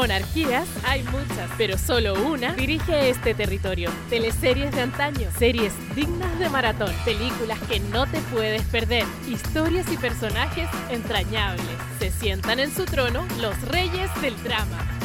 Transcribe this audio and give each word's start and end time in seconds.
Monarquías 0.00 0.66
hay 0.86 1.02
muchas, 1.02 1.50
pero 1.58 1.76
solo 1.76 2.14
una 2.26 2.54
dirige 2.54 3.10
este 3.10 3.34
territorio. 3.34 3.90
Teleseries 4.08 4.74
de 4.74 4.80
antaño, 4.80 5.28
series 5.38 5.74
dignas 5.94 6.38
de 6.38 6.48
maratón, 6.48 6.90
películas 7.04 7.58
que 7.68 7.80
no 7.80 8.06
te 8.06 8.18
puedes 8.32 8.62
perder, 8.62 9.04
historias 9.28 9.92
y 9.92 9.98
personajes 9.98 10.70
entrañables. 10.88 11.66
Se 11.98 12.10
sientan 12.10 12.60
en 12.60 12.74
su 12.74 12.86
trono 12.86 13.26
los 13.42 13.60
reyes 13.68 14.08
del 14.22 14.42
drama. 14.42 14.99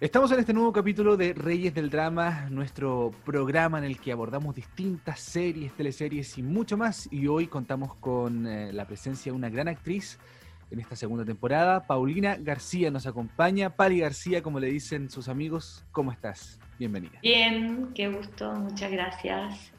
Estamos 0.00 0.32
en 0.32 0.40
este 0.40 0.54
nuevo 0.54 0.72
capítulo 0.72 1.18
de 1.18 1.34
Reyes 1.34 1.74
del 1.74 1.90
Drama, 1.90 2.48
nuestro 2.48 3.10
programa 3.22 3.76
en 3.76 3.84
el 3.84 4.00
que 4.00 4.12
abordamos 4.12 4.54
distintas 4.54 5.20
series, 5.20 5.74
teleseries 5.74 6.38
y 6.38 6.42
mucho 6.42 6.78
más. 6.78 7.06
Y 7.12 7.26
hoy 7.26 7.48
contamos 7.48 7.96
con 7.96 8.46
eh, 8.46 8.72
la 8.72 8.86
presencia 8.86 9.30
de 9.30 9.36
una 9.36 9.50
gran 9.50 9.68
actriz 9.68 10.18
en 10.70 10.80
esta 10.80 10.96
segunda 10.96 11.26
temporada. 11.26 11.86
Paulina 11.86 12.36
García 12.36 12.90
nos 12.90 13.06
acompaña. 13.06 13.76
Pali 13.76 13.98
García, 13.98 14.42
como 14.42 14.58
le 14.58 14.68
dicen 14.68 15.10
sus 15.10 15.28
amigos, 15.28 15.84
¿cómo 15.92 16.12
estás? 16.12 16.58
Bienvenida. 16.78 17.18
Bien, 17.20 17.90
qué 17.94 18.08
gusto, 18.08 18.54
muchas 18.54 18.90
gracias. 18.90 19.70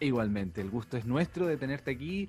Igualmente, 0.00 0.60
el 0.60 0.70
gusto 0.70 0.96
es 0.96 1.06
nuestro 1.06 1.46
de 1.46 1.56
tenerte 1.56 1.92
aquí. 1.92 2.28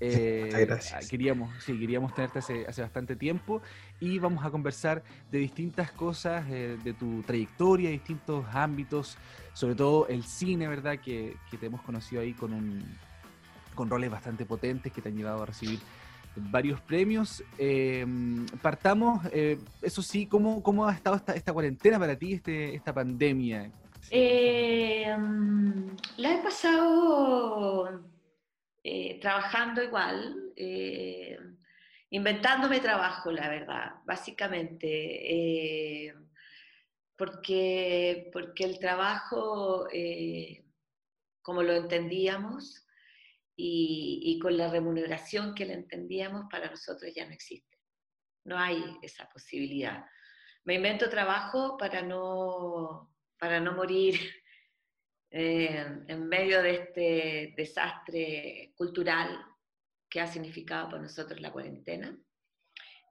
Eh, 0.00 0.50
gracias. 0.66 1.08
Queríamos, 1.08 1.50
sí, 1.64 1.78
queríamos 1.78 2.14
tenerte 2.14 2.38
hace, 2.38 2.66
hace 2.66 2.82
bastante 2.82 3.16
tiempo 3.16 3.62
y 4.00 4.18
vamos 4.18 4.44
a 4.44 4.50
conversar 4.50 5.02
de 5.30 5.38
distintas 5.38 5.90
cosas, 5.90 6.44
eh, 6.50 6.78
de 6.82 6.92
tu 6.92 7.22
trayectoria, 7.22 7.90
distintos 7.90 8.44
ámbitos, 8.52 9.18
sobre 9.52 9.74
todo 9.74 10.06
el 10.08 10.24
cine, 10.24 10.68
¿verdad? 10.68 10.98
Que, 10.98 11.36
que 11.50 11.56
te 11.56 11.66
hemos 11.66 11.82
conocido 11.82 12.22
ahí 12.22 12.32
con, 12.32 12.52
un, 12.52 12.84
con 13.74 13.90
roles 13.90 14.10
bastante 14.10 14.44
potentes 14.44 14.92
que 14.92 15.02
te 15.02 15.08
han 15.08 15.16
llevado 15.16 15.42
a 15.42 15.46
recibir 15.46 15.80
varios 16.38 16.80
premios. 16.80 17.42
Eh, 17.58 18.06
partamos, 18.62 19.24
eh, 19.32 19.58
eso 19.82 20.02
sí, 20.02 20.26
¿cómo, 20.26 20.62
¿cómo 20.62 20.86
ha 20.86 20.94
estado 20.94 21.20
esta, 21.34 21.52
cuarentena 21.52 21.98
para 21.98 22.16
ti, 22.16 22.34
este, 22.34 22.74
esta 22.74 22.92
pandemia? 22.92 23.70
Mm, 24.10 25.88
la 26.16 26.34
he 26.34 26.42
pasado 26.42 28.02
eh, 28.84 29.18
trabajando 29.20 29.82
igual, 29.82 30.52
inventándome 32.10 32.80
trabajo, 32.80 33.32
la 33.32 33.48
verdad, 33.48 33.92
básicamente. 34.04 36.06
eh, 36.06 36.14
porque, 37.18 38.30
porque 38.32 38.62
el 38.62 38.78
trabajo, 38.78 39.88
eh, 39.92 40.64
como 41.42 41.64
lo 41.64 41.74
entendíamos, 41.74 42.84
y, 43.60 44.38
con 44.40 44.56
la 44.56 44.70
remuneración 44.70 45.52
que 45.52 45.66
le 45.66 45.74
entendíamos, 45.74 46.46
para 46.48 46.70
nosotros 46.70 47.12
ya 47.12 47.26
no 47.26 47.32
existe. 47.32 47.76
No 48.44 48.56
hay 48.56 48.80
esa 49.02 49.28
posibilidad. 49.28 50.04
Me 50.62 50.74
invento 50.74 51.10
trabajo 51.10 51.76
para 51.76 52.02
no, 52.02 53.12
para 53.36 53.58
no 53.58 53.72
morir 53.72 54.14
eh, 55.32 56.04
en 56.06 56.28
medio 56.28 56.62
de 56.62 56.74
este 56.74 57.54
desastre 57.56 58.72
cultural 58.76 59.44
que 60.10 60.20
ha 60.20 60.26
significado 60.26 60.88
para 60.88 61.02
nosotros 61.02 61.40
la 61.40 61.52
cuarentena. 61.52 62.16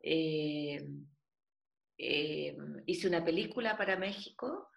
Eh, 0.01 0.87
eh, 1.97 2.57
hice 2.85 3.07
una 3.07 3.23
película 3.25 3.77
para 3.77 3.97
México, 3.97 4.69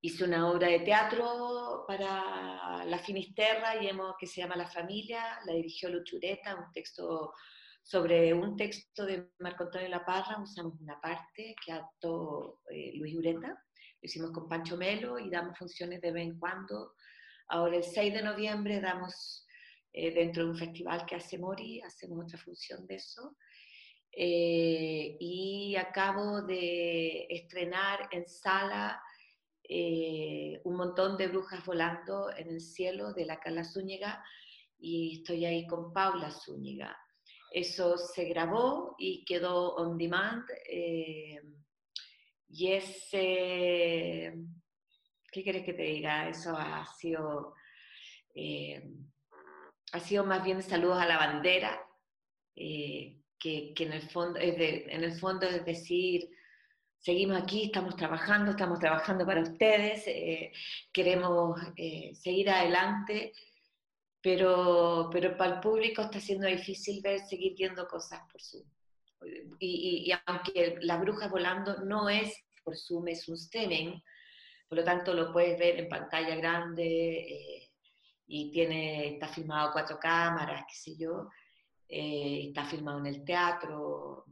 hice 0.00 0.24
una 0.24 0.50
obra 0.50 0.68
de 0.68 0.80
teatro 0.80 1.84
para 1.86 2.84
la 2.84 2.98
Finisterra 2.98 3.82
y 3.82 3.88
hemos, 3.88 4.14
que 4.18 4.26
se 4.26 4.40
llama 4.40 4.56
La 4.56 4.68
Familia, 4.68 5.40
la 5.46 5.54
dirigió 5.54 5.90
Luchureta, 5.90 6.54
un 6.54 6.72
texto 6.72 7.32
sobre 7.82 8.32
un 8.32 8.56
texto 8.56 9.04
de 9.04 9.30
Marco 9.38 9.64
Antonio 9.64 9.88
La 9.88 10.04
Parra, 10.04 10.40
usamos 10.40 10.78
una 10.80 11.00
parte 11.00 11.54
que 11.64 11.72
adaptó 11.72 12.60
eh, 12.70 12.92
Luis 12.94 13.16
Ureta, 13.16 13.48
lo 13.48 14.06
hicimos 14.06 14.30
con 14.30 14.48
Pancho 14.48 14.76
Melo 14.76 15.18
y 15.18 15.28
damos 15.28 15.58
funciones 15.58 16.00
de 16.00 16.12
vez 16.12 16.26
en 16.26 16.38
cuando. 16.38 16.94
Ahora 17.48 17.76
el 17.76 17.84
6 17.84 18.14
de 18.14 18.22
noviembre 18.22 18.80
damos 18.80 19.44
eh, 19.92 20.12
dentro 20.12 20.44
de 20.44 20.50
un 20.50 20.56
festival 20.56 21.04
que 21.06 21.16
hace 21.16 21.38
Mori, 21.38 21.80
hacemos 21.80 22.24
otra 22.24 22.38
función 22.38 22.86
de 22.86 22.96
eso. 22.96 23.36
Eh, 24.12 25.16
y 25.20 25.76
acabo 25.76 26.42
de 26.42 27.26
estrenar 27.28 28.08
en 28.10 28.26
sala 28.26 29.00
eh, 29.72 30.60
un 30.64 30.76
montón 30.76 31.16
de 31.16 31.28
brujas 31.28 31.64
volando 31.64 32.28
en 32.36 32.48
el 32.48 32.60
cielo 32.60 33.12
de 33.12 33.24
la 33.24 33.38
Carla 33.38 33.62
Zúñiga 33.62 34.24
y 34.80 35.18
estoy 35.18 35.44
ahí 35.44 35.64
con 35.66 35.92
Paula 35.92 36.30
Zúñiga. 36.32 36.96
Eso 37.52 37.96
se 37.96 38.24
grabó 38.24 38.96
y 38.98 39.24
quedó 39.24 39.76
on 39.76 39.96
demand 39.96 40.44
eh, 40.68 41.40
y 42.48 42.72
es, 42.72 43.08
¿qué 43.12 44.32
quieres 45.30 45.64
que 45.64 45.72
te 45.72 45.82
diga? 45.82 46.28
Eso 46.28 46.56
ha 46.56 46.84
sido, 46.98 47.54
eh, 48.34 48.82
ha 49.92 50.00
sido 50.00 50.24
más 50.24 50.42
bien 50.44 50.62
saludos 50.62 50.98
a 51.00 51.06
la 51.06 51.16
bandera, 51.18 51.80
eh, 52.56 53.16
que, 53.38 53.72
que 53.74 53.84
en, 53.84 53.92
el 53.92 54.02
fondo, 54.10 54.38
es 54.38 54.56
de- 54.58 54.86
en 54.88 55.02
el 55.04 55.12
fondo 55.18 55.46
es 55.46 55.64
decir, 55.64 56.28
seguimos 56.98 57.40
aquí, 57.42 57.64
estamos 57.64 57.96
trabajando, 57.96 58.50
estamos 58.52 58.78
trabajando 58.78 59.24
para 59.26 59.40
ustedes, 59.42 60.06
eh, 60.06 60.52
queremos 60.92 61.58
eh, 61.76 62.14
seguir 62.14 62.50
adelante, 62.50 63.32
pero, 64.20 65.08
pero 65.10 65.36
para 65.36 65.54
el 65.54 65.60
público 65.60 66.02
está 66.02 66.20
siendo 66.20 66.46
difícil 66.46 67.00
ver, 67.02 67.20
seguir 67.20 67.54
viendo 67.56 67.86
cosas 67.88 68.20
por 68.30 68.42
Zoom. 68.42 68.64
Y, 69.58 70.04
y- 70.06 70.10
y 70.12 70.18
aunque 70.26 70.76
Las 70.82 71.00
Brujas 71.00 71.30
Volando 71.30 71.78
no 71.84 72.08
es 72.08 72.34
por 72.62 72.76
Zoom, 72.76 73.08
es 73.08 73.26
un 73.28 73.36
streaming, 73.36 73.98
por 74.68 74.78
lo 74.78 74.84
tanto 74.84 75.14
lo 75.14 75.32
puedes 75.32 75.58
ver 75.58 75.78
en 75.80 75.88
pantalla 75.88 76.36
grande 76.36 76.84
eh, 77.18 77.69
y 78.32 78.48
tiene, 78.52 79.14
está 79.14 79.26
filmado 79.26 79.72
cuatro 79.72 79.98
cámaras, 79.98 80.64
qué 80.68 80.74
sé 80.74 80.96
yo, 80.96 81.28
eh, 81.88 82.44
está 82.46 82.64
filmado 82.64 83.00
en 83.00 83.06
el 83.06 83.24
teatro, 83.24 84.24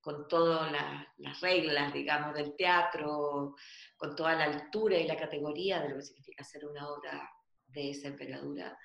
con 0.00 0.28
todas 0.28 0.70
las, 0.70 1.04
las 1.16 1.40
reglas, 1.40 1.92
digamos, 1.92 2.34
del 2.34 2.54
teatro, 2.54 3.56
con 3.96 4.14
toda 4.14 4.36
la 4.36 4.44
altura 4.44 4.96
y 4.96 5.08
la 5.08 5.16
categoría 5.16 5.80
de 5.80 5.88
lo 5.88 5.96
que 5.96 6.02
significa 6.02 6.42
hacer 6.42 6.64
una 6.64 6.88
obra 6.88 7.28
de 7.66 7.90
esa 7.90 8.08
envergadura. 8.08 8.78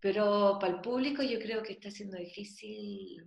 Pero 0.00 0.56
para 0.58 0.72
el 0.72 0.80
público 0.80 1.22
yo 1.22 1.38
creo 1.38 1.62
que 1.62 1.74
está 1.74 1.90
siendo 1.90 2.16
difícil 2.16 3.22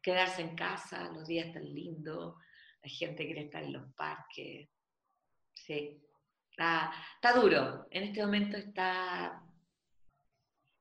quedarse 0.00 0.42
en 0.42 0.54
casa, 0.54 1.10
los 1.12 1.26
días 1.26 1.48
están 1.48 1.64
lindos, 1.64 2.36
la 2.80 2.88
gente 2.88 3.24
quiere 3.24 3.42
estar 3.42 3.64
en 3.64 3.72
los 3.72 3.92
parques. 3.94 4.68
Sí, 5.52 6.00
está, 6.48 6.92
está 7.16 7.40
duro. 7.40 7.88
En 7.90 8.04
este 8.04 8.24
momento 8.24 8.56
está, 8.56 9.42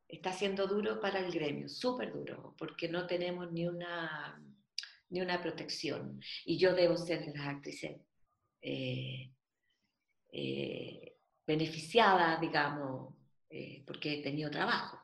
está 0.08 0.32
siendo 0.32 0.68
duro 0.68 1.00
para 1.00 1.20
el 1.20 1.32
gremio, 1.32 1.68
súper 1.68 2.14
duro, 2.14 2.56
porque 2.58 2.88
no 2.88 3.08
tenemos 3.08 3.52
ni 3.52 3.68
una, 3.68 4.42
ni 5.10 5.22
una 5.22 5.42
protección. 5.42 6.22
Y 6.46 6.58
yo 6.58 6.74
debo 6.74 6.98
ser 6.98 7.26
de 7.26 7.38
las 7.38 7.48
actrices 7.48 8.02
eh, 8.62 9.32
eh, 10.32 11.18
beneficiadas, 11.46 12.40
digamos, 12.40 13.16
eh, 13.50 13.84
porque 13.86 14.20
he 14.20 14.24
tenido 14.24 14.50
trabajo. 14.50 14.98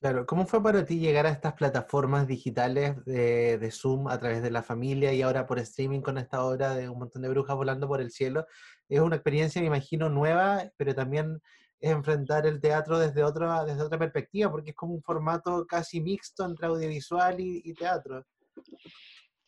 Claro, 0.00 0.26
¿cómo 0.26 0.46
fue 0.46 0.60
para 0.60 0.84
ti 0.84 0.98
llegar 0.98 1.26
a 1.26 1.30
estas 1.30 1.52
plataformas 1.54 2.26
digitales 2.26 2.96
de, 3.04 3.56
de 3.56 3.70
Zoom 3.70 4.08
a 4.08 4.18
través 4.18 4.42
de 4.42 4.50
la 4.50 4.64
familia 4.64 5.12
y 5.12 5.22
ahora 5.22 5.46
por 5.46 5.60
streaming 5.60 6.00
con 6.00 6.18
esta 6.18 6.44
obra 6.44 6.74
de 6.74 6.88
un 6.88 6.98
montón 6.98 7.22
de 7.22 7.28
brujas 7.28 7.54
volando 7.54 7.86
por 7.86 8.00
el 8.00 8.10
cielo? 8.10 8.44
Es 8.88 8.98
una 8.98 9.14
experiencia, 9.14 9.60
me 9.60 9.68
imagino, 9.68 10.08
nueva, 10.08 10.72
pero 10.76 10.92
también 10.92 11.40
enfrentar 11.82 12.46
el 12.46 12.60
teatro 12.60 12.98
desde 12.98 13.22
otra, 13.24 13.64
desde 13.64 13.82
otra 13.82 13.98
perspectiva, 13.98 14.50
porque 14.50 14.70
es 14.70 14.76
como 14.76 14.94
un 14.94 15.02
formato 15.02 15.66
casi 15.66 16.00
mixto 16.00 16.44
entre 16.44 16.66
audiovisual 16.68 17.38
y, 17.40 17.74
teatro. 17.74 18.24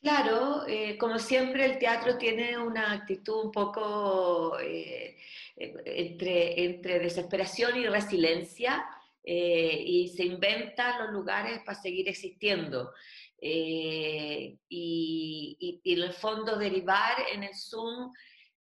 Claro, 0.03 0.67
eh, 0.67 0.99
como 0.99 1.19
siempre 1.19 1.65
el 1.65 1.79
teatro 1.79 2.19
tiene 2.19 2.59
una 2.59 2.93
actitud 2.93 3.47
un 3.47 3.51
poco 3.53 4.59
eh, 4.61 5.17
entre, 5.57 6.63
entre 6.65 6.99
desesperación 6.99 7.79
y 7.79 7.87
resiliencia 7.87 8.85
eh, 9.23 9.83
y 9.87 10.09
se 10.09 10.25
inventan 10.25 11.05
los 11.05 11.13
lugares 11.13 11.61
para 11.65 11.81
seguir 11.81 12.09
existiendo. 12.09 12.93
Eh, 13.41 14.57
y, 14.69 15.57
y- 15.59 15.81
y 15.83 15.93
en 15.95 16.03
el 16.03 16.13
fondo 16.13 16.57
derivar 16.57 17.17
en 17.33 17.43
el 17.45 17.55
Zoom 17.55 18.13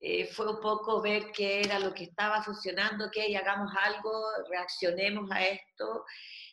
eh, 0.03 0.27
fue 0.27 0.51
un 0.51 0.61
poco 0.61 1.01
ver 1.01 1.31
qué 1.33 1.61
era 1.61 1.79
lo 1.79 1.95
que 1.95 2.05
estaba 2.05 2.43
funcionando, 2.43 3.11
que 3.11 3.37
hagamos 3.37 3.73
algo, 3.81 4.11
reaccionemos 4.51 5.31
a 5.31 5.47
esto 5.47 6.05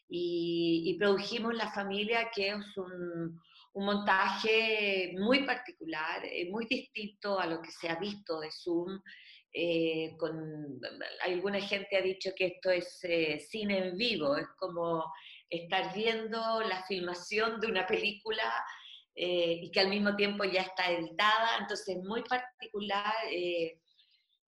y, 0.07 0.83
y 0.85 0.97
produjimos 0.99 1.55
La 1.55 1.71
Familia, 1.71 2.29
que 2.33 2.49
es 2.49 2.77
un, 2.77 3.41
un 3.73 3.85
montaje 3.85 5.13
muy 5.17 5.45
particular, 5.45 6.23
eh, 6.23 6.47
muy 6.51 6.67
distinto 6.67 7.39
a 7.39 7.47
lo 7.47 7.61
que 7.61 7.71
se 7.71 7.89
ha 7.89 7.95
visto 7.95 8.39
de 8.39 8.51
Zoom 8.51 9.01
eh, 9.51 10.15
con, 10.19 10.79
alguna 11.23 11.59
gente 11.59 11.97
ha 11.97 12.01
dicho 12.01 12.31
que 12.35 12.45
esto 12.47 12.69
es 12.69 12.99
eh, 13.03 13.39
cine 13.39 13.79
en 13.79 13.97
vivo, 13.97 14.37
es 14.37 14.47
como 14.59 15.11
estar 15.49 15.91
viendo 15.95 16.61
la 16.61 16.83
filmación 16.83 17.59
de 17.59 17.67
una 17.67 17.87
película 17.87 18.43
eh, 19.21 19.59
y 19.63 19.71
que 19.71 19.81
al 19.81 19.89
mismo 19.89 20.15
tiempo 20.15 20.45
ya 20.45 20.61
está 20.61 20.89
editada, 20.89 21.57
entonces 21.59 21.97
muy 21.97 22.23
particular, 22.23 23.13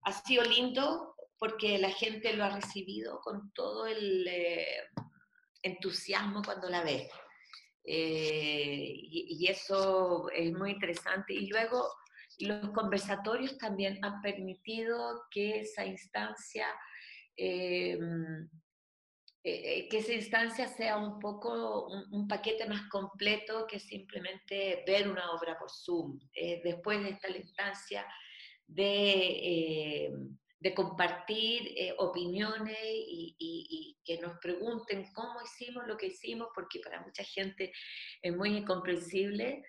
ha 0.04 0.12
sido 0.14 0.44
lindo 0.46 1.14
porque 1.38 1.78
la 1.78 1.92
gente 1.92 2.32
lo 2.34 2.46
ha 2.46 2.56
recibido 2.56 3.20
con 3.20 3.52
todo 3.52 3.86
el 3.86 4.30
entusiasmo 5.62 6.42
cuando 6.42 6.70
la 6.70 6.84
ve. 6.84 7.10
y, 7.84 9.38
y, 9.40 9.48
eso 9.48 10.30
es 10.30 10.54
muy 10.54 10.72
interesante. 10.72 11.34
Y 11.34 11.48
luego 11.48 11.90
los 12.40 12.70
conversatorios 12.70 13.58
también 13.58 14.00
han 14.04 14.22
permitido 14.22 15.24
que 15.32 15.60
esa 15.60 15.86
instancia, 15.86 16.68
eh, 19.44 19.62
eh, 19.66 19.90
que 19.90 19.98
esa 19.98 20.14
instancia 20.14 20.68
sea 20.68 20.98
un 20.98 21.18
poco 21.20 21.88
un, 21.88 22.28
paquete 22.28 22.68
más 22.68 22.88
completo 22.90 23.66
que 23.68 23.80
simplemente 23.80 24.84
ver 24.86 25.10
una 25.10 25.32
obra 25.32 25.58
por 25.58 25.72
Zoom. 25.72 26.20
Eh, 26.34 26.62
después 26.64 27.02
de 27.02 27.10
esta 27.10 27.30
instancia 27.30 28.06
de, 28.68 30.12
de 30.60 30.74
compartir 30.76 31.76
opiniones 31.98 32.78
y, 32.84 33.36
y, 33.40 33.98
que 34.06 34.20
nos 34.20 34.38
pregunten 34.40 35.12
cómo 35.14 35.42
hicimos 35.42 35.88
lo 35.88 35.98
que 35.98 36.08
hicimos, 36.08 36.50
porque 36.54 36.80
para 36.80 37.02
mucha 37.02 37.24
gente 37.24 37.74
es 38.22 38.36
muy 38.36 38.56
incomprensible 38.58 39.64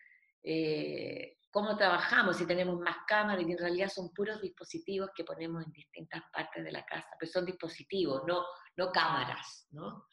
cómo 1.53 1.77
trabajamos, 1.77 2.39
si 2.39 2.47
tenemos 2.47 2.81
más 2.81 2.97
cámaras, 3.07 3.47
y 3.47 3.53
en 3.53 3.59
realidad 3.59 3.89
son 3.89 4.13
puros 4.13 4.41
dispositivos 4.41 5.11
que 5.15 5.23
ponemos 5.23 5.65
en 5.65 5.71
distintas 5.71 6.23
partes 6.33 6.65
de 6.65 6.73
la 6.73 6.85
casa, 6.85 7.09
pero 7.21 7.31
son 7.31 7.45
dispositivos, 7.45 8.23
no, 8.27 8.45
no 8.77 8.91
cámaras, 8.91 9.69
¿no? 9.71 10.07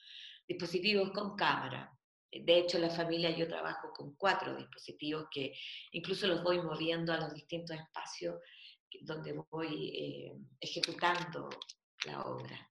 Dispositivos 0.47 1.11
con 1.11 1.35
cámara. 1.35 1.91
De 2.31 2.59
hecho, 2.59 2.77
la 2.77 2.89
familia 2.89 3.31
yo 3.31 3.47
trabajo 3.47 3.91
con 3.95 4.15
cuatro 4.15 4.55
dispositivos 4.55 5.27
que 5.31 5.53
incluso 5.93 6.27
los 6.27 6.43
voy 6.43 6.61
moviendo 6.61 7.13
a 7.13 7.17
los 7.17 7.33
distintos 7.33 7.75
espacios 7.77 8.35
donde 9.01 9.33
voy 9.49 9.89
eh, 9.95 10.33
ejecutando 10.59 11.49
la 12.05 12.21
obra. 12.23 12.68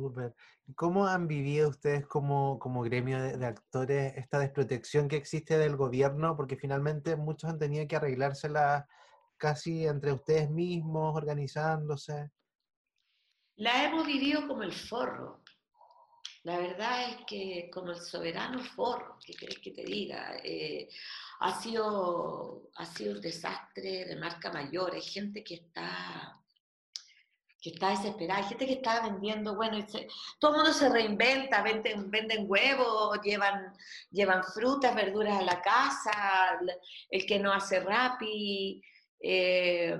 Súper. 0.00 0.34
¿Cómo 0.76 1.06
han 1.06 1.28
vivido 1.28 1.68
ustedes 1.68 2.06
como, 2.06 2.58
como 2.58 2.80
gremio 2.80 3.20
de, 3.20 3.44
actores 3.44 4.16
esta 4.16 4.38
desprotección 4.38 5.08
que 5.08 5.16
existe 5.16 5.58
del 5.58 5.76
gobierno? 5.76 6.36
Porque 6.36 6.56
finalmente 6.56 7.16
muchos 7.16 7.50
han 7.50 7.58
tenido 7.58 7.86
que 7.86 7.96
arreglársela 7.96 8.88
casi 9.36 9.86
entre 9.86 10.12
ustedes 10.14 10.48
mismos, 10.48 11.14
organizándose. 11.14 12.30
La 13.56 13.84
hemos 13.84 14.06
vivido 14.06 14.48
como 14.48 14.62
el 14.62 14.72
forro. 14.72 15.42
La 16.44 16.58
verdad 16.58 17.10
es 17.10 17.16
que 17.26 17.68
como 17.70 17.90
el 17.90 18.00
soberano 18.00 18.64
forro, 18.64 19.18
¿qué 19.22 19.34
querés 19.34 19.58
que 19.58 19.72
te 19.72 19.84
diga? 19.84 20.36
Eh, 20.42 20.88
ha, 21.40 21.60
sido, 21.60 22.70
ha 22.76 22.86
sido 22.86 23.16
un 23.16 23.20
desastre 23.20 24.06
de 24.06 24.16
marca 24.16 24.50
mayor. 24.50 24.94
Hay 24.94 25.02
gente 25.02 25.44
que 25.44 25.56
está 25.56 26.39
que 27.60 27.70
está 27.70 27.90
desesperada, 27.90 28.40
hay 28.40 28.48
gente 28.48 28.66
que 28.66 28.74
está 28.74 29.02
vendiendo, 29.02 29.54
bueno, 29.54 29.84
todo 30.38 30.52
el 30.52 30.56
mundo 30.56 30.72
se 30.72 30.88
reinventa, 30.88 31.62
venden, 31.62 32.10
venden 32.10 32.46
huevos, 32.48 33.20
llevan, 33.22 33.72
llevan 34.10 34.42
frutas, 34.44 34.94
verduras 34.94 35.38
a 35.38 35.42
la 35.42 35.60
casa, 35.60 36.58
el 37.10 37.26
que 37.26 37.38
no 37.38 37.52
hace 37.52 37.80
rapi. 37.80 38.82
Eh, 39.20 39.98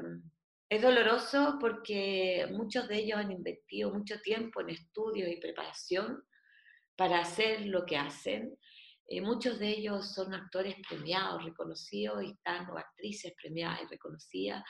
es 0.71 0.83
doloroso 0.83 1.59
porque 1.61 2.47
muchos 2.53 2.87
de 2.89 2.99
ellos 2.99 3.19
han 3.19 3.33
invertido 3.33 3.93
mucho 3.93 4.21
tiempo 4.21 4.61
en 4.61 4.71
estudios 4.71 5.29
y 5.29 5.41
preparación 5.41 6.23
para 6.97 7.19
hacer 7.19 7.67
lo 7.67 7.85
que 7.85 7.97
hacen. 7.97 8.57
Eh, 9.09 9.21
muchos 9.21 9.59
de 9.59 9.69
ellos 9.69 10.15
son 10.15 10.33
actores 10.33 10.77
premiados, 10.89 11.45
reconocidos, 11.45 12.23
están, 12.23 12.71
o 12.71 12.79
actrices 12.79 13.35
premiadas 13.37 13.81
y 13.83 13.87
reconocidas, 13.87 14.62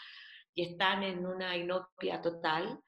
y 0.55 0.65
están 0.65 1.03
en 1.03 1.27
una 1.27 1.57
inopia 1.57 2.21
total. 2.21 2.81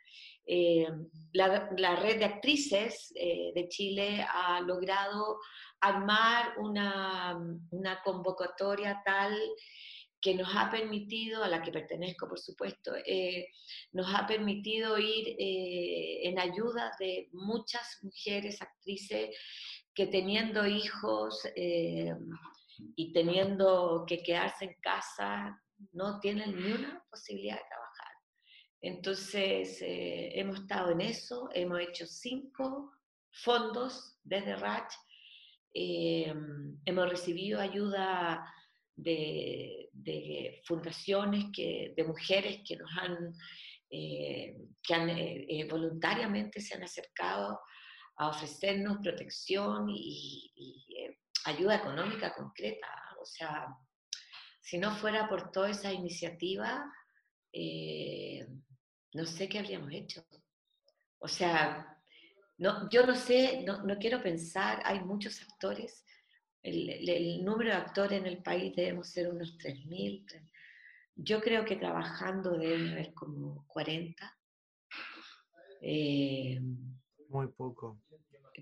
Eh, 0.45 0.89
la, 1.33 1.97
red 1.97 2.19
de 2.19 2.25
actrices 2.25 3.13
eh, 3.15 3.53
de 3.55 3.69
Chile 3.69 4.27
ha 4.29 4.61
logrado 4.61 5.39
armar 5.81 6.59
una, 6.59 7.39
una, 7.71 8.03
convocatoria 8.03 9.01
tal 9.05 9.39
que 10.21 10.35
nos 10.35 10.49
ha 10.55 10.71
permitido, 10.71 11.43
a 11.43 11.49
la 11.49 11.63
que 11.63 11.73
pertenezco 11.73 12.29
por 12.29 12.39
supuesto, 12.39 12.93
eh, 13.07 13.49
nos 13.93 14.13
ha 14.15 14.27
permitido 14.27 14.99
ir 14.99 15.35
en 15.39 16.39
ayuda 16.39 16.93
de 16.99 17.29
muchas 17.33 17.99
mujeres 18.03 18.63
actrices 18.63 19.37
que 19.95 20.07
teniendo 20.07 20.67
hijos 20.67 21.43
y 21.57 23.13
teniendo 23.13 24.05
que 24.07 24.23
quedarse 24.23 24.67
en 24.67 24.77
casa 24.81 25.62
no 25.93 26.21
tienen 26.21 26.55
ni 26.55 26.73
una 26.73 27.05
posibilidad 27.11 27.57
de 27.57 27.69
trabajar. 27.69 28.13
Entonces, 28.81 29.81
eh, 29.83 30.39
hemos 30.39 30.61
estado 30.61 30.91
en 30.91 31.01
eso, 31.01 31.49
hemos 31.55 31.81
hecho 31.81 32.07
cinco 32.07 32.93
fondos 33.31 34.19
desde 34.25 34.57
RACH, 34.57 34.93
eh, 35.75 36.35
hemos 36.85 37.09
recibido 37.09 37.61
ayuda 37.61 38.45
de, 38.95 39.91
fundaciones, 40.65 41.47
que, 41.53 41.95
de 41.97 42.05
mujeres 42.05 42.61
que 42.67 42.77
nos 42.77 42.91
han, 42.99 43.33
eh, 43.91 44.57
que 44.83 44.95
han 44.95 45.69
voluntariamente 45.69 46.61
se 46.61 46.75
han 46.75 46.83
acercado 46.83 47.61
a 48.17 48.29
ofrecernos 48.29 48.99
protección 49.03 49.89
y, 49.89 50.53
y 50.55 50.87
ayuda 51.45 51.77
económica 51.77 52.35
concreta. 52.35 52.89
O 53.21 53.25
sea, 53.25 53.67
si 54.63 54.79
no 54.79 54.95
fuera 54.97 55.29
por 55.29 55.51
toda 55.51 55.71
esa 55.71 55.93
iniciativa, 55.93 56.91
eh, 57.53 58.47
no 59.13 59.27
sé 59.27 59.49
qué 59.49 59.59
habríamos 59.59 59.93
hecho. 59.93 60.25
O 61.19 61.29
sea, 61.29 62.01
no, 62.59 62.89
yo 62.89 63.05
no 63.05 63.15
sé, 63.15 63.65
no, 63.65 63.99
quiero 63.99 64.23
pensar, 64.23 64.81
hay 64.85 65.01
muchos 65.01 65.43
actores, 65.43 66.05
el, 66.63 67.45
número 67.45 67.71
de 67.71 67.77
actores 67.77 68.21
en 68.21 68.27
el 68.27 68.41
país 68.41 68.75
debemos 68.77 69.09
ser 69.09 69.29
unos 69.29 69.59
3.000. 69.59 70.25
Yo 71.17 71.41
creo 71.41 71.65
que 71.65 71.75
trabajando 71.75 72.57
deben 72.57 72.89
haber 72.93 73.13
como 73.15 73.67
40. 73.67 74.39
Eh, 75.81 76.61
Muy 77.29 77.49
poco. 77.49 78.01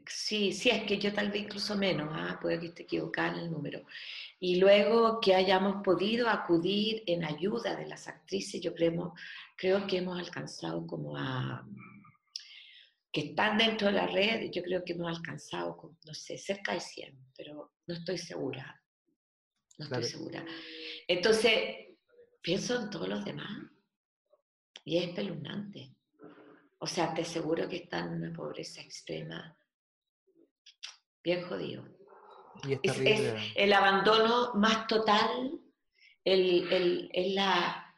Sí, 0.06 0.52
sí, 0.52 0.70
es 0.70 0.84
que 0.84 0.98
yo 0.98 1.12
tal 1.12 1.30
vez 1.30 1.42
incluso 1.42 1.76
menos, 1.76 2.08
¿ah? 2.12 2.38
puede 2.40 2.60
que 2.60 2.66
esté 2.66 2.82
equivocada 2.84 3.32
en 3.32 3.44
el 3.44 3.50
número. 3.50 3.84
Y 4.38 4.56
luego 4.56 5.20
que 5.20 5.34
hayamos 5.34 5.82
podido 5.82 6.28
acudir 6.28 7.02
en 7.06 7.24
ayuda 7.24 7.74
de 7.76 7.86
las 7.86 8.06
actrices, 8.08 8.60
yo 8.60 8.74
creo, 8.74 9.14
creo 9.56 9.86
que 9.86 9.98
hemos 9.98 10.18
alcanzado 10.18 10.86
como 10.86 11.16
a, 11.16 11.66
que 13.12 13.20
están 13.20 13.58
dentro 13.58 13.88
de 13.88 13.94
la 13.94 14.06
red, 14.06 14.50
yo 14.50 14.62
creo 14.62 14.84
que 14.84 14.92
hemos 14.92 15.08
alcanzado, 15.08 15.96
no 16.06 16.14
sé, 16.14 16.38
cerca 16.38 16.72
de 16.72 16.80
100, 16.80 17.32
pero 17.36 17.72
no 17.86 17.94
estoy 17.94 18.18
segura. 18.18 18.80
No 19.78 19.86
estoy 19.86 20.04
segura. 20.04 20.44
Entonces, 21.08 21.88
pienso 22.42 22.80
en 22.80 22.90
todos 22.90 23.08
los 23.08 23.24
demás 23.24 23.50
y 24.84 24.98
es 24.98 25.08
espeluznante. 25.08 25.94
O 26.78 26.86
sea, 26.86 27.12
te 27.12 27.22
aseguro 27.22 27.68
que 27.68 27.76
están 27.76 28.08
en 28.08 28.22
una 28.22 28.32
pobreza 28.36 28.80
extrema 28.80 29.56
bien 31.22 31.42
jodido. 31.42 31.84
es, 32.82 33.34
el 33.54 33.72
abandono 33.72 34.52
más 34.54 34.86
total, 34.86 35.58
el, 36.24 37.10
el, 37.12 37.34
la, 37.34 37.94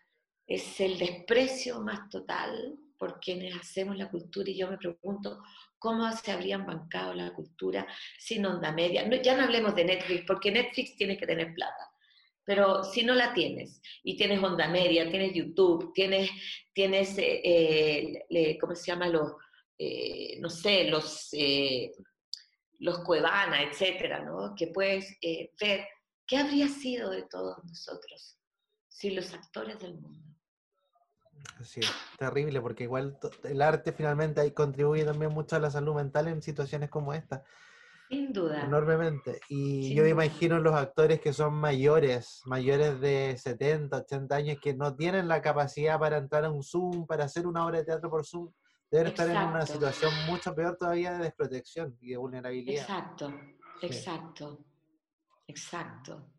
es 0.46 0.80
el 0.80 0.98
desprecio 0.98 1.80
más 1.80 2.08
total 2.08 2.76
por 2.98 3.18
quienes 3.20 3.54
hacemos 3.56 3.96
la 3.96 4.08
cultura 4.08 4.48
y 4.50 4.56
yo 4.56 4.70
me 4.70 4.78
pregunto 4.78 5.42
cómo 5.78 6.10
se 6.12 6.30
habrían 6.30 6.64
bancado 6.64 7.12
la 7.14 7.32
cultura 7.32 7.86
sin 8.18 8.46
onda 8.46 8.70
media. 8.70 9.08
ya 9.20 9.36
no 9.36 9.42
hablemos 9.42 9.74
de 9.74 9.84
Netflix, 9.84 10.24
porque 10.26 10.52
Netflix 10.52 10.96
tiene 10.96 11.16
que 11.16 11.26
tener 11.26 11.52
plata. 11.54 11.90
Pero 12.44 12.84
si 12.84 13.04
no 13.04 13.14
la 13.14 13.32
tienes, 13.34 13.80
y 14.02 14.16
tienes 14.16 14.42
onda 14.42 14.68
media, 14.68 15.08
tienes 15.08 15.32
YouTube, 15.32 15.92
tienes, 15.92 16.30
tienes 16.72 17.16
eh, 17.18 18.24
eh, 18.28 18.58
¿cómo 18.60 18.74
se 18.74 18.86
llama? 18.86 19.08
Los, 19.08 19.32
eh, 19.78 20.38
no 20.40 20.48
sé, 20.48 20.84
los 20.84 21.30
los 22.82 22.98
Cuevana, 22.98 23.62
etcétera, 23.62 24.24
¿no? 24.24 24.54
Que 24.56 24.66
puedes 24.66 25.16
eh, 25.22 25.52
ver 25.60 25.86
qué 26.26 26.38
habría 26.38 26.68
sido 26.68 27.10
de 27.10 27.22
todos 27.22 27.56
nosotros 27.64 28.38
sin 28.88 29.14
los 29.14 29.32
actores 29.32 29.78
del 29.78 29.94
mundo. 29.94 30.20
Sí, 31.62 31.80
terrible, 32.18 32.60
porque 32.60 32.84
igual 32.84 33.18
el 33.44 33.62
arte 33.62 33.92
finalmente 33.92 34.40
ahí 34.40 34.50
contribuye 34.50 35.04
también 35.04 35.32
mucho 35.32 35.56
a 35.56 35.60
la 35.60 35.70
salud 35.70 35.94
mental 35.94 36.26
en 36.26 36.42
situaciones 36.42 36.90
como 36.90 37.14
esta. 37.14 37.44
Sin 38.08 38.32
duda. 38.32 38.64
Enormemente. 38.64 39.40
Y 39.48 39.84
Sin 39.84 39.96
yo 39.96 40.02
me 40.02 40.10
imagino 40.10 40.58
los 40.58 40.74
actores 40.74 41.20
que 41.20 41.32
son 41.32 41.54
mayores, 41.54 42.42
mayores 42.46 43.00
de 43.00 43.36
70, 43.38 43.96
80 43.96 44.34
años, 44.34 44.58
que 44.60 44.74
no 44.74 44.94
tienen 44.96 45.28
la 45.28 45.40
capacidad 45.40 46.00
para 46.00 46.18
entrar 46.18 46.44
a 46.44 46.50
un 46.50 46.64
Zoom, 46.64 47.06
para 47.06 47.24
hacer 47.24 47.46
una 47.46 47.64
obra 47.64 47.78
de 47.78 47.84
teatro 47.84 48.10
por 48.10 48.26
Zoom, 48.26 48.52
deben 48.92 49.06
estar 49.08 49.28
en 49.30 49.48
una 49.48 49.64
situación 49.66 50.12
mucho 50.26 50.54
peor 50.54 50.76
todavía 50.76 51.14
de 51.14 51.24
desprotección 51.24 51.96
y 52.00 52.10
de 52.10 52.16
vulnerabilidad. 52.18 52.82
Exacto, 52.82 53.40
Sí. 53.80 53.86
exacto, 53.86 54.64
exacto. 55.46 56.30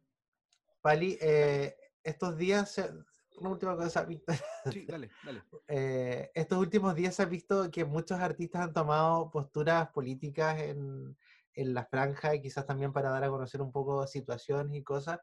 Pali, 0.82 1.18
eh, 1.20 1.76
estos 2.04 2.38
días, 2.38 2.72
se- 2.72 2.92
una 3.40 3.50
última 3.50 3.76
cosa. 3.76 4.08
Sí, 4.72 4.86
dale, 4.86 5.10
dale. 5.24 5.44
Eh, 5.68 6.32
estos 6.36 6.60
últimos 6.60 6.94
días 6.96 7.16
se 7.16 7.24
ha 7.24 7.26
visto 7.26 7.70
que 7.72 7.86
muchos 7.86 8.20
artistas 8.20 8.62
han 8.62 8.74
tomado 8.74 9.32
posturas 9.32 9.90
políticas 9.90 10.60
en, 10.62 11.18
en 11.56 11.74
la 11.74 11.86
franja 11.86 12.36
y 12.36 12.42
quizás 12.42 12.66
también 12.66 12.94
para 12.94 13.10
dar 13.10 13.24
a 13.24 13.30
conocer 13.30 13.62
un 13.62 13.72
poco 13.72 14.06
situaciones 14.06 14.76
y 14.78 14.84
cosas. 14.84 15.20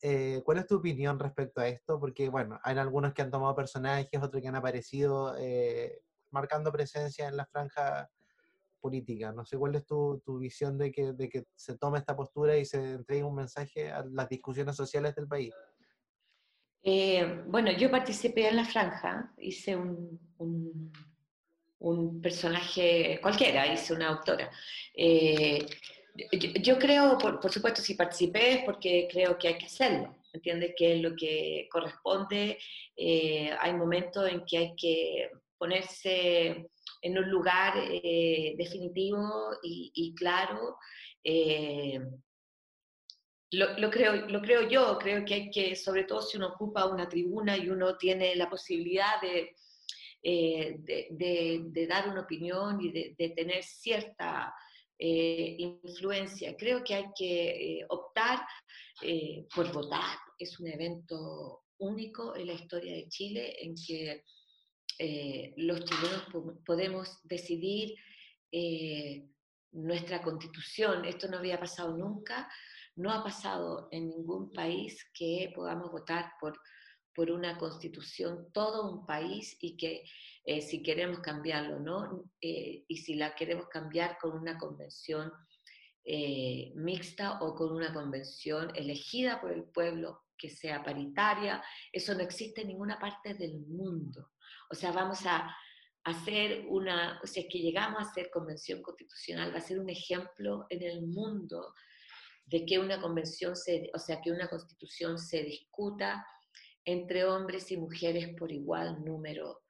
Eh, 0.00 0.40
¿Cuál 0.44 0.58
es 0.58 0.66
tu 0.66 0.76
opinión 0.76 1.18
respecto 1.18 1.60
a 1.60 1.68
esto? 1.68 2.00
Porque, 2.00 2.28
bueno, 2.28 2.58
hay 2.64 2.76
algunos 2.78 3.12
que 3.12 3.22
han 3.22 3.30
tomado 3.30 3.54
personajes, 3.54 4.08
otros 4.22 4.40
que 4.42 4.48
han 4.48 4.56
aparecido 4.56 5.36
eh, 5.38 6.02
marcando 6.32 6.72
presencia 6.72 7.28
en 7.28 7.36
la 7.36 7.46
franja 7.46 8.10
política. 8.80 9.32
No 9.32 9.44
sé 9.44 9.56
cuál 9.56 9.74
es 9.76 9.86
tu, 9.86 10.20
tu 10.24 10.38
visión 10.38 10.76
de 10.76 10.90
que, 10.90 11.12
de 11.12 11.28
que 11.28 11.44
se 11.54 11.78
tome 11.78 11.98
esta 11.98 12.16
postura 12.16 12.56
y 12.56 12.64
se 12.64 12.94
entregue 12.94 13.22
un 13.22 13.36
mensaje 13.36 13.90
a 13.92 14.04
las 14.10 14.28
discusiones 14.28 14.74
sociales 14.76 15.14
del 15.14 15.28
país. 15.28 15.54
Eh, 16.82 17.42
bueno, 17.46 17.70
yo 17.72 17.90
participé 17.90 18.48
en 18.48 18.56
la 18.56 18.64
franja, 18.64 19.32
hice 19.38 19.76
un, 19.76 20.18
un- 20.38 20.92
un 21.78 22.20
personaje 22.20 23.18
cualquiera, 23.20 23.66
hice 23.72 23.92
una 23.92 24.08
autora. 24.08 24.50
Eh, 24.94 25.64
yo, 26.32 26.50
yo 26.60 26.78
creo, 26.78 27.18
por, 27.18 27.40
por 27.40 27.50
supuesto, 27.52 27.80
si 27.82 27.94
participé 27.94 28.52
es 28.54 28.64
porque 28.64 29.08
creo 29.10 29.36
que 29.38 29.48
hay 29.48 29.58
que 29.58 29.66
hacerlo, 29.66 30.16
¿entiendes? 30.32 30.74
Que 30.76 30.94
es 30.96 31.00
lo 31.02 31.14
que 31.16 31.68
corresponde. 31.70 32.58
Eh, 32.96 33.50
hay 33.60 33.74
momentos 33.74 34.28
en 34.30 34.44
que 34.44 34.58
hay 34.58 34.74
que 34.76 35.30
ponerse 35.62 36.66
en 37.02 37.18
un 37.18 37.30
lugar 37.30 37.74
eh, 37.78 38.54
definitivo 38.58 39.56
y, 39.62 40.12
claro. 40.16 40.76
eh, 41.22 42.00
lo, 43.52 43.78
lo 43.78 43.88
creo, 43.88 44.26
lo 44.26 44.40
creo 44.40 44.68
yo, 44.68 44.98
creo 44.98 45.24
que 45.24 45.34
hay 45.34 45.50
que, 45.52 45.76
sobre 45.76 46.02
todo 46.02 46.20
si 46.20 46.36
uno 46.36 46.48
ocupa 46.48 46.86
una 46.86 47.08
tribuna 47.08 47.56
y 47.56 47.68
uno 47.68 47.96
tiene 47.96 48.34
la 48.34 48.50
posibilidad 48.50 49.20
de, 49.20 49.54
eh, 50.24 50.78
de, 50.80 51.60
de- 51.70 51.86
dar 51.86 52.08
una 52.08 52.22
opinión 52.22 52.80
y 52.80 52.90
de, 52.90 53.28
tener 53.36 53.62
cierta 53.62 54.52
eh, 54.98 55.54
influencia, 55.58 56.56
creo 56.56 56.82
que 56.82 56.94
hay 56.94 57.06
que 57.16 57.86
optar 57.88 58.40
por 59.54 59.72
votar. 59.72 60.16
Es 60.36 60.58
un 60.58 60.66
evento 60.66 61.62
único 61.78 62.34
en 62.34 62.48
la 62.48 62.54
historia 62.54 62.94
de 62.96 63.08
Chile 63.08 63.56
en 63.62 63.74
que 63.76 64.24
eh, 64.98 65.54
los 65.56 65.84
chilenos 65.84 66.22
po- 66.32 66.58
podemos 66.64 67.20
decidir 67.24 67.94
eh, 68.50 69.28
nuestra 69.72 70.20
constitución. 70.22 71.04
Esto 71.04 71.28
no 71.28 71.38
había 71.38 71.58
pasado 71.58 71.96
nunca, 71.96 72.48
no 72.96 73.10
ha 73.10 73.22
pasado 73.24 73.88
en 73.90 74.08
ningún 74.08 74.52
país 74.52 75.04
que 75.14 75.50
podamos 75.54 75.90
votar 75.90 76.32
por, 76.40 76.60
por 77.14 77.30
una 77.30 77.56
constitución, 77.56 78.48
todo 78.52 78.90
un 78.90 79.06
país, 79.06 79.56
y 79.60 79.76
que 79.76 80.04
eh, 80.44 80.60
si 80.60 80.82
queremos 80.82 81.20
cambiarlo, 81.20 81.80
¿no? 81.80 82.24
Y 82.40 82.96
si 82.96 83.14
la 83.14 83.34
queremos 83.34 83.68
cambiar 83.68 84.18
con 84.20 84.36
una 84.36 84.58
convención 84.58 85.32
mixta 86.74 87.38
o 87.42 87.54
con 87.54 87.72
una 87.72 87.94
convención 87.94 88.72
elegida 88.74 89.40
por 89.40 89.52
el 89.52 89.62
pueblo 89.64 90.24
que 90.36 90.50
sea 90.50 90.82
paritaria, 90.82 91.62
eso 91.92 92.12
no 92.14 92.20
existe 92.20 92.62
en 92.62 92.68
ninguna 92.68 92.98
parte 92.98 93.34
del 93.34 93.60
mundo. 93.60 94.32
O 94.72 94.74
sea, 94.74 94.90
vamos 94.90 95.26
a 95.26 95.54
hacer 96.04 96.64
una, 96.68 97.20
o 97.22 97.26
sea, 97.26 97.44
que 97.48 97.58
llegamos 97.58 98.00
a 98.00 98.10
hacer 98.10 98.30
convención 98.30 98.80
constitucional, 98.80 99.52
va 99.52 99.58
a 99.58 99.60
ser 99.60 99.78
un 99.78 99.90
ejemplo 99.90 100.66
en 100.70 100.82
el 100.82 101.02
mundo 101.02 101.74
de 102.46 102.64
que 102.64 102.78
una 102.78 103.00
convención, 103.00 103.54
se, 103.54 103.90
o 103.94 103.98
sea, 103.98 104.20
que 104.22 104.32
una 104.32 104.48
constitución 104.48 105.18
se 105.18 105.42
discuta 105.42 106.26
entre 106.86 107.24
hombres 107.24 107.70
y 107.70 107.76
mujeres 107.76 108.34
por 108.36 108.50
igual 108.50 109.04
número 109.04 109.62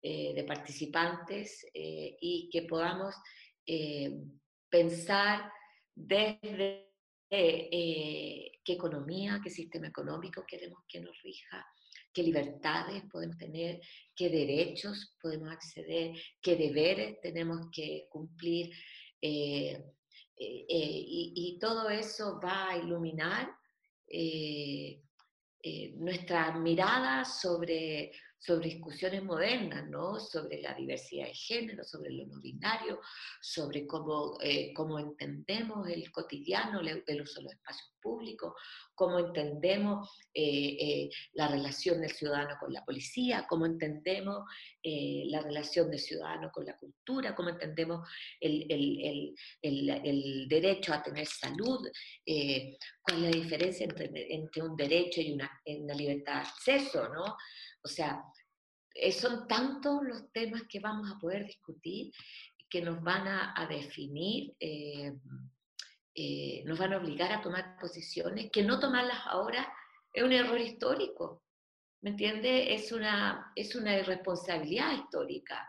eh, 0.00 0.32
de 0.34 0.44
participantes 0.44 1.66
eh, 1.74 2.16
y 2.20 2.48
que 2.50 2.62
podamos 2.62 3.16
eh, 3.66 4.10
pensar 4.70 5.50
desde 5.94 6.92
qué 7.28 8.72
economía, 8.72 9.40
qué 9.42 9.50
sistema 9.50 9.88
económico 9.88 10.44
queremos 10.46 10.84
que 10.88 11.00
nos 11.00 11.20
rija, 11.22 11.66
qué 12.14 12.22
libertades 12.22 13.02
podemos 13.10 13.36
tener, 13.36 13.80
qué 14.14 14.30
derechos 14.30 15.16
podemos 15.20 15.50
acceder, 15.50 16.16
qué 16.40 16.56
deberes 16.56 17.20
tenemos 17.20 17.66
que 17.72 18.06
cumplir. 18.08 18.70
eh, 19.20 19.72
eh, 20.36 20.66
eh, 20.68 21.02
y, 21.36 21.58
todo 21.60 21.88
eso 21.90 22.40
va 22.42 22.70
a 22.70 22.76
iluminar 22.76 23.48
nuestra 25.96 26.58
mirada 26.58 27.24
sobre, 27.24 28.12
sobre 28.38 28.68
discusiones 28.68 29.22
modernas, 29.22 29.88
¿no? 29.88 30.18
sobre 30.18 30.60
la 30.60 30.74
diversidad 30.74 31.26
de 31.26 31.34
género, 31.34 31.84
sobre 31.84 32.10
lo 32.10 32.26
no 32.26 32.40
binario, 32.40 33.00
sobre 33.40 33.86
cómo, 33.86 34.36
cómo 34.74 34.98
entendemos 34.98 35.88
el 35.88 36.10
cotidiano, 36.10 36.80
el, 36.80 37.02
el 37.06 37.22
uso 37.22 37.40
de 37.40 37.44
los 37.44 37.52
espacios 37.54 37.93
públicos, 38.04 38.52
cómo 38.94 39.18
entendemos 39.18 40.10
eh, 40.34 40.76
eh, 40.78 41.10
la 41.32 41.48
relación 41.48 42.02
del 42.02 42.10
ciudadano 42.10 42.56
con 42.60 42.70
la 42.70 42.84
policía, 42.84 43.46
cómo 43.48 43.64
entendemos 43.64 44.44
eh, 44.82 45.22
la 45.28 45.40
relación 45.40 45.90
del 45.90 45.98
ciudadano 45.98 46.50
con 46.52 46.66
la 46.66 46.76
cultura, 46.76 47.34
cómo 47.34 47.48
entendemos 47.48 48.06
el, 48.38 49.34
derecho 50.48 50.92
a 50.92 51.02
tener 51.02 51.26
salud, 51.26 51.88
cuál 53.02 53.16
es 53.16 53.22
la 53.22 53.30
diferencia 53.30 53.86
entre, 53.86 54.62
un 54.62 54.76
derecho 54.76 55.22
y 55.22 55.32
una, 55.32 55.50
libertad 55.94 56.34
de 56.34 56.40
acceso, 56.40 57.08
¿no? 57.08 57.24
O 57.82 57.88
sea, 57.88 58.22
son 59.12 59.48
tantos 59.48 60.02
los 60.02 60.30
temas 60.30 60.62
que 60.68 60.80
vamos 60.80 61.10
a 61.10 61.18
poder 61.18 61.46
discutir 61.46 62.12
que 62.68 62.82
nos 62.82 63.02
van 63.02 63.26
a, 63.28 63.66
definir, 63.68 64.52
eh, 66.16 66.62
nos 66.64 66.78
van 66.78 66.92
a 66.92 66.98
obligar 66.98 67.32
a 67.32 67.42
tomar 67.42 67.76
posiciones, 67.80 68.50
que 68.52 68.62
no 68.62 68.78
tomarlas 68.78 69.18
ahora 69.26 69.72
es 70.12 70.22
un 70.22 70.32
error 70.32 70.60
histórico, 70.60 71.42
¿me 72.02 72.10
entiende? 72.10 72.72
Es 72.72 72.92
una, 72.92 73.50
es 73.56 73.74
una 73.74 73.98
irresponsabilidad 73.98 74.92
histórica. 74.92 75.68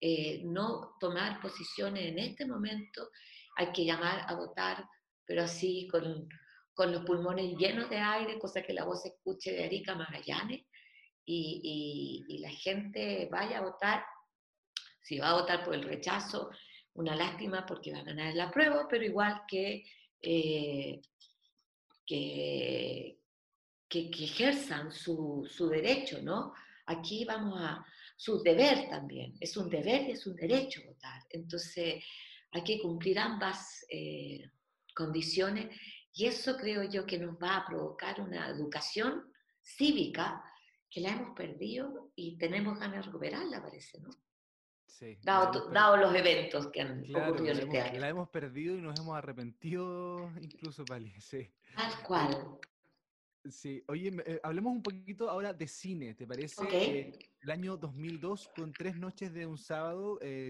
Eh, 0.00 0.42
no 0.44 0.96
tomar 0.98 1.40
posiciones 1.40 2.06
en 2.06 2.18
este 2.18 2.44
momento, 2.44 3.08
hay 3.56 3.70
que 3.70 3.84
llamar 3.84 4.24
a 4.26 4.34
votar, 4.34 4.84
pero 5.24 5.44
así 5.44 5.88
con, 5.90 6.28
con 6.74 6.90
los 6.90 7.04
pulmones 7.04 7.56
llenos 7.56 7.88
de 7.88 7.98
aire, 7.98 8.38
cosa 8.40 8.62
que 8.62 8.72
la 8.72 8.84
voz 8.84 9.02
se 9.02 9.10
escuche 9.10 9.52
de 9.52 9.64
Arica 9.64 9.94
Magallanes, 9.94 10.66
y 11.26 12.38
la 12.42 12.50
gente 12.50 13.28
vaya 13.30 13.58
a 13.58 13.62
votar. 13.62 14.04
Si 15.00 15.18
va 15.18 15.30
a 15.30 15.40
votar 15.40 15.64
por 15.64 15.74
el 15.74 15.84
rechazo, 15.84 16.50
una 16.94 17.14
lástima 17.16 17.66
porque 17.66 17.92
va 17.92 17.98
a 17.98 18.04
ganar 18.04 18.34
la 18.34 18.50
prueba, 18.50 18.86
pero 18.88 19.04
igual 19.04 19.42
que, 19.48 19.84
eh, 20.20 21.00
que, 22.06 23.18
que 23.88 24.24
ejerzan 24.24 24.92
su, 24.92 25.46
su 25.50 25.68
derecho, 25.68 26.20
¿no? 26.22 26.52
Aquí 26.86 27.24
vamos 27.24 27.60
a 27.60 27.84
su 28.16 28.42
deber 28.42 28.88
también, 28.88 29.36
es 29.40 29.56
un 29.56 29.68
deber 29.68 30.08
y 30.08 30.12
es 30.12 30.26
un 30.26 30.36
derecho 30.36 30.82
votar. 30.86 31.22
Entonces 31.30 32.04
hay 32.52 32.62
que 32.62 32.80
cumplir 32.80 33.18
ambas 33.18 33.84
eh, 33.90 34.50
condiciones 34.94 35.76
y 36.12 36.26
eso 36.26 36.56
creo 36.56 36.84
yo 36.84 37.04
que 37.04 37.18
nos 37.18 37.36
va 37.42 37.56
a 37.56 37.66
provocar 37.66 38.20
una 38.20 38.48
educación 38.48 39.32
cívica 39.60 40.44
que 40.88 41.00
la 41.00 41.10
hemos 41.10 41.36
perdido 41.36 42.12
y 42.14 42.38
tenemos 42.38 42.78
ganas 42.78 42.98
de 42.98 43.02
recuperarla, 43.06 43.60
parece, 43.60 44.00
¿no? 44.00 44.10
Sí, 44.86 45.18
Dado, 45.22 45.70
dado 45.70 45.96
los 45.96 46.14
eventos 46.14 46.68
que 46.70 46.80
han 46.82 47.02
claro, 47.04 47.32
ocurrido 47.32 47.52
este 47.52 47.64
hemos, 47.64 47.90
año. 47.90 48.00
la 48.00 48.08
hemos 48.08 48.28
perdido 48.28 48.76
y 48.76 48.80
nos 48.80 48.98
hemos 48.98 49.16
arrepentido 49.16 50.30
incluso, 50.40 50.84
Pali. 50.84 51.12
Sí. 51.20 51.50
Tal 51.76 52.02
cual. 52.06 52.58
Sí, 53.50 53.84
oye, 53.88 54.10
eh, 54.24 54.40
hablemos 54.42 54.72
un 54.72 54.82
poquito 54.82 55.28
ahora 55.28 55.52
de 55.52 55.66
cine, 55.68 56.14
¿te 56.14 56.26
parece? 56.26 56.62
Ok. 56.62 56.72
Eh, 56.72 57.18
el 57.42 57.50
año 57.50 57.76
2002, 57.76 58.48
con 58.56 58.72
Tres 58.72 58.96
Noches 58.96 59.34
de 59.34 59.44
un 59.44 59.58
Sábado, 59.58 60.18
eh, 60.22 60.48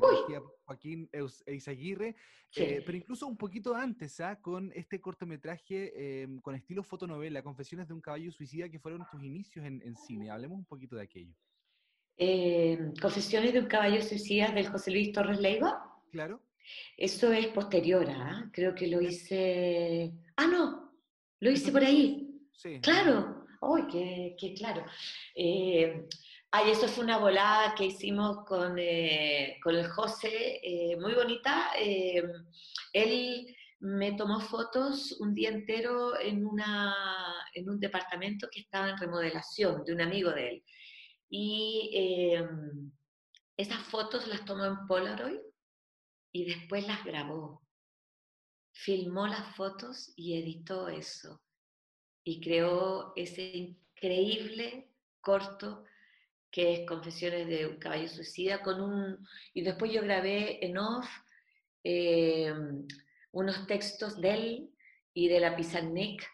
Joaquín 0.64 1.10
Eizaguirre, 1.46 2.14
Sí. 2.50 2.62
eh, 2.62 2.82
pero 2.86 2.96
incluso 2.96 3.26
un 3.26 3.36
poquito 3.36 3.74
antes, 3.74 4.20
¿ah? 4.20 4.38
Con 4.40 4.70
este 4.76 5.00
cortometraje 5.00 5.92
eh, 6.22 6.28
con 6.40 6.54
estilo 6.54 6.84
fotonovela, 6.84 7.42
Confesiones 7.42 7.88
de 7.88 7.94
un 7.94 8.00
caballo 8.00 8.30
suicida, 8.30 8.68
que 8.68 8.78
fueron 8.78 9.04
tus 9.10 9.24
inicios 9.24 9.64
en, 9.64 9.82
en 9.82 9.96
cine. 9.96 10.30
Hablemos 10.30 10.56
un 10.58 10.64
poquito 10.64 10.94
de 10.94 11.02
aquello. 11.02 11.34
Eh, 12.16 12.78
Confesiones 13.00 13.52
de 13.52 13.60
un 13.60 13.66
caballo 13.66 14.00
suicida 14.02 14.50
del 14.52 14.68
José 14.68 14.90
Luis 14.90 15.12
Torres 15.12 15.40
Leiva. 15.40 15.84
Claro. 16.12 16.40
Eso 16.96 17.32
es 17.32 17.48
posterior, 17.48 18.06
¿ah? 18.08 18.48
creo 18.52 18.74
que 18.74 18.86
lo 18.86 19.00
hice... 19.00 20.12
Ah, 20.36 20.46
no, 20.46 20.92
lo 21.40 21.50
hice 21.50 21.72
por 21.72 21.84
ahí. 21.84 22.40
Sí. 22.52 22.80
Claro, 22.80 23.46
¡ay, 23.60 24.34
qué, 24.38 24.54
claro! 24.54 24.84
Eh, 25.34 26.06
ay, 26.52 26.70
eso 26.70 26.88
fue 26.88 27.04
una 27.04 27.18
volada 27.18 27.74
que 27.74 27.86
hicimos 27.86 28.44
con, 28.46 28.78
eh, 28.78 29.58
con 29.62 29.74
el 29.74 29.88
José, 29.88 30.60
eh, 30.62 30.96
muy 30.98 31.14
bonita. 31.14 31.70
él 32.92 33.54
me 33.80 34.12
tomó 34.12 34.40
fotos 34.40 35.12
un 35.20 35.34
día 35.34 35.50
entero 35.50 36.18
en, 36.18 36.46
una, 36.46 36.94
en 37.52 37.68
un 37.68 37.78
departamento 37.78 38.48
que 38.50 38.60
estaba 38.60 38.88
en 38.88 38.96
remodelación 38.96 39.84
de 39.84 39.92
un 39.92 40.00
amigo 40.00 40.30
de 40.30 40.48
él. 40.48 40.64
Y 41.28 42.36
esas 43.56 43.82
fotos 43.84 44.26
las 44.28 44.44
tomó 44.44 44.64
en 44.64 44.86
Polaroid 44.86 45.40
y 46.32 46.44
después 46.44 46.86
las 46.86 47.04
grabó. 47.04 47.62
Filmó 48.72 49.26
las 49.26 49.54
fotos 49.56 50.12
y 50.16 50.38
editó 50.38 50.88
eso. 50.88 51.40
Y 52.24 52.40
creó 52.40 53.12
ese 53.16 53.42
increíble 53.42 54.90
corto 55.20 55.84
que 56.54 56.72
es 56.72 56.86
Confesiones 56.86 57.48
de 57.48 57.66
un 57.66 57.78
caballo 57.78 58.08
suicida, 58.08 58.62
con 58.62 58.80
un... 58.80 59.26
Y 59.54 59.62
después 59.62 59.92
yo 59.92 60.02
grabé 60.02 60.64
en 60.64 60.78
off 60.78 61.04
em, 61.82 62.86
unos 63.32 63.66
textos 63.66 64.20
de 64.20 64.34
él 64.34 64.70
y 65.12 65.26
de 65.26 65.40
la 65.40 65.56
Pizarnik, 65.56 66.24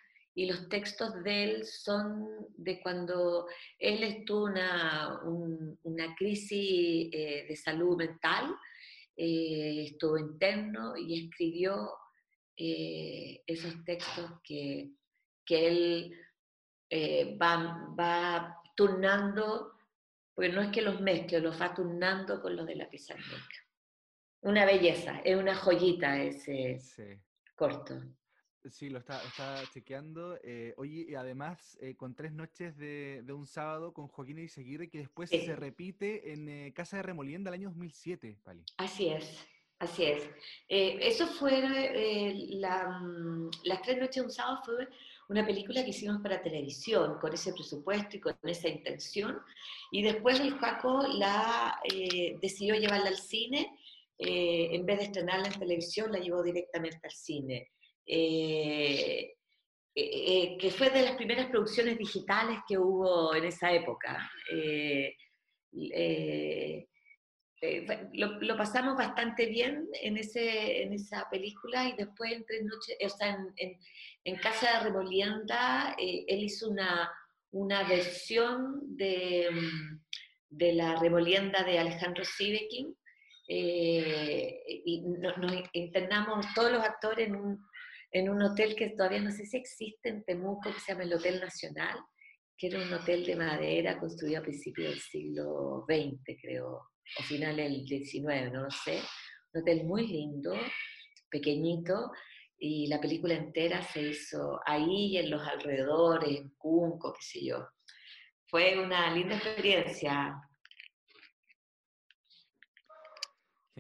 y 0.40 0.46
los 0.46 0.70
textos 0.70 1.22
de 1.22 1.44
él 1.44 1.66
son 1.66 2.26
de 2.56 2.80
cuando 2.80 3.46
él 3.78 4.02
estuvo 4.02 4.44
una, 4.44 5.20
una 5.82 6.14
crisis 6.14 7.10
eh, 7.12 7.44
de 7.46 7.56
salud 7.56 7.98
mental 7.98 8.56
eh, 9.14 9.84
estuvo 9.84 10.16
interno 10.16 10.96
y 10.96 11.26
escribió 11.26 11.90
eh, 12.56 13.42
esos 13.46 13.84
textos 13.84 14.30
que, 14.42 14.92
que 15.44 15.66
él 15.66 16.18
eh, 16.88 17.36
va, 17.36 17.86
va, 17.98 18.56
turnando, 18.74 19.74
porque 20.34 20.50
no 20.50 20.62
es 20.62 20.70
que 20.70 20.80
los 20.80 21.02
mezcle, 21.02 21.40
los 21.40 21.60
va 21.60 21.74
turnando 21.74 22.40
con 22.40 22.56
los 22.56 22.66
de 22.66 22.76
la 22.76 22.88
pizarra. 22.88 23.20
Una 24.40 24.64
belleza, 24.64 25.20
es 25.22 25.36
una 25.36 25.54
joyita 25.54 26.22
ese 26.22 27.20
corto. 27.54 28.00
Sí, 28.68 28.90
lo 28.90 28.98
está, 28.98 29.22
chequeando. 29.72 30.38
Eh, 30.42 30.74
oye, 30.76 31.06
y 31.08 31.14
además, 31.14 31.78
eh, 31.80 31.94
con 31.96 32.14
tres 32.14 32.32
noches 32.32 32.76
de, 32.76 33.24
un 33.30 33.46
sábado 33.46 33.94
con 33.94 34.08
Joaquín 34.08 34.38
y 34.38 34.48
Seguirre, 34.48 34.90
que 34.90 34.98
después 34.98 35.30
se 35.30 35.56
repite 35.56 36.32
en 36.32 36.48
eh, 36.48 36.72
Casa 36.74 36.98
de 36.98 37.04
Remolienda 37.04 37.50
del 37.50 37.60
año 37.60 37.68
2007, 37.70 38.36
Pali. 38.44 38.62
Así 38.76 39.08
es, 39.08 39.46
así 39.78 40.04
es. 40.04 40.28
eso 40.68 41.26
fue, 41.26 41.62
mm, 41.62 43.50
las 43.64 43.82
tres 43.82 43.98
noches 43.98 44.16
de 44.16 44.22
un 44.22 44.30
sábado 44.30 44.60
fue 44.62 44.88
una 45.30 45.46
película 45.46 45.82
que 45.82 45.90
hicimos 45.90 46.20
para 46.20 46.42
televisión, 46.42 47.18
con 47.18 47.32
ese 47.32 47.54
presupuesto 47.54 48.18
y 48.18 48.20
con 48.20 48.36
esa 48.42 48.68
intención. 48.68 49.40
Y 49.90 50.02
después 50.02 50.38
el 50.38 50.54
Jaco 50.58 51.02
la 51.14 51.80
decidió 52.42 52.74
llevarla 52.74 53.08
al 53.08 53.16
cine. 53.16 53.74
en 54.18 54.84
vez 54.84 54.98
de 54.98 55.04
estrenarla 55.04 55.48
en 55.48 55.58
televisión, 55.58 56.12
la 56.12 56.18
llevó 56.18 56.42
directamente 56.42 57.00
al 57.04 57.12
cine. 57.12 57.70
Eh, 58.06 59.36
eh, 59.94 60.54
eh, 60.54 60.58
que 60.58 60.70
fue 60.70 60.90
de 60.90 61.02
las 61.02 61.16
primeras 61.16 61.46
producciones 61.46 61.98
digitales 61.98 62.58
que 62.66 62.78
hubo 62.78 63.34
en 63.34 63.44
esa 63.44 63.72
época. 63.72 64.30
Lo, 68.12 68.56
pasamos 68.56 68.96
bastante 68.96 69.46
bien 69.46 69.86
en, 70.00 70.16
ese, 70.16 70.82
en 70.82 70.92
esa 70.92 71.28
película 71.30 71.88
y 71.88 71.92
después 71.96 72.32
en 72.32 72.44
tres 72.46 72.64
noches, 72.64 72.96
o 73.04 73.08
sea, 73.08 73.38
en, 73.56 73.78
en, 74.24 74.36
Casa 74.38 74.78
de 74.78 74.84
Remolienda, 74.84 75.94
él 75.98 76.42
hizo 76.42 76.70
una, 76.70 77.12
una 77.50 77.86
versión 77.86 78.96
de, 78.96 79.48
de 80.48 80.72
la 80.72 80.96
Remolienda 80.96 81.62
de 81.64 81.78
Alejandro 81.78 82.24
Sivekin 82.24 82.96
y 83.46 85.02
nos 85.02 85.52
internamos 85.72 86.46
todos 86.54 86.72
los 86.72 86.82
actores 86.82 87.28
en 87.28 87.36
un, 87.36 87.69
en 88.12 88.28
un 88.28 88.42
hotel 88.42 88.74
que 88.74 88.90
todavía 88.90 89.20
no 89.20 89.30
sé 89.30 89.46
si 89.46 89.56
existe 89.56 90.08
en 90.08 90.24
Temuco, 90.24 90.72
que 90.72 90.80
se 90.80 90.92
llama 90.92 91.04
el 91.04 91.14
Hotel 91.14 91.40
Nacional, 91.40 91.98
que 92.56 92.66
era 92.66 92.82
un 92.82 92.92
hotel 92.92 93.24
de 93.24 93.36
madera 93.36 93.98
construido 93.98 94.40
a 94.40 94.42
principios 94.42 94.90
del 94.90 95.00
siglo 95.00 95.84
XX, 95.88 96.36
creo, 96.40 96.90
o 97.18 97.22
final 97.22 97.56
del 97.56 97.86
XIX, 97.86 98.52
no 98.52 98.64
lo 98.64 98.70
sé. 98.70 99.00
Un 99.52 99.62
hotel 99.62 99.84
muy 99.84 100.06
lindo, 100.06 100.52
pequeñito, 101.30 102.10
y 102.58 102.88
la 102.88 103.00
película 103.00 103.34
entera 103.34 103.82
se 103.82 104.02
hizo 104.02 104.60
ahí 104.66 105.12
y 105.12 105.18
en 105.18 105.30
los 105.30 105.40
alrededores, 105.46 106.36
en 106.36 106.50
Cunco, 106.58 107.14
qué 107.14 107.22
sé 107.22 107.46
yo. 107.46 107.66
Fue 108.46 108.78
una 108.78 109.14
linda 109.14 109.36
experiencia. 109.36 110.34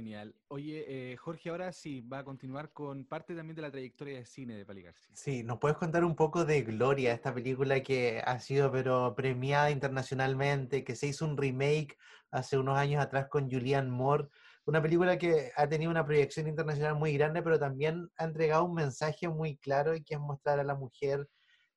Genial. 0.00 0.34
Oye, 0.48 1.12
eh, 1.12 1.16
Jorge, 1.18 1.50
ahora 1.50 1.74
sí, 1.74 2.00
va 2.00 2.20
a 2.20 2.24
continuar 2.24 2.72
con 2.72 3.04
parte 3.04 3.34
también 3.34 3.54
de 3.54 3.60
la 3.60 3.70
trayectoria 3.70 4.16
de 4.16 4.24
cine 4.24 4.56
de 4.56 4.64
Pali 4.64 4.80
García. 4.80 5.14
Sí, 5.14 5.42
¿nos 5.44 5.58
puedes 5.58 5.76
contar 5.76 6.06
un 6.06 6.16
poco 6.16 6.46
de 6.46 6.62
Gloria, 6.62 7.12
esta 7.12 7.34
película 7.34 7.82
que 7.82 8.22
ha 8.24 8.40
sido 8.40 8.72
pero 8.72 9.14
premiada 9.14 9.70
internacionalmente, 9.70 10.84
que 10.84 10.96
se 10.96 11.08
hizo 11.08 11.26
un 11.26 11.36
remake 11.36 11.98
hace 12.30 12.56
unos 12.56 12.78
años 12.78 13.02
atrás 13.02 13.28
con 13.28 13.50
Julianne 13.50 13.90
Moore, 13.90 14.28
una 14.64 14.80
película 14.80 15.18
que 15.18 15.52
ha 15.54 15.68
tenido 15.68 15.90
una 15.90 16.06
proyección 16.06 16.48
internacional 16.48 16.94
muy 16.94 17.12
grande, 17.12 17.42
pero 17.42 17.58
también 17.58 18.08
ha 18.16 18.24
entregado 18.24 18.64
un 18.64 18.72
mensaje 18.72 19.28
muy 19.28 19.58
claro 19.58 19.94
y 19.94 20.02
que 20.02 20.14
es 20.14 20.20
mostrar 20.20 20.60
a 20.60 20.64
la 20.64 20.76
mujer 20.76 21.28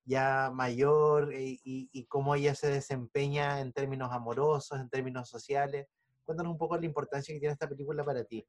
ya 0.05 0.49
mayor 0.53 1.33
eh, 1.33 1.59
y, 1.61 1.89
y 1.91 2.05
cómo 2.05 2.35
ella 2.35 2.55
se 2.55 2.69
desempeña 2.69 3.59
en 3.59 3.73
términos 3.73 4.13
amorosos, 4.13 4.79
en 4.79 4.87
términos 4.87 5.27
sociales. 5.27 5.87
Cuéntanos 6.25 6.51
un 6.51 6.57
poco 6.57 6.77
la 6.77 6.85
importancia 6.85 7.33
que 7.33 7.39
tiene 7.39 7.53
esta 7.53 7.67
película 7.67 8.03
para 8.03 8.23
ti. 8.23 8.45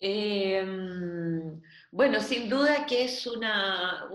Em, 0.00 1.60
bueno, 1.90 2.20
sin 2.20 2.48
duda 2.48 2.86
que 2.86 3.04
es 3.04 3.26
una, 3.26 4.08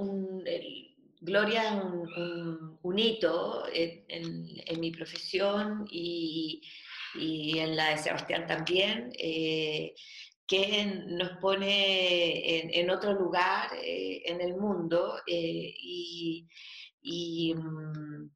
Gloria 1.25 1.73
un, 1.75 2.77
un, 2.81 2.99
hito 2.99 3.63
en, 3.73 4.79
mi 4.79 4.91
profesión 4.91 5.85
y, 5.89 6.61
en 7.15 7.77
la 7.77 7.91
de 7.91 7.97
Sebastián 7.97 8.45
también, 8.45 9.09
eh, 9.17 9.93
que 10.45 10.85
nos 11.07 11.37
pone 11.37 12.77
en, 12.77 12.89
otro 12.89 13.13
lugar 13.13 13.69
eh, 13.81 14.21
en 14.25 14.41
el 14.41 14.57
mundo 14.57 15.15
eh, 15.25 15.73
y, 17.01 17.53
mm, 17.55 18.29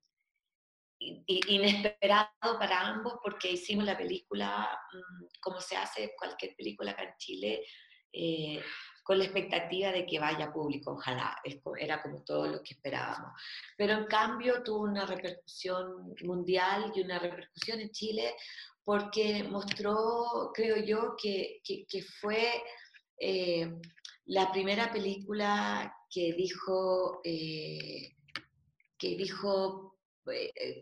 inesperado 0.99 2.57
para 2.59 2.87
ambos 2.87 3.15
porque 3.23 3.51
hicimos 3.51 3.85
la 3.85 3.97
película 3.97 4.67
mm, 4.93 5.25
como 5.39 5.61
se 5.61 5.75
hace 5.77 6.13
cualquier 6.17 6.55
película 6.55 6.95
en 6.97 7.13
Chile, 7.17 7.63
eh, 8.11 8.61
con 9.03 9.19
la 9.19 9.23
expectativa 9.23 9.91
de 9.91 10.05
que 10.05 10.19
vaya 10.19 10.51
público, 10.51 10.91
ojalá, 10.91 11.37
era 11.79 12.01
como 12.01 12.23
todo 12.23 12.47
lo 12.47 12.61
que 12.61 12.73
esperábamos. 12.73 13.31
Pero 13.77 13.93
en 13.93 14.05
cambio 14.05 14.63
tuvo 14.63 14.83
una 14.83 15.05
repercusión 15.05 16.13
mundial 16.23 16.91
y 16.93 17.01
una 17.01 17.17
repercusión 17.17 17.79
en 17.79 17.91
Chile 17.91 18.35
porque 18.83 19.43
mostró, 19.43 20.51
creo 20.53 20.77
yo, 20.77 21.15
que, 21.21 21.61
que, 21.63 22.01
fue 22.21 22.63
eh, 23.19 23.69
la 24.25 24.51
primera 24.51 24.91
película 24.91 25.93
que 26.09 26.33
dijo, 26.33 27.21
eh, 27.23 28.15
que 28.97 29.15
dijo 29.15 29.96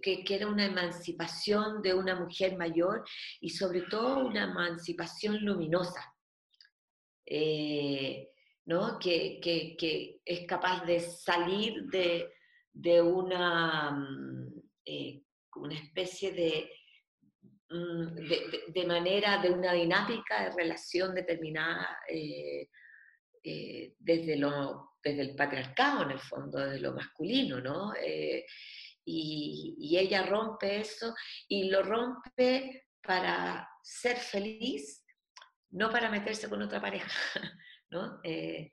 que, 0.01 0.23
que, 0.23 0.35
era 0.35 0.47
una 0.47 0.65
emancipación 0.65 1.81
de 1.81 1.93
una 1.93 2.15
mujer 2.15 2.57
mayor 2.57 3.03
y 3.39 3.49
sobre 3.49 3.81
todo 3.81 4.25
una 4.25 4.45
emancipación 4.45 5.43
luminosa, 5.43 6.13
eh, 7.25 8.29
¿no? 8.65 8.99
que, 8.99 10.19
es 10.23 10.47
capaz 10.47 10.85
de 10.85 10.99
salir 10.99 11.85
de, 11.85 12.33
de 12.71 13.01
una, 13.01 13.91
mm, 13.91 14.61
eh, 14.85 15.21
una 15.55 15.75
especie 15.75 16.31
de, 16.31 16.69
mm, 17.69 18.15
de, 18.15 18.63
de, 18.67 18.85
manera, 18.85 19.41
de 19.41 19.51
una 19.51 19.73
dinámica 19.73 20.43
de 20.43 20.55
relación 20.55 21.15
determinada 21.15 21.99
desde, 23.99 24.37
lo, 24.37 24.95
desde 25.03 25.21
el 25.21 25.35
patriarcado 25.35 26.03
en 26.03 26.11
el 26.11 26.19
fondo, 26.19 26.59
desde 26.59 26.79
lo 26.79 26.93
masculino, 26.93 27.61
¿no? 27.61 27.93
Y, 29.05 29.97
ella 29.97 30.25
rompe 30.25 30.79
eso 30.79 31.13
y 31.47 31.69
lo 31.69 31.83
rompe 31.83 32.87
para 33.01 33.69
ser 33.81 34.17
feliz, 34.17 35.05
no 35.71 35.89
para 35.89 36.09
meterse 36.09 36.49
con 36.49 36.61
otra 36.61 36.81
pareja, 36.81 37.09
¿no? 37.91 38.19
Eh, 38.23 38.71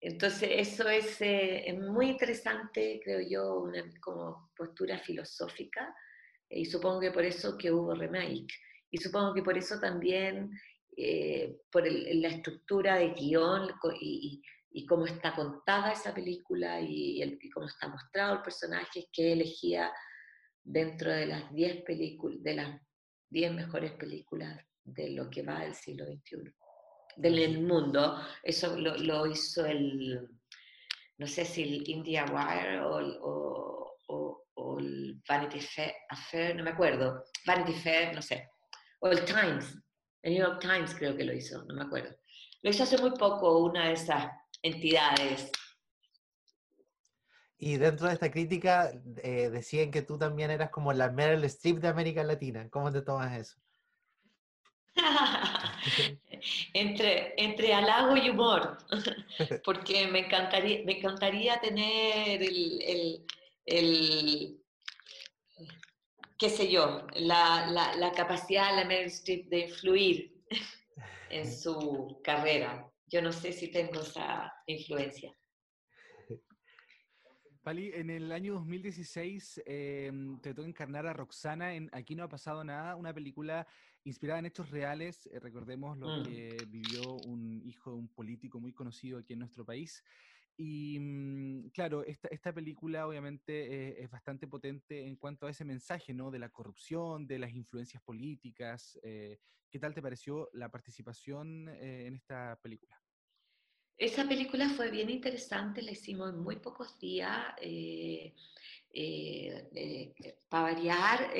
entonces 0.00 0.50
eso 0.52 0.88
es, 0.88 1.20
eh, 1.20 1.78
muy 1.78 2.08
interesante, 2.08 3.00
creo 3.04 3.20
yo, 3.20 3.60
una 3.60 3.84
como 4.00 4.50
postura 4.56 4.98
filosófica 4.98 5.94
y 6.48 6.64
supongo 6.64 7.00
que 7.00 7.12
por 7.12 7.24
eso 7.24 7.56
que 7.56 7.70
hubo 7.70 7.94
remake 7.94 8.52
y 8.90 8.98
supongo 8.98 9.32
que 9.32 9.42
por 9.42 9.56
eso 9.56 9.78
también 9.78 10.50
por 11.70 11.90
la 11.90 12.28
estructura 12.28 12.96
de 12.96 13.14
guion 13.14 13.70
y, 14.00 14.42
cómo 14.86 15.06
está 15.06 15.34
contada 15.34 15.92
esa 15.92 16.14
película 16.14 16.80
y, 16.80 17.22
y, 17.22 17.50
cómo 17.50 17.66
está 17.66 17.88
mostrado 17.88 18.36
el 18.36 18.42
personaje 18.42 19.08
que 19.12 19.32
elegía 19.32 19.92
dentro 20.62 21.10
de 21.10 21.26
las 21.26 21.52
10 21.52 21.82
películas, 21.82 22.42
de 22.42 22.54
las 22.54 22.80
10 23.30 23.52
mejores 23.54 23.92
películas 23.92 24.58
de 24.84 25.10
lo 25.10 25.28
que 25.30 25.42
va 25.42 25.60
del 25.60 25.74
siglo 25.74 26.06
XXI, 26.06 26.54
del 27.16 27.62
mundo. 27.62 28.18
Eso 28.42 28.76
lo, 28.76 29.26
hizo 29.26 29.66
el, 29.66 30.28
no 31.18 31.26
sé 31.26 31.44
si 31.44 31.62
el 31.62 31.88
India 31.88 32.24
Wire 32.24 32.80
o, 32.80 33.96
o, 34.54 34.78
el 34.78 35.20
Vanity 35.28 35.60
Fair, 35.60 36.56
no 36.56 36.64
me 36.64 36.70
acuerdo, 36.70 37.24
Vanity 37.46 37.74
Fair, 37.74 38.14
no 38.14 38.22
sé, 38.22 38.48
o 39.00 39.08
el 39.08 39.24
Times, 39.24 39.76
el 40.22 40.34
New 40.34 40.46
York 40.46 40.60
Times 40.60 40.94
creo 40.94 41.16
que 41.16 41.24
lo 41.24 41.32
hizo, 41.32 41.64
no 41.64 41.74
me 41.74 41.82
acuerdo. 41.82 42.16
Lo 42.62 42.70
hizo 42.70 42.84
hace 42.84 42.96
muy 42.98 43.10
poco 43.10 43.58
una 43.58 43.88
de 43.88 43.94
esas 43.94 44.30
entidades 44.62 45.50
y 47.64 47.76
dentro 47.76 48.08
de 48.08 48.14
esta 48.14 48.28
crítica 48.28 48.90
eh, 49.22 49.48
decían 49.48 49.92
que 49.92 50.02
tú 50.02 50.18
también 50.18 50.50
eras 50.50 50.70
como 50.70 50.92
la 50.92 51.12
Meryl 51.12 51.44
Streep 51.44 51.76
de 51.78 51.86
América 51.86 52.24
Latina. 52.24 52.68
¿Cómo 52.68 52.90
te 52.90 53.02
tomas 53.02 53.38
eso? 53.38 53.56
entre, 56.74 57.34
entre 57.36 57.72
halago 57.72 58.16
y 58.16 58.30
humor, 58.30 58.78
porque 59.64 60.08
me 60.08 60.26
encantaría, 60.26 60.82
me 60.84 60.98
encantaría 60.98 61.60
tener 61.60 62.42
el, 62.42 63.24
el, 63.64 64.60
qué 66.36 66.50
sé 66.50 66.68
yo, 66.68 67.06
la, 67.14 67.68
la, 67.68 67.94
la 67.94 68.10
capacidad 68.10 68.70
de 68.70 68.76
la 68.78 68.84
Meryl 68.86 69.06
Streep 69.06 69.46
de 69.46 69.58
influir 69.60 70.34
en 71.30 71.48
su 71.60 72.20
carrera. 72.24 72.90
Yo 73.06 73.22
no 73.22 73.30
sé 73.30 73.52
si 73.52 73.70
tengo 73.70 74.00
esa 74.00 74.51
influencia. 74.66 75.34
Pali, 77.62 77.92
en 77.94 78.10
el 78.10 78.32
año 78.32 78.54
2016 78.54 79.62
em, 79.66 80.40
te 80.40 80.52
tocó 80.52 80.66
encarnar 80.66 81.06
a 81.06 81.12
Roxana 81.12 81.74
en 81.74 81.88
Aquí 81.92 82.16
no 82.16 82.24
ha 82.24 82.28
pasado 82.28 82.64
nada, 82.64 82.96
una 82.96 83.14
película 83.14 83.68
inspirada 84.02 84.40
en 84.40 84.46
hechos 84.46 84.70
reales. 84.70 85.26
Eh, 85.26 85.38
recordemos 85.38 85.96
lo 85.96 86.08
mm. 86.08 86.22
que 86.24 86.56
vivió 86.68 87.14
un 87.24 87.62
hijo 87.64 87.92
de 87.92 87.98
un 87.98 88.08
político 88.08 88.58
muy 88.58 88.72
conocido 88.72 89.18
aquí 89.18 89.34
en 89.34 89.38
nuestro 89.38 89.64
país. 89.64 90.02
Y 90.56 90.98
mm, 90.98 91.68
claro, 91.68 92.04
esta, 92.04 92.26
esta, 92.28 92.52
película 92.52 93.06
obviamente 93.06 93.52
eh, 93.52 94.02
es 94.02 94.10
bastante 94.10 94.48
potente 94.48 95.06
en 95.06 95.14
cuanto 95.14 95.46
a 95.46 95.50
ese 95.50 95.64
mensaje, 95.64 96.12
¿no? 96.12 96.32
De 96.32 96.40
la 96.40 96.48
corrupción, 96.48 97.28
de 97.28 97.38
las 97.38 97.52
influencias 97.52 98.02
políticas. 98.02 98.98
Eh, 99.04 99.38
¿Qué 99.70 99.78
tal 99.78 99.94
te 99.94 100.02
pareció 100.02 100.50
la 100.52 100.68
participación 100.68 101.68
en 101.68 102.14
esta 102.14 102.58
película? 102.60 103.01
Esa 104.02 104.26
película 104.26 104.68
fue 104.68 104.90
bien 104.90 105.10
interesante, 105.10 105.80
la 105.80 105.92
hicimos 105.92 106.30
en 106.30 106.40
muy 106.40 106.56
pocos 106.56 106.98
días. 106.98 107.38
Eh, 107.60 108.34
eh, 108.92 109.68
eh, 109.76 110.38
para 110.48 110.72
variar, 110.72 111.30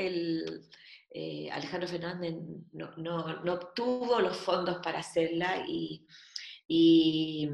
Alejandro 1.50 1.88
Fernández 1.88 2.36
no, 2.70 2.96
no, 2.98 3.52
obtuvo 3.52 4.20
los 4.20 4.36
fondos 4.36 4.78
para 4.78 5.00
hacerla 5.00 5.64
y, 5.66 6.06
y, 6.68 7.50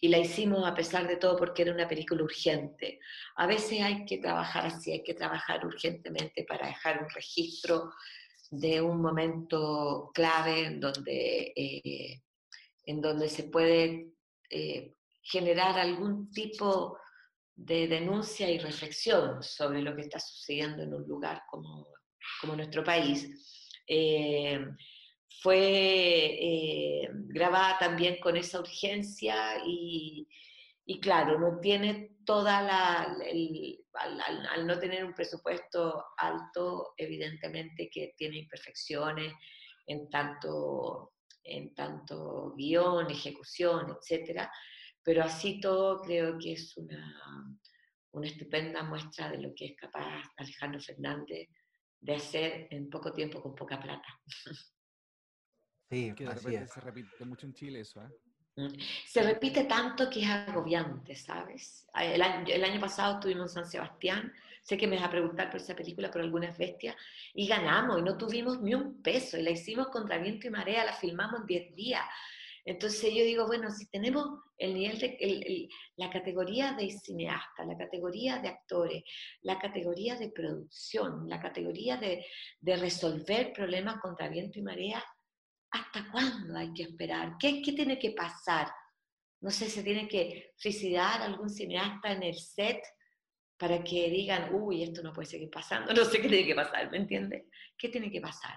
y, 0.00 0.08
la 0.08 0.18
hicimos 0.18 0.66
a 0.66 0.74
pesar 0.74 1.06
de 1.06 1.18
todo 1.18 1.36
porque 1.36 1.62
era 1.62 1.72
una 1.72 1.86
película 1.86 2.24
urgente. 2.24 2.98
A 3.36 3.46
veces 3.46 3.80
hay 3.80 4.04
que 4.06 4.18
trabajar 4.18 4.66
así, 4.66 4.90
hay 4.90 5.04
que 5.04 5.14
trabajar 5.14 5.64
urgentemente 5.64 6.42
para 6.42 6.66
dejar 6.66 7.00
un 7.00 7.10
registro 7.10 7.92
de 8.50 8.80
un 8.80 9.00
momento 9.00 10.10
clave 10.12 10.64
en 10.64 10.80
donde, 10.80 11.52
en 12.86 13.00
donde 13.00 13.28
se 13.28 13.44
puede 13.44 14.17
eh, 14.50 14.94
generar 15.22 15.78
algún 15.78 16.30
tipo 16.30 16.98
de 17.54 17.88
denuncia 17.88 18.48
y 18.50 18.58
reflexión 18.58 19.42
sobre 19.42 19.82
lo 19.82 19.94
que 19.94 20.02
está 20.02 20.20
sucediendo 20.20 20.82
en 20.82 20.94
un 20.94 21.06
lugar 21.06 21.42
como, 21.50 21.88
como 22.40 22.54
nuestro 22.56 22.84
país. 22.84 23.28
Eh, 23.86 24.64
fue 25.42 25.58
eh, 25.58 27.08
grabada 27.12 27.78
también 27.78 28.18
con 28.20 28.36
esa 28.36 28.60
urgencia 28.60 29.62
y, 29.66 30.26
y 30.84 31.00
claro, 31.00 31.38
no 31.38 31.60
tiene 31.60 32.16
toda 32.24 32.62
la, 32.62 33.02
al, 33.02 34.46
al, 34.50 34.66
no 34.66 34.78
tener 34.78 35.04
un 35.04 35.14
presupuesto 35.14 36.04
alto, 36.16 36.94
evidentemente 36.96 37.88
que 37.90 38.14
tiene 38.16 38.38
imperfecciones 38.38 39.32
en 39.86 40.08
tanto 40.10 41.12
en 41.48 41.74
tanto 41.74 42.54
guion, 42.56 43.10
ejecución, 43.10 43.96
etcétera, 43.98 44.50
pero 45.02 45.22
así 45.22 45.60
todo 45.60 46.00
creo 46.02 46.38
que 46.38 46.52
es 46.52 46.76
una, 46.76 47.58
una 48.12 48.26
estupenda 48.26 48.82
muestra 48.82 49.30
de 49.30 49.38
lo 49.38 49.54
que 49.54 49.66
es 49.66 49.76
capaz 49.76 50.22
Alejandro 50.36 50.80
Fernández 50.80 51.48
de 52.00 52.14
hacer 52.14 52.68
en 52.70 52.88
poco 52.88 53.12
tiempo 53.12 53.42
con 53.42 53.54
poca 53.54 53.80
plata. 53.80 54.08
Sí, 55.90 56.12
que 56.14 56.24
de 56.24 56.34
repente 56.34 56.68
se 56.68 56.80
repite 56.80 57.24
mucho 57.24 57.46
en 57.46 57.54
Chile 57.54 57.80
eso, 57.80 58.02
¿eh? 58.04 58.10
Se 59.06 59.22
repite 59.22 59.64
tanto 59.64 60.10
que 60.10 60.22
es 60.22 60.28
agobiante, 60.28 61.14
¿sabes? 61.14 61.86
El 61.94 62.22
año, 62.22 62.46
el 62.52 62.64
año 62.64 62.80
pasado 62.80 63.14
estuvimos 63.14 63.50
en 63.50 63.54
San 63.54 63.70
Sebastián 63.70 64.32
sé 64.68 64.76
que 64.76 64.86
me 64.86 64.96
vas 64.96 65.06
a 65.06 65.10
preguntar 65.10 65.50
por 65.50 65.60
esa 65.60 65.74
película, 65.74 66.10
por 66.10 66.20
algunas 66.20 66.58
bestias, 66.58 66.94
y 67.32 67.46
ganamos, 67.46 67.98
y 67.98 68.02
no 68.02 68.18
tuvimos 68.18 68.60
ni 68.60 68.74
un 68.74 69.00
peso, 69.02 69.38
y 69.38 69.42
la 69.42 69.50
hicimos 69.50 69.88
contra 69.88 70.18
viento 70.18 70.46
y 70.46 70.50
marea, 70.50 70.84
la 70.84 70.92
filmamos 70.92 71.40
en 71.40 71.46
10 71.46 71.74
días. 71.74 72.04
Entonces 72.66 73.14
yo 73.14 73.24
digo, 73.24 73.46
bueno, 73.46 73.70
si 73.70 73.88
tenemos 73.88 74.26
el 74.58 74.74
nivel 74.74 74.98
de 74.98 75.68
la 75.96 76.10
categoría 76.10 76.74
de 76.74 76.90
cineasta, 76.90 77.64
la 77.64 77.78
categoría 77.78 78.40
de 78.40 78.48
actores, 78.48 79.04
la 79.40 79.58
categoría 79.58 80.16
de 80.16 80.28
producción, 80.28 81.26
la 81.30 81.40
categoría 81.40 81.96
de, 81.96 82.26
de 82.60 82.76
resolver 82.76 83.54
problemas 83.54 84.02
contra 84.02 84.28
viento 84.28 84.58
y 84.58 84.62
marea, 84.62 85.02
¿hasta 85.70 86.10
cuándo 86.10 86.56
hay 86.56 86.72
que 86.72 86.84
esperar? 86.84 87.36
¿Qué, 87.38 87.62
¿Qué 87.62 87.72
tiene 87.72 87.98
que 87.98 88.12
pasar? 88.12 88.70
No 89.40 89.50
sé, 89.50 89.68
se 89.68 89.82
tiene 89.82 90.08
que 90.08 90.52
suicidar 90.56 91.22
algún 91.22 91.50
cineasta 91.50 92.12
en 92.12 92.22
el 92.22 92.34
set 92.34 92.82
para 93.56 93.82
que 93.82 94.08
digan, 94.08 94.54
uy, 94.54 94.82
esto 94.82 95.02
no 95.02 95.12
puede 95.12 95.26
seguir 95.26 95.50
pasando, 95.50 95.92
no 95.94 96.04
sé 96.04 96.20
qué 96.20 96.28
tiene 96.28 96.46
que 96.46 96.54
pasar, 96.54 96.90
¿me 96.90 96.98
entiendes? 96.98 97.46
¿Qué 97.76 97.88
tiene 97.88 98.10
que 98.10 98.20
pasar? 98.20 98.56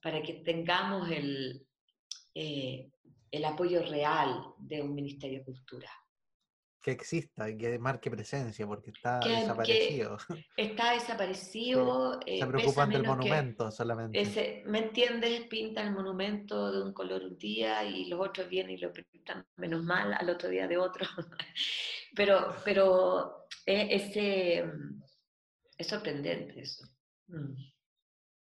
Para 0.00 0.22
que 0.22 0.34
tengamos 0.34 1.10
el, 1.10 1.66
eh, 2.34 2.90
el 3.30 3.44
apoyo 3.44 3.82
real 3.82 4.54
de 4.58 4.82
un 4.82 4.94
Ministerio 4.94 5.40
de 5.40 5.44
Cultura. 5.44 5.90
Que 6.82 6.92
exista 6.92 7.48
y 7.50 7.58
que 7.58 7.78
marque 7.78 8.10
presencia, 8.10 8.66
porque 8.66 8.90
está 8.90 9.20
desaparecido. 9.20 10.16
está 10.56 10.92
desaparecido. 10.92 12.20
se 12.24 12.38
eh, 12.38 12.46
preocupan 12.46 12.90
del 12.90 13.04
monumento 13.04 13.70
solamente. 13.70 14.62
¿Me 14.66 14.78
entiendes? 14.78 15.42
Pinta 15.46 15.82
el 15.82 15.92
monumento 15.92 16.72
de 16.72 16.82
un 16.82 16.92
color 16.94 17.22
un 17.24 17.36
día 17.36 17.84
y 17.84 18.06
los 18.06 18.20
otros 18.20 18.48
vienen 18.48 18.76
y 18.76 18.78
lo 18.78 18.92
pintan 18.92 19.46
menos 19.56 19.84
mal 19.84 20.14
al 20.14 20.30
otro 20.30 20.48
día 20.48 20.66
de 20.66 20.78
otro. 20.78 21.04
pero, 22.16 22.54
pero 22.64 23.46
es, 23.66 24.16
mm, 24.16 25.02
es 25.76 25.86
sorprendente 25.86 26.60
eso. 26.60 26.84
Mm. 27.28 27.54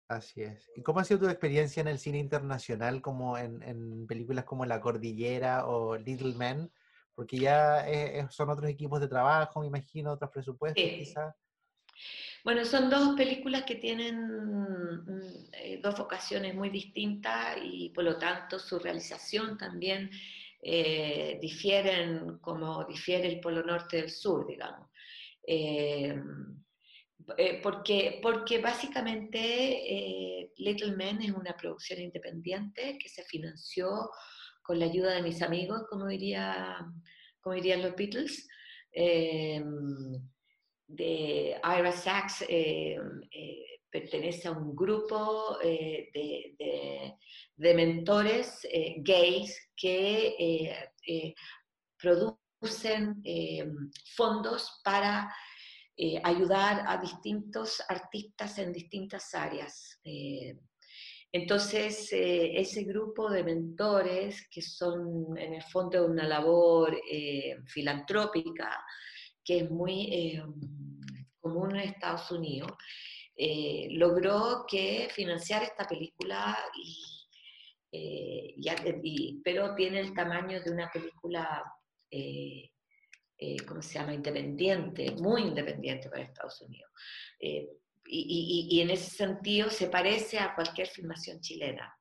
Así 0.08 0.42
es. 0.42 0.70
¿Y 0.74 0.82
cómo 0.82 1.00
ha 1.00 1.04
sido 1.04 1.20
tu 1.20 1.28
experiencia 1.28 1.82
en 1.82 1.88
el 1.88 1.98
cine 1.98 2.18
internacional, 2.18 3.02
como 3.02 3.36
en, 3.36 4.06
películas 4.06 4.46
como 4.46 4.64
La 4.64 4.80
Cordillera 4.80 5.66
o 5.66 5.96
Little 5.96 6.34
Men? 6.34 6.70
Porque 7.18 7.36
ya 7.36 7.84
son 8.30 8.48
otros 8.48 8.70
equipos 8.70 9.00
de 9.00 9.08
trabajo, 9.08 9.60
me 9.60 9.66
imagino, 9.66 10.12
otros 10.12 10.30
presupuestos 10.30 10.84
quizás. 10.84 11.34
Bueno, 12.44 12.64
son 12.64 12.88
dos 12.88 13.16
películas 13.16 13.64
que 13.64 13.74
tienen 13.74 14.14
mm, 14.24 15.48
eh, 15.52 15.80
dos 15.82 15.98
vocaciones 15.98 16.54
muy 16.54 16.70
distintas 16.70 17.56
y 17.60 17.88
por 17.90 18.04
lo 18.04 18.18
tanto 18.18 18.60
su 18.60 18.78
realización 18.78 19.58
también 19.58 20.08
eh, 20.62 21.40
difieren 21.42 22.38
como 22.38 22.84
difiere 22.84 23.26
el 23.26 23.40
Polo 23.40 23.64
Norte 23.64 23.96
del 23.96 24.10
Sur, 24.10 24.46
digamos. 24.46 24.88
Eh, 25.44 26.14
eh, 27.36 27.60
porque, 27.60 28.20
porque 28.22 28.60
básicamente 28.60 30.52
Little 30.58 30.92
Men 30.92 31.20
es 31.22 31.32
una 31.32 31.56
producción 31.56 32.00
independiente 32.00 32.96
que 32.96 33.08
se 33.08 33.24
financió 33.24 34.08
con 34.68 34.78
la 34.78 34.84
ayuda 34.84 35.14
de 35.14 35.22
mis 35.22 35.40
amigos, 35.40 35.86
como, 35.88 36.06
diría, 36.08 36.76
como 37.40 37.54
dirían 37.54 37.80
los 37.80 37.96
Beatles. 37.96 38.46
de 40.86 41.60
Ira 41.64 41.92
Sachs 41.92 42.44
pertenece 43.90 44.48
a 44.48 44.52
un 44.52 44.76
grupo 44.76 45.56
de, 45.62 47.16
de, 47.56 47.74
mentores 47.74 48.68
gays 48.98 49.70
que 49.74 50.76
producen 51.96 53.22
eh, 53.24 53.66
fondos 54.14 54.82
para 54.84 55.34
eh, 55.96 56.20
ayudar 56.22 56.84
a 56.86 56.98
distintos 56.98 57.82
artistas 57.88 58.58
en 58.58 58.70
distintas 58.74 59.34
áreas. 59.34 59.98
Entonces, 61.30 62.10
eh, 62.12 62.58
ese 62.58 62.84
grupo 62.84 63.30
de 63.30 63.44
mentores, 63.44 64.48
que 64.50 64.62
son 64.62 65.36
en 65.36 65.54
el 65.54 65.62
fondo 65.62 66.06
una 66.06 66.26
labor 66.26 66.98
eh, 67.10 67.56
filantrópica, 67.66 68.82
que 69.44 69.58
es 69.58 69.70
muy 69.70 70.08
eh, 70.10 70.42
común 71.40 71.76
en 71.76 71.88
Estados 71.88 72.30
Unidos, 72.30 72.72
logró 73.90 74.64
que 74.66 75.08
financiar 75.12 75.62
esta 75.62 75.86
película, 75.86 76.58
pero 79.44 79.74
tiene 79.76 80.00
el 80.00 80.12
tamaño 80.12 80.60
de 80.60 80.72
una 80.72 80.90
película, 80.90 81.62
¿cómo 83.68 83.80
se 83.80 83.94
llama?, 83.94 84.14
independiente, 84.14 85.12
muy 85.12 85.42
independiente 85.42 86.10
para 86.10 86.24
Estados 86.24 86.60
Unidos 86.62 86.90
y, 88.10 88.80
en 88.80 88.90
ese 88.90 89.10
sentido 89.10 89.70
se 89.70 89.88
parece 89.88 90.38
a 90.38 90.54
cualquier 90.54 90.88
filmación 90.88 91.40
chilena, 91.40 91.94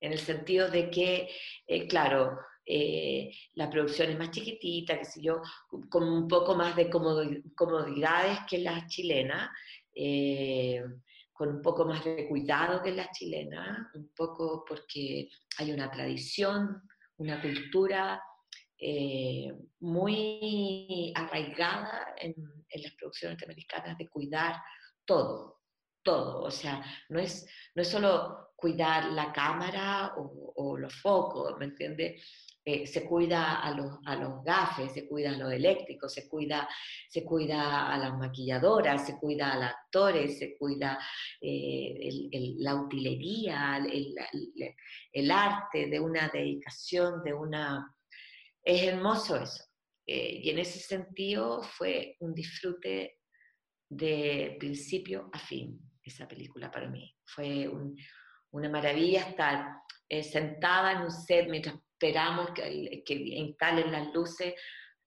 en 0.00 0.12
el 0.12 0.18
sentido 0.18 0.70
de 0.70 0.90
que, 0.90 1.30
eh, 1.66 1.86
claro, 1.88 2.38
eh, 2.64 3.32
la 3.54 3.68
producción 3.68 4.10
es 4.10 4.18
más 4.18 4.30
chiquitita, 4.30 4.98
que 4.98 5.04
sé 5.04 5.20
yo, 5.20 5.40
con 5.88 6.04
un 6.04 6.28
poco 6.28 6.54
más 6.54 6.76
de 6.76 6.88
comodidades 6.88 8.38
que 8.48 8.58
la 8.58 8.86
chilena, 8.86 9.54
eh, 9.94 10.82
con 11.32 11.48
un 11.48 11.62
poco 11.62 11.84
más 11.84 12.04
de 12.04 12.28
cuidado 12.28 12.82
que 12.82 12.92
la 12.92 13.10
chilena, 13.10 13.90
un 13.94 14.10
poco 14.14 14.64
porque 14.66 15.28
hay 15.58 15.72
una 15.72 15.90
tradición, 15.90 16.82
una 17.16 17.40
cultura 17.40 18.22
muy 19.80 21.12
arraigada 21.14 22.14
en, 22.18 22.34
en, 22.68 22.82
las 22.82 22.92
producciones 22.96 23.36
norteamericanas 23.36 23.96
de 23.96 24.08
cuidar 24.08 24.56
todo, 25.04 25.60
todo. 26.02 26.42
O 26.42 26.50
sea, 26.50 26.84
no 27.08 27.18
es, 27.18 27.46
no 27.74 27.82
es 27.82 27.88
solo 27.88 28.44
cuidar 28.56 29.12
la 29.12 29.32
cámara 29.32 30.14
o, 30.16 30.76
los 30.78 30.94
focos, 31.00 31.56
¿me 31.58 31.66
entiendes? 31.66 32.22
Eh, 32.64 32.86
se 32.86 33.04
cuida 33.04 33.60
a 33.60 33.70
los, 33.72 33.98
a 34.06 34.16
los 34.16 34.42
gafes, 34.42 34.92
se 34.92 35.06
cuida 35.06 35.30
a 35.30 35.36
los 35.36 35.52
eléctricos, 35.52 36.12
se 36.12 36.28
cuida, 36.28 36.66
se 37.08 37.22
cuida 37.22 37.92
a 37.92 37.98
las 37.98 38.16
maquilladoras, 38.16 39.06
se 39.06 39.18
cuida 39.18 39.52
a 39.52 39.56
los 39.56 39.66
actores, 39.66 40.38
se 40.38 40.56
cuida 40.56 40.98
eh, 41.40 42.30
la 42.58 42.74
utilería, 42.74 43.76
el, 43.76 44.14
el, 45.12 45.30
arte 45.30 45.86
de 45.88 46.00
una 46.00 46.28
dedicación, 46.28 47.22
de 47.22 47.34
una... 47.34 47.94
Es 48.62 48.82
hermoso 48.82 49.36
eso. 49.36 49.62
Eh, 50.06 50.40
y 50.42 50.50
en 50.50 50.58
ese 50.58 50.78
sentido 50.78 51.62
fue 51.62 52.16
un 52.20 52.34
disfrute 52.34 53.18
de 53.88 54.56
principio 54.58 55.30
a 55.32 55.38
fin, 55.38 55.78
esa 56.02 56.26
película 56.26 56.70
para 56.70 56.88
mí. 56.88 57.14
Fue 57.24 57.70
una 58.50 58.68
maravilla 58.68 59.28
estar 59.28 59.76
eh, 60.08 60.22
sentada 60.22 60.92
en 60.92 61.02
un 61.02 61.10
set 61.10 61.48
mientras 61.48 61.76
esperamos 61.92 62.50
que, 62.50 63.02
que 63.04 63.14
instalen 63.14 63.92
las 63.92 64.12
luces, 64.12 64.54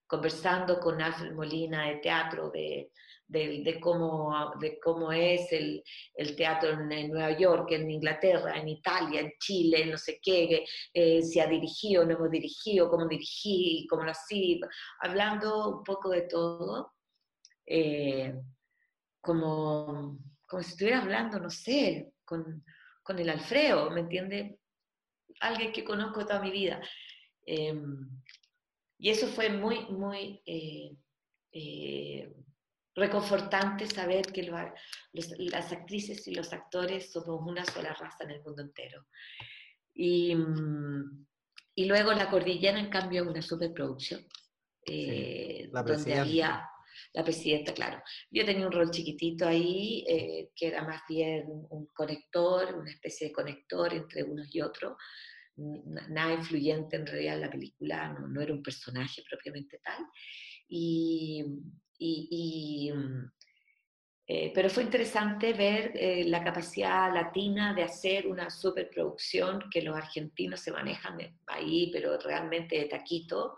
conversando 0.06 0.80
con 0.80 1.00
Alfred 1.00 1.32
Molina 1.32 1.88
de 1.88 1.96
teatro, 1.96 2.50
de, 2.50 2.90
de, 3.28 3.78
cómo, 3.80 4.52
de 4.58 4.80
cómo 4.80 5.12
es 5.12 5.52
el, 5.52 5.82
el, 6.14 6.34
teatro 6.34 6.70
en, 6.70 7.08
Nueva 7.08 7.38
York, 7.38 7.70
en 7.72 7.90
Inglaterra, 7.90 8.58
en 8.58 8.68
Italia, 8.68 9.20
en 9.20 9.32
Chile, 9.38 9.86
no 9.86 9.98
sé 9.98 10.18
qué, 10.22 10.64
eh, 10.94 11.22
si 11.22 11.38
ha 11.40 11.46
dirigido, 11.46 12.04
no 12.04 12.14
hemos 12.14 12.30
dirigido, 12.30 12.88
cómo 12.88 13.06
dirigí, 13.06 13.86
cómo 13.88 14.04
lo 14.04 14.12
hacía, 14.12 14.66
hablando 15.00 15.78
un 15.78 15.84
poco 15.84 16.08
de 16.10 16.22
todo. 16.22 16.92
Eh, 17.66 18.32
como, 19.28 20.18
como 20.46 20.62
si 20.62 20.70
estuviera 20.70 21.02
hablando, 21.02 21.38
no 21.38 21.50
sé, 21.50 22.14
con, 22.24 22.64
con 23.02 23.18
el 23.18 23.28
Alfredo, 23.28 23.90
¿me 23.90 24.00
entiende? 24.00 24.58
Alguien 25.40 25.70
que 25.70 25.84
conozco 25.84 26.24
toda 26.24 26.40
mi 26.40 26.50
vida. 26.50 26.80
Em, 27.44 28.08
y 28.98 29.10
eso 29.10 29.26
fue 29.26 29.50
muy, 29.50 29.84
muy 29.90 30.40
eh, 30.46 30.96
eh, 31.52 32.32
reconfortante 32.94 33.86
saber 33.86 34.32
que 34.32 34.50
las 35.12 35.72
actrices 35.72 36.26
y 36.26 36.34
los 36.34 36.50
actores 36.54 37.12
somos 37.12 37.42
una 37.46 37.66
sola 37.66 37.92
raza 37.92 38.24
en 38.24 38.30
el 38.30 38.42
mundo 38.42 38.62
entero. 38.62 39.08
Y, 39.92 40.34
y 41.74 41.84
luego 41.84 42.14
La 42.14 42.30
Cordillera, 42.30 42.80
en 42.80 42.88
cambio, 42.88 43.24
es 43.24 43.28
una 43.28 43.42
superproducción, 43.42 44.26
eh, 44.86 45.68
donde 45.70 46.18
había 46.18 46.66
la 47.18 47.24
presidenta, 47.24 47.74
claro. 47.74 48.00
Yo 48.30 48.44
tenía 48.44 48.64
un 48.64 48.72
rol 48.72 48.92
chiquitito 48.92 49.48
ahí, 49.48 50.04
eh, 50.08 50.50
que 50.54 50.68
era 50.68 50.84
más 50.84 51.02
bien 51.08 51.46
un 51.68 51.86
conector, 51.86 52.76
una 52.76 52.92
especie 52.92 53.26
de 53.26 53.32
conector 53.32 53.92
entre 53.92 54.22
unos 54.22 54.54
y 54.54 54.60
otros, 54.60 54.96
nada 55.56 56.32
influyente 56.34 56.94
en 56.94 57.06
realidad 57.08 57.34
en 57.34 57.40
la 57.40 57.50
película, 57.50 58.12
no, 58.12 58.40
era 58.40 58.54
un 58.54 58.62
personaje 58.62 59.24
propiamente 59.28 59.80
tal. 59.82 60.06
Y, 60.68 61.42
eh, 64.28 64.52
pero 64.54 64.70
fue 64.70 64.84
interesante 64.84 65.54
ver 65.54 65.90
eh, 65.96 66.22
la 66.24 66.44
capacidad 66.44 67.12
latina 67.12 67.74
de 67.74 67.82
hacer 67.82 68.28
una 68.28 68.48
superproducción 68.48 69.64
que 69.72 69.82
los 69.82 69.96
argentinos 69.96 70.60
se 70.60 70.70
manejan 70.70 71.18
ahí, 71.48 71.90
pero 71.92 72.16
realmente 72.16 72.78
de 72.78 72.84
taquito, 72.84 73.56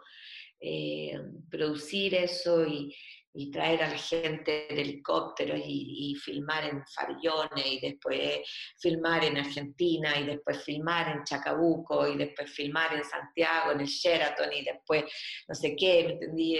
producir 1.50 2.14
eso 2.14 2.66
y, 2.66 2.94
y 3.32 3.50
traer 3.50 3.82
a 3.82 3.90
la 3.90 3.98
gente 3.98 4.66
de 4.68 4.80
helicópteros 4.80 5.60
y, 5.64 6.14
filmar 6.16 6.64
en 6.64 6.84
Farellones 6.86 7.64
y 7.64 7.80
después 7.80 8.40
filmar 8.78 9.24
en 9.24 9.38
Argentina 9.38 10.18
y 10.18 10.26
después 10.26 10.64
filmar 10.64 11.16
en 11.16 11.24
Chacabuco 11.24 12.08
y 12.08 12.16
después 12.16 12.50
filmar 12.50 12.94
en 12.94 13.04
Santiago, 13.04 13.72
en 13.72 13.80
el 13.80 13.86
Sheraton 13.86 14.52
y 14.52 14.64
después 14.64 15.04
no 15.48 15.54
sé 15.54 15.76
qué, 15.76 16.04
¿me 16.04 16.12
entendí? 16.14 16.58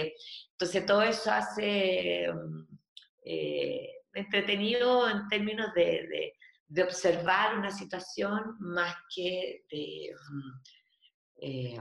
Entonces 0.51 0.85
todo 0.85 1.01
eso 1.01 1.31
hace 1.31 2.27
mm, 2.31 2.77
eh, 3.25 3.89
entretenido 4.13 5.09
en 5.09 5.27
términos 5.27 5.73
de, 5.73 6.33
de, 6.67 6.83
observar 6.83 7.57
una 7.57 7.71
situación 7.71 8.55
más 8.59 8.95
que 9.13 9.63
de... 9.69 10.09
Mm, 10.31 10.61
eh, 11.43 11.77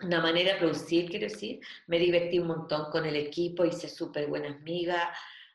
una 0.00 0.20
manera 0.20 0.54
de 0.54 0.58
producir, 0.58 1.08
quiero 1.10 1.28
decir. 1.28 1.60
Me 1.86 1.98
divertí 1.98 2.38
un 2.38 2.48
montón 2.48 2.90
con 2.90 3.04
el 3.04 3.16
equipo, 3.16 3.64
hice 3.64 3.88
súper 3.88 4.28
buenas 4.28 4.56
amigas 4.56 5.08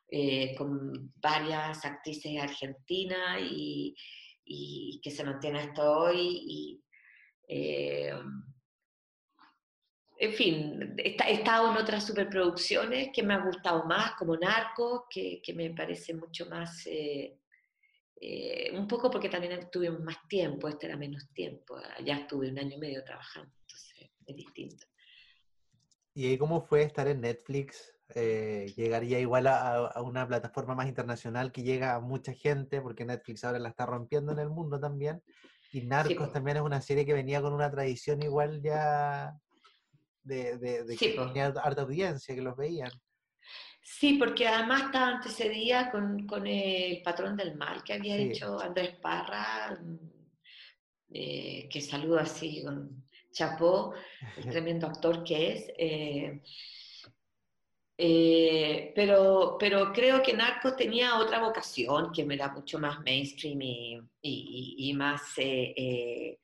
eh, 0.10 0.54
con 0.56 1.12
varias 1.16 1.84
actrices 1.86 2.40
argentinas 2.42 3.42
y, 3.42 3.96
y, 4.46 5.00
que 5.02 5.12
se 5.12 5.24
mantiene 5.24 5.60
hasta 5.60 5.90
hoy. 5.90 6.82
Eh, 7.48 8.14
en 10.18 10.34
fin, 10.34 10.96
he, 10.98 11.16
estado 11.34 11.72
en 11.72 11.78
otras 11.78 12.06
superproducciones 12.06 13.10
que 13.14 13.24
me 13.24 13.34
han 13.34 13.46
gustado 13.46 13.86
más, 13.86 14.14
como 14.14 14.38
Narcos, 14.38 15.04
que, 15.10 15.42
me 15.56 15.72
parece 15.72 16.14
mucho 16.14 16.46
más... 16.48 16.86
Eh, 16.88 17.38
un 18.74 18.88
poco 18.88 19.12
porque 19.12 19.28
también 19.28 19.70
tuve 19.70 19.90
más 19.90 20.16
tiempo, 20.30 20.70
este 20.70 20.86
era 20.86 20.96
menos 20.96 21.28
tiempo, 21.34 21.78
ya 22.06 22.20
estuve 22.20 22.50
un 22.50 22.58
año 22.58 22.78
y 22.78 22.80
medio 22.80 23.04
trabajando 23.04 23.52
es 24.26 24.36
distinto. 24.36 24.86
¿Y 26.14 26.38
cómo 26.38 26.62
fue 26.62 26.84
estar 26.84 27.08
en 27.08 27.22
Netflix? 27.22 27.94
Eh, 28.16 28.72
llegaría 28.76 29.20
igual 29.20 29.48
a, 29.48 30.02
una 30.02 30.28
plataforma 30.28 30.76
más 30.76 30.88
internacional 30.88 31.52
que 31.52 31.64
llega 31.64 31.96
a 31.96 32.00
mucha 32.00 32.34
gente, 32.34 32.82
porque 32.82 33.06
Netflix 33.06 33.44
ahora 33.44 33.60
la 33.60 33.70
está 33.70 33.86
rompiendo 33.86 34.32
en 34.32 34.40
el 34.40 34.50
mundo 34.50 34.80
también. 34.80 35.24
Y 35.72 35.82
Narcos 35.82 36.32
también 36.32 36.58
es 36.58 36.64
una 36.64 36.82
serie 36.82 37.06
que 37.06 37.14
venía 37.14 37.42
con 37.42 37.54
una 37.54 37.72
tradición 37.72 38.22
igual 38.22 38.62
ya 38.62 39.36
de, 40.22 40.58
de, 40.58 40.96
que 40.96 41.10
tenía 41.10 41.48
harta 41.48 41.82
audiencia, 41.82 42.36
que 42.36 42.42
los 42.42 42.56
veían. 42.56 42.92
Sí, 43.82 44.14
porque 44.18 44.48
además 44.48 44.84
estaba 44.84 45.08
antecedida 45.08 45.92
con, 45.92 46.26
con 46.26 46.48
el 46.48 47.02
patrón 47.02 47.36
del 47.36 47.58
mal 47.58 47.84
que 47.84 47.94
había 47.94 48.16
hecho 48.16 48.60
Andrés 48.60 48.96
Parra, 49.02 49.78
mm, 49.82 49.98
eh, 51.10 51.68
que 51.70 51.82
saludo 51.82 52.20
así 52.20 52.64
con, 52.64 53.03
Chapó, 53.34 53.94
el 54.38 54.46
tremendo 54.50 54.88
actor 54.88 55.24
que 55.24 55.52
es. 55.52 55.74
Eh, 55.78 56.42
eh, 57.98 58.92
pero, 58.96 59.58
pero 59.60 59.92
creo 59.92 60.22
que 60.24 60.34
Narcos 60.34 60.76
tenía 60.76 61.18
otra 61.18 61.40
vocación 61.40 62.12
que 62.12 62.26
me 62.26 62.38
da 62.38 62.50
mucho 62.50 62.80
más 62.80 63.00
mainstream 63.02 63.60
y, 64.22 64.94
más 64.96 65.22
eh, 65.38 66.40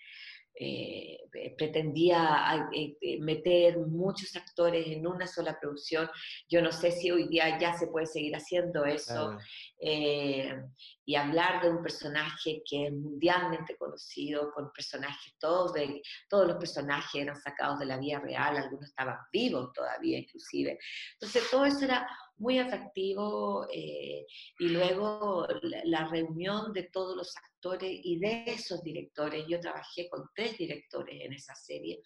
eh, 0.61 1.17
pretendía 1.57 2.67
eh, 2.73 2.97
eh, 2.99 3.19
meter 3.21 3.77
muchos 3.77 4.35
actores 4.35 4.87
en 4.87 5.07
una 5.07 5.25
sola 5.25 5.57
producción. 5.57 6.09
Yo 6.49 6.61
no 6.61 6.73
sé 6.73 6.91
si 6.91 7.09
hoy 7.11 7.29
día 7.29 7.57
ya 7.57 7.73
se 7.77 7.87
puede 7.87 8.07
seguir 8.07 8.35
haciendo 8.35 8.83
eso 8.83 9.37
y 9.81 11.15
hablar 11.15 11.63
de 11.63 11.69
un 11.69 11.81
personaje 11.81 12.61
que 12.69 12.87
es 12.87 12.91
mundialmente 12.91 13.77
conocido, 13.77 14.51
con 14.51 14.71
personajes, 14.73 15.33
todos, 15.39 15.71
de, 15.73 16.01
todos 16.27 16.45
los 16.45 16.57
personajes 16.57 17.21
eran 17.21 17.37
sacados 17.37 17.79
de 17.79 17.85
la 17.85 17.97
vida 17.97 18.19
real, 18.19 18.57
algunos 18.57 18.89
estaban 18.89 19.17
vivos 19.31 19.71
todavía 19.73 20.19
inclusive. 20.19 20.77
Entonces 21.13 21.49
todo 21.49 21.65
eso 21.65 21.85
era 21.85 22.05
muy 22.39 22.57
atractivo 22.57 23.67
y 23.71 24.25
luego 24.69 25.47
la, 25.83 26.07
reunión 26.07 26.73
de 26.73 26.83
todos 26.83 27.15
los 27.15 27.35
actores 27.35 27.91
y 27.91 28.19
de 28.19 28.43
esos 28.47 28.81
directores, 28.81 29.45
yo 29.47 29.59
trabajé 29.59 30.09
con 30.09 30.23
tres 30.33 30.57
directores 30.57 31.21
en 31.21 31.33
esa 31.33 31.53
serie 31.55 32.01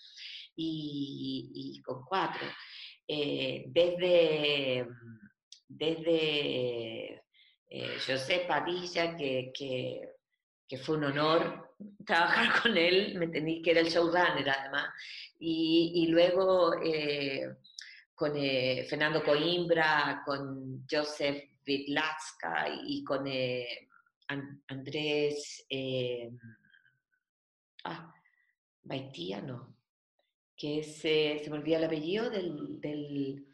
y, 0.55 1.81
con 1.85 2.03
cuatro, 2.03 2.47
desde, 3.07 4.87
desde 5.67 7.23
José 8.05 8.45
Padilla, 8.47 9.15
que, 9.15 9.51
que, 9.53 10.01
que 10.67 10.77
fue 10.77 10.97
un 10.97 11.05
honor 11.05 11.63
trabajar 12.05 12.61
con 12.61 12.77
él, 12.77 13.15
me 13.17 13.25
entendí 13.25 13.61
que 13.61 13.71
era 13.71 13.81
el 13.81 13.89
showrunner 13.89 14.49
además, 14.49 14.89
y, 15.39 16.07
luego 16.07 16.73
eh, 16.81 17.55
con 18.15 18.33
eh, 18.35 18.85
Fernando 18.89 19.23
Coimbra, 19.23 20.21
con 20.25 20.85
Joseph 20.89 21.49
Vitlatzka 21.65 22.67
y 22.85 23.03
con 23.03 23.25
eh, 23.27 23.89
Andrés 24.67 25.65
ah, 27.83 28.13
Baitía, 28.83 29.41
no, 29.41 29.75
que 30.55 30.79
es, 30.79 30.97
se 30.97 31.45
me 31.49 31.57
olvida 31.57 31.77
el 31.77 31.83
apellido 31.85 32.29
del, 32.29 32.79
del 32.79 33.45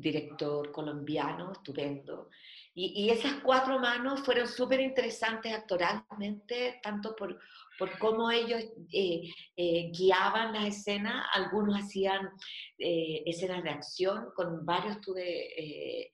director 0.00 0.72
colombiano, 0.72 1.52
estupendo. 1.52 2.30
Y, 2.72 3.10
esas 3.10 3.34
cuatro 3.42 3.80
manos 3.80 4.20
fueron 4.20 4.46
súper 4.46 4.80
interesantes 4.80 5.52
actoralmente, 5.52 6.78
tanto 6.82 7.16
por, 7.16 7.38
por 7.78 7.98
cómo 7.98 8.30
ellos 8.30 8.62
eh, 8.92 9.22
eh, 9.56 9.90
guiaban 9.90 10.52
las 10.52 10.66
escenas, 10.66 11.26
algunos 11.32 11.76
hacían 11.82 12.30
eh, 12.78 13.22
escenas 13.26 13.64
de 13.64 13.70
acción, 13.70 14.28
con 14.36 14.64
varios 14.64 15.00
tuve 15.00 16.10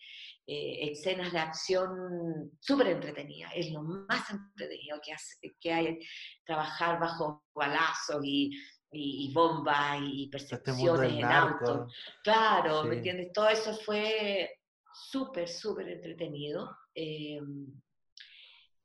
escenas 0.48 1.32
de 1.32 1.40
acción 1.40 2.52
súper 2.60 2.86
entretenidas, 2.86 3.52
es 3.54 3.72
lo 3.72 3.82
más 3.82 4.30
entretenido 4.30 4.98
que, 5.04 5.12
que 5.60 5.72
hay, 5.72 5.98
trabajar 6.44 7.00
bajo 7.00 7.44
balazos 7.52 8.24
y, 8.24 8.56
y, 8.92 9.32
bombas 9.32 10.00
y 10.00 10.30
este 10.32 10.56
percepciones 10.56 11.12
en 11.12 11.24
auto. 11.24 11.88
Claro, 12.22 12.84
¿me 12.84 12.96
entiendes? 12.96 13.32
Todo 13.32 13.48
eso 13.48 13.74
fue 13.74 14.55
súper, 14.96 15.48
súper 15.48 15.88
entretenido. 15.88 16.76
Eh, 16.94 17.40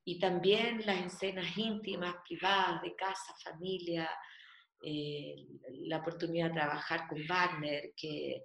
y 0.03 0.19
también 0.19 0.85
las 0.85 1.13
escenas 1.13 1.57
íntimas, 1.57 2.15
privadas, 2.27 2.81
de 2.81 2.95
casa, 2.95 3.33
familia, 3.43 4.09
eh, 4.83 5.35
la 5.87 5.97
oportunidad 5.97 6.47
de 6.47 6.55
trabajar 6.55 7.07
con 7.07 7.25
Wagner, 7.27 7.93
que, 7.95 8.43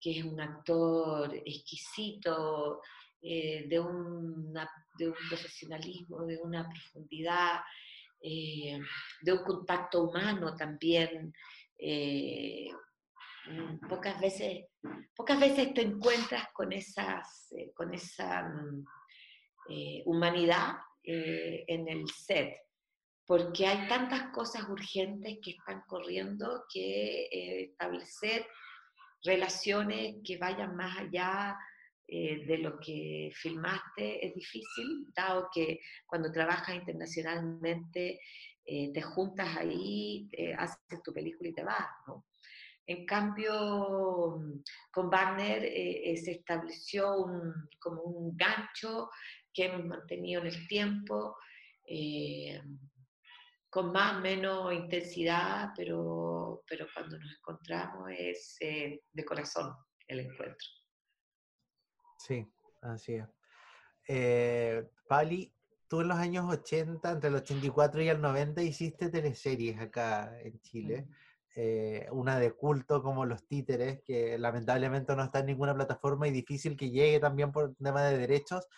que 0.00 0.18
es 0.18 0.24
un 0.24 0.40
actor 0.40 1.34
exquisito, 1.44 2.80
eh, 3.22 3.66
de, 3.68 3.76
de, 3.76 3.80
un 3.80 5.14
profesionalismo, 5.28 6.26
de 6.26 6.38
una 6.38 6.68
profundidad, 6.68 7.60
de 8.20 9.32
un 9.32 9.44
contacto 9.44 10.02
humano 10.04 10.56
también 10.56 11.32
pocas 13.88 14.20
veces, 14.20 14.66
pocas 15.14 15.38
veces 15.38 15.72
te 15.74 15.82
encuentras 15.82 16.48
con, 16.52 16.72
esas, 16.72 17.52
eh, 17.52 17.72
con 17.74 17.94
esa 17.94 18.42
mm, 18.48 18.84
eh, 19.70 20.02
humanidad 20.06 20.76
eh, 21.02 21.64
en 21.66 21.88
el 21.88 22.08
set, 22.08 22.56
porque 23.26 23.66
hay 23.66 23.88
tantas 23.88 24.30
cosas 24.30 24.68
urgentes 24.68 25.38
que 25.42 25.52
están 25.52 25.82
corriendo 25.86 26.64
que 26.72 27.28
establecer 27.70 28.46
relaciones 29.24 30.16
que 30.24 30.38
vayan 30.38 30.76
más 30.76 30.98
allá 30.98 31.58
de 32.06 32.58
lo 32.58 32.78
que 32.78 33.32
filmaste 33.34 34.24
es 34.24 34.32
difícil, 34.32 35.08
dado 35.12 35.48
que 35.52 35.80
cuando 36.06 36.30
trabajas 36.30 36.76
internacionalmente 36.76 38.20
te 38.64 39.02
juntas 39.02 39.56
ahí, 39.56 40.28
haces 40.56 41.02
tu 41.02 41.12
película 41.12 41.48
y 41.48 41.52
te 41.52 41.64
vas. 41.64 41.84
En 42.88 43.04
cambio, 43.04 44.40
con 44.92 45.10
Wagner 45.10 45.64
eh, 45.64 46.12
eh, 46.12 46.16
se 46.16 46.32
estableció 46.32 47.26
como 47.80 48.02
un 48.02 48.36
gancho 48.36 49.10
que 49.52 49.64
hemos 49.64 49.86
mantenido 49.86 50.40
en 50.42 50.46
el 50.46 50.68
tiempo, 50.68 51.36
eh, 51.84 52.62
con 53.68 53.90
más 53.90 54.18
o 54.18 54.20
menos 54.20 54.72
intensidad, 54.72 55.70
pero, 55.76 56.62
pero 56.68 56.86
cuando 56.94 57.18
nos 57.18 57.36
encontramos 57.38 58.08
es 58.16 58.56
de 58.60 59.24
corazón 59.24 59.74
el 60.06 60.20
encuentro. 60.20 60.68
Sí, 62.18 62.46
así 62.82 63.20
es. 64.06 64.86
Pali, 65.08 65.52
tú 65.88 66.02
en 66.02 66.08
los 66.08 66.18
años 66.18 66.46
80, 66.48 67.10
entre 67.10 67.30
el 67.30 67.34
84 67.34 68.02
y 68.02 68.08
el 68.08 68.20
90, 68.20 68.62
hiciste 68.62 69.10
teleseries 69.10 69.80
acá 69.80 70.40
en 70.40 70.60
Chile. 70.60 71.08
Eh, 71.58 72.06
una 72.12 72.38
de 72.38 72.52
culto 72.52 73.02
como 73.02 73.24
Los 73.24 73.46
Títeres, 73.46 74.02
que 74.04 74.36
lamentablemente 74.36 75.16
no 75.16 75.24
está 75.24 75.38
en 75.38 75.46
ninguna 75.46 75.74
plataforma 75.74 76.28
y 76.28 76.30
difícil 76.30 76.76
que 76.76 76.90
llegue 76.90 77.18
también 77.18 77.50
por 77.50 77.74
tema 77.76 78.02
de 78.02 78.18
derechos. 78.18 78.68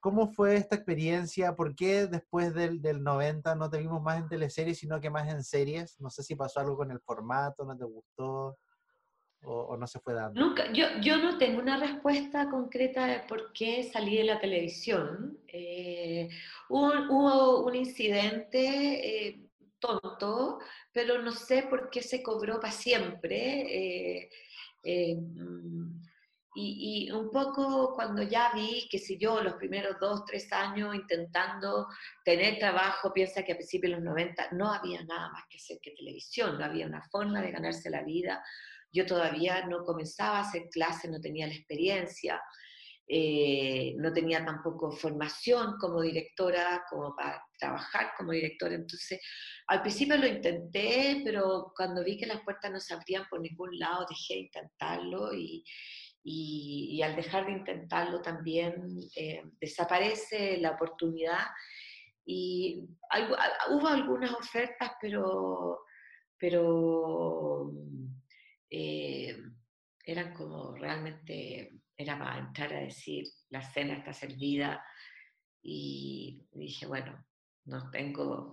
¿Cómo 0.00 0.32
fue 0.32 0.56
esta 0.56 0.74
experiencia? 0.74 1.54
¿Por 1.54 1.74
qué 1.76 2.06
después 2.06 2.54
del, 2.54 2.80
del 2.80 3.02
90 3.02 3.54
no 3.54 3.68
te 3.68 3.78
vimos 3.78 4.02
más 4.02 4.18
en 4.18 4.28
teleseries, 4.28 4.78
sino 4.78 4.98
que 4.98 5.10
más 5.10 5.28
en 5.28 5.44
series? 5.44 6.00
No 6.00 6.08
sé 6.08 6.22
si 6.22 6.34
pasó 6.34 6.60
algo 6.60 6.78
con 6.78 6.90
el 6.90 7.00
formato, 7.00 7.66
no 7.66 7.76
te 7.76 7.84
gustó 7.84 8.56
o, 9.44 9.76
no 9.76 9.86
se 9.86 10.00
fue 10.00 10.14
dando. 10.14 10.40
Nunca, 10.40 10.72
yo, 10.72 10.86
yo 11.00 11.18
no 11.18 11.36
tengo 11.38 11.60
una 11.60 11.76
respuesta 11.76 12.48
concreta 12.48 13.06
de 13.06 13.20
por 13.20 13.52
qué 13.52 13.84
salí 13.84 14.16
de 14.16 14.24
la 14.24 14.40
televisión. 14.40 15.38
Eh, 15.48 16.28
hubo, 16.68 17.64
un 17.64 17.74
incidente, 17.74 19.28
eh, 19.28 19.41
tonto, 19.82 20.60
pero 20.92 21.20
no 21.20 21.32
sé 21.32 21.64
por 21.64 21.90
qué 21.90 22.02
se 22.02 22.22
cobró 22.22 22.60
para 22.60 22.72
siempre. 22.72 24.20
Eh, 24.20 24.30
eh, 24.84 25.16
mm, 25.16 26.02
y, 26.54 27.10
un 27.10 27.30
poco 27.30 27.94
cuando 27.94 28.22
ya 28.22 28.52
vi 28.54 28.86
que 28.90 28.98
si 28.98 29.18
yo 29.18 29.42
los 29.42 29.54
primeros 29.54 29.96
dos, 29.98 30.24
tres 30.26 30.52
años 30.52 30.94
intentando 30.94 31.88
tener 32.24 32.58
trabajo, 32.58 33.12
piensa 33.12 33.42
que 33.42 33.52
a 33.52 33.56
principios 33.56 33.92
de 33.92 33.96
los 33.96 34.04
90 34.04 34.48
no 34.52 34.70
había 34.72 35.02
nada 35.04 35.30
más 35.30 35.44
que 35.48 35.56
hacer 35.56 35.78
que 35.82 35.92
televisión, 35.92 36.58
no 36.58 36.64
había 36.64 36.86
una 36.86 37.02
forma 37.10 37.40
de 37.40 37.52
ganarse 37.52 37.88
la 37.90 38.02
vida. 38.02 38.44
Yo 38.92 39.06
todavía 39.06 39.66
no 39.66 39.84
comenzaba 39.84 40.38
a 40.38 40.42
hacer 40.42 40.68
clases, 40.70 41.10
no 41.10 41.20
tenía 41.20 41.46
la 41.46 41.54
experiencia. 41.54 42.40
Eh, 43.08 43.94
no 43.98 44.12
tenía 44.12 44.44
tampoco 44.44 44.92
formación 44.92 45.76
como 45.78 46.00
directora, 46.02 46.84
como 46.88 47.14
para 47.14 47.42
trabajar 47.58 48.12
como 48.16 48.32
directora. 48.32 48.74
Entonces, 48.74 49.20
al 49.66 49.82
principio 49.82 50.16
lo 50.16 50.26
intenté, 50.26 51.20
pero 51.24 51.72
cuando 51.76 52.04
vi 52.04 52.16
que 52.16 52.26
las 52.26 52.42
puertas 52.42 52.70
no 52.70 52.80
se 52.80 52.94
abrían 52.94 53.26
por 53.28 53.40
ningún 53.40 53.78
lado, 53.78 54.06
dejé 54.08 54.34
de 54.34 54.40
intentarlo 54.40 55.30
y, 55.34 57.02
al 57.02 57.16
dejar 57.16 57.46
de 57.46 57.52
intentarlo 57.52 58.22
también 58.22 58.74
eh, 59.16 59.42
desaparece 59.60 60.58
la 60.58 60.72
oportunidad. 60.72 61.46
Y 62.24 62.84
hubo 63.70 63.88
algunas 63.88 64.32
ofertas, 64.32 64.92
pero, 65.00 65.80
pero 66.38 67.72
eh, 68.70 69.36
eran 70.06 70.32
como 70.32 70.74
realmente 70.76 71.81
era 72.02 72.18
para 72.18 72.38
entrar 72.38 72.72
a 72.72 72.80
decir, 72.80 73.24
la 73.50 73.62
cena 73.62 73.94
está 73.94 74.12
servida 74.12 74.84
y 75.62 76.46
dije, 76.52 76.86
bueno, 76.86 77.24
no 77.64 77.90
tengo, 77.90 78.52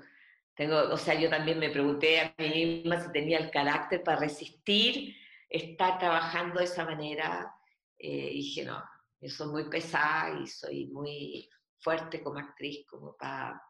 tengo, 0.56 0.78
o 0.92 0.98
sea, 0.98 1.20
yo 1.20 1.30
también 1.30 1.60
me 1.60 1.70
pregunté 1.70 2.22
a 2.22 2.36
mí 2.38 2.82
misma 2.84 3.02
si 3.02 3.12
tenía 3.12 3.40
el 3.40 3.50
carácter 3.50 4.04
para 4.04 4.20
resistir 4.20 5.16
estar 5.50 5.98
trabajando 5.98 6.60
de 6.60 6.66
esa 6.66 6.86
manera. 6.86 7.54
Eh, 7.98 8.30
dije, 8.32 8.64
no, 8.64 8.84
yo 9.20 9.30
soy 9.30 9.48
muy 9.48 9.70
pesada 9.70 10.40
y 10.40 10.48
soy 10.48 10.88
muy 10.88 11.50
fuerte 11.80 12.22
como 12.22 12.40
actriz, 12.40 12.86
como 12.88 13.16
para, 13.16 13.62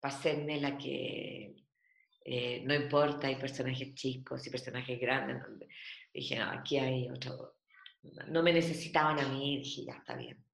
para 0.00 0.14
hacerme 0.14 0.60
la 0.60 0.76
que 0.76 1.56
eh, 2.30 2.62
no 2.62 2.74
importa, 2.74 3.26
hay 3.26 3.36
personajes 3.36 3.94
chicos 3.94 4.46
y 4.46 4.50
personajes 4.50 5.00
grandes. 5.00 5.42
Dije, 6.12 6.38
no, 6.38 6.50
aquí 6.50 6.76
hay 6.76 7.08
otro, 7.08 7.56
no 8.28 8.42
me 8.42 8.52
necesitaban 8.52 9.18
a 9.18 9.28
mí, 9.28 9.58
dije, 9.58 9.84
ya 9.84 9.94
está 9.94 10.16
bien. 10.16 10.44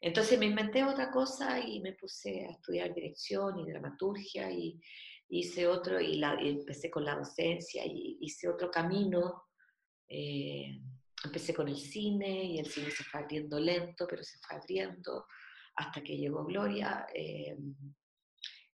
Entonces 0.00 0.38
me 0.38 0.46
inventé 0.46 0.82
otra 0.84 1.10
cosa 1.10 1.60
y 1.60 1.80
me 1.80 1.92
puse 1.92 2.44
a 2.46 2.50
estudiar 2.50 2.92
dirección 2.92 3.58
y 3.58 3.70
dramaturgia 3.70 4.50
y 4.50 4.80
hice 5.28 5.66
otro, 5.66 6.00
y, 6.00 6.16
la, 6.16 6.34
empecé 6.40 6.90
con 6.90 7.04
la 7.04 7.14
docencia 7.14 7.84
y 7.86 8.18
hice 8.20 8.48
otro 8.48 8.70
camino. 8.70 9.44
Eh, 10.08 10.80
empecé 11.24 11.54
con 11.54 11.68
el 11.68 11.76
cine 11.76 12.44
y 12.44 12.58
el 12.58 12.66
cine 12.66 12.90
se 12.90 13.04
fue 13.04 13.20
abriendo 13.20 13.60
lento, 13.60 14.06
pero 14.08 14.24
se 14.24 14.38
fue 14.38 14.56
abriendo 14.56 15.26
hasta 15.76 16.02
que 16.02 16.16
llegó 16.16 16.44
Gloria. 16.44 17.06
Eh, 17.14 17.56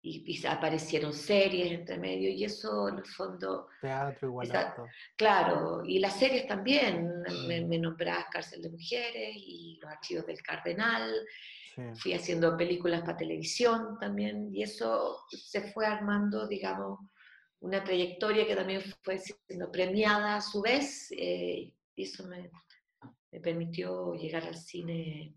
y, 0.03 0.46
aparecieron 0.46 1.12
series 1.12 1.72
entre 1.72 1.96
medio 1.98 2.28
y 2.28 2.44
eso 2.44 2.88
en 2.88 2.98
el 2.98 3.07
fondo... 3.07 3.68
Teatro 3.80 4.28
igual. 4.28 4.74
claro, 5.16 5.82
y 5.84 6.00
las 6.00 6.18
series 6.18 6.46
también, 6.46 7.22
me, 7.46 7.61
mm. 7.61 7.68
me 7.68 7.78
nombrás 7.78 8.26
Cárcel 8.30 8.62
de 8.62 8.70
Mujeres 8.70 9.34
y 9.36 9.78
Los 9.80 9.92
Archivos 9.92 10.26
del 10.26 10.42
Cardenal, 10.42 11.12
fui 11.94 12.12
haciendo 12.12 12.57
películas 12.57 13.00
para 13.00 13.16
televisión 13.16 13.96
también 13.98 14.55
y 14.55 14.62
eso 14.62 15.24
se 15.30 15.72
fue 15.72 15.86
armando, 15.86 16.46
digamos, 16.46 17.00
una 17.61 17.82
trayectoria 17.82 18.46
que 18.46 18.57
también 18.57 18.82
fue 19.03 19.18
siendo 19.18 19.70
premiada 19.70 20.36
a 20.36 20.40
su 20.40 20.61
vez 20.61 21.11
eh, 21.16 21.72
y 21.94 22.03
eso 22.03 22.26
me, 22.26 22.50
me, 23.30 23.40
permitió 23.40 24.12
llegar 24.14 24.44
al 24.44 24.57
cine 24.57 25.34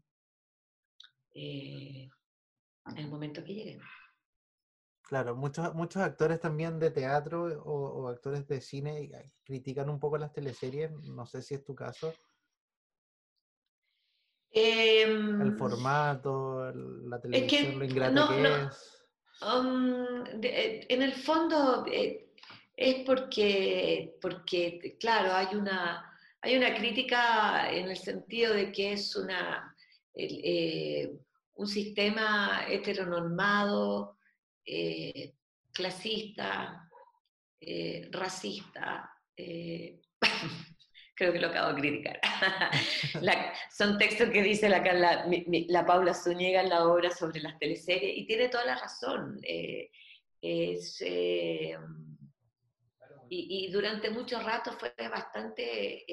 eh, 1.34 2.10
en 2.88 2.98
el 2.98 3.08
momento 3.08 3.44
que 3.44 3.54
llegué. 3.54 3.80
Claro, 5.08 5.36
muchos, 5.36 5.74
muchos 5.76 6.02
actores 6.02 6.40
también 6.40 6.80
de 6.80 6.90
teatro 6.90 7.44
o, 7.64 8.08
actores 8.08 8.48
de 8.48 8.60
cine 8.60 9.32
critican 9.44 9.90
un 9.90 10.00
poco 10.00 10.18
las 10.18 10.34
teleseries, 10.34 10.92
no 10.92 11.28
sé 11.28 11.44
si 11.44 11.54
es 11.54 11.64
tu 11.64 11.76
caso. 11.76 12.12
el 14.52 15.42
em, 15.42 15.58
formato, 15.58 16.72
la 16.74 17.22
televisión, 17.22 17.78
lo 17.78 17.86
ingrata 17.86 18.28
que 18.30 18.66
es. 18.66 18.92
Um, 19.42 20.24
en 20.42 21.02
el 21.02 21.14
fondo 21.14 21.86
eh, 21.92 22.34
es 22.76 23.06
porque, 23.06 24.18
porque, 24.22 24.98
claro, 25.00 25.34
hay 25.34 25.56
una, 25.56 26.12
hay 26.42 26.58
una 26.58 26.74
crítica 26.74 27.72
en 27.72 27.90
el 27.90 27.98
sentido 27.98 28.54
de 28.54 28.72
que 28.72 28.94
es 28.94 29.16
una, 29.16 29.76
eh, 30.16 31.16
un 31.56 31.68
sistema 31.68 32.66
heteronormado 32.68 34.15
eh, 34.66 35.34
clasista, 35.72 36.90
eh, 37.60 38.10
racista, 38.12 39.12
eh, 39.36 40.02
creo 41.16 41.34
que 41.34 41.40
lo 41.40 41.48
acabo 41.48 41.74
de 41.74 41.82
criticar. 41.82 42.20
son 43.72 43.98
textos 43.98 44.30
que 44.30 44.42
dice 44.42 44.70
la, 44.70 44.80
la, 44.80 45.86
Paula 45.86 46.14
Zúñiga 46.14 46.62
en 46.62 46.70
la 46.70 46.88
obra 46.88 47.12
sobre 47.12 47.42
las 47.42 47.58
teleseries 47.60 48.18
y 48.18 48.26
tiene 48.26 48.50
toda 48.50 48.66
la 48.66 48.76
razón. 48.76 49.40
y, 53.30 53.72
durante 53.72 54.10
mucho 54.10 54.40
rato 54.40 54.72
fue 54.74 54.94
bastante 55.10 56.06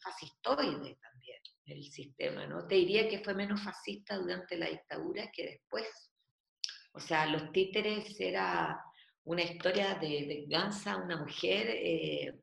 fascistoide 0.00 0.96
también 0.96 1.42
el 1.66 1.84
sistema, 1.84 2.46
¿no? 2.46 2.66
Te 2.66 2.76
diría 2.76 3.08
que 3.08 3.18
fue 3.18 3.34
menos 3.34 3.62
fascista 3.62 4.16
durante 4.16 4.56
la 4.56 4.68
dictadura 4.68 5.30
que 5.30 5.44
después. 5.44 5.86
O 6.98 7.00
sea, 7.00 7.26
Los 7.26 7.52
Títeres 7.52 8.18
era 8.18 8.84
una 9.22 9.42
historia 9.42 9.94
de 9.94 10.26
venganza 10.26 10.96
una 10.96 11.16
mujer 11.16 11.68
eh, 11.70 12.40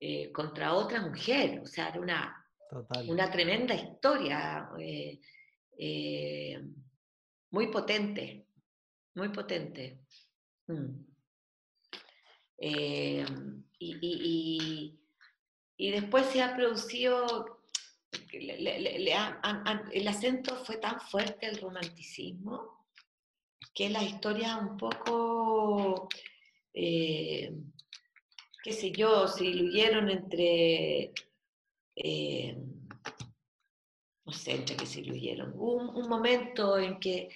eh, 0.00 0.32
contra 0.32 0.72
otra 0.72 1.02
mujer. 1.02 1.60
O 1.60 1.66
sea, 1.66 1.90
era 1.90 2.00
una, 2.00 2.46
una 3.06 3.30
tremenda 3.30 3.74
historia, 3.74 4.66
eh, 4.78 5.20
muy 7.50 7.66
potente, 7.66 8.46
muy 9.14 9.28
potente. 9.28 10.00
Mm. 10.68 11.04
Y, 13.78 14.98
después 15.76 16.26
se 16.28 16.40
ha 16.40 16.56
producido, 16.56 17.60
el 18.32 20.08
acento 20.08 20.64
fue 20.64 20.78
tan 20.78 20.98
fuerte 20.98 21.46
el 21.46 21.60
romanticismo 21.60 22.81
que 23.74 23.88
la 23.88 24.02
historia 24.02 24.56
un 24.56 24.76
poco, 24.76 26.08
eh, 26.74 27.52
qué 28.62 28.72
sé 28.72 28.90
yo, 28.90 29.26
se 29.26 29.44
diluyeron 29.44 30.10
entre, 30.10 31.12
eh, 31.96 32.56
no 34.24 34.32
sé, 34.32 34.52
entre 34.52 34.76
qué 34.76 34.86
se 34.86 35.00
diluyeron. 35.00 35.52
Hubo 35.54 35.98
un, 35.98 36.08
momento 36.08 36.78
en 36.78 37.00
que, 37.00 37.30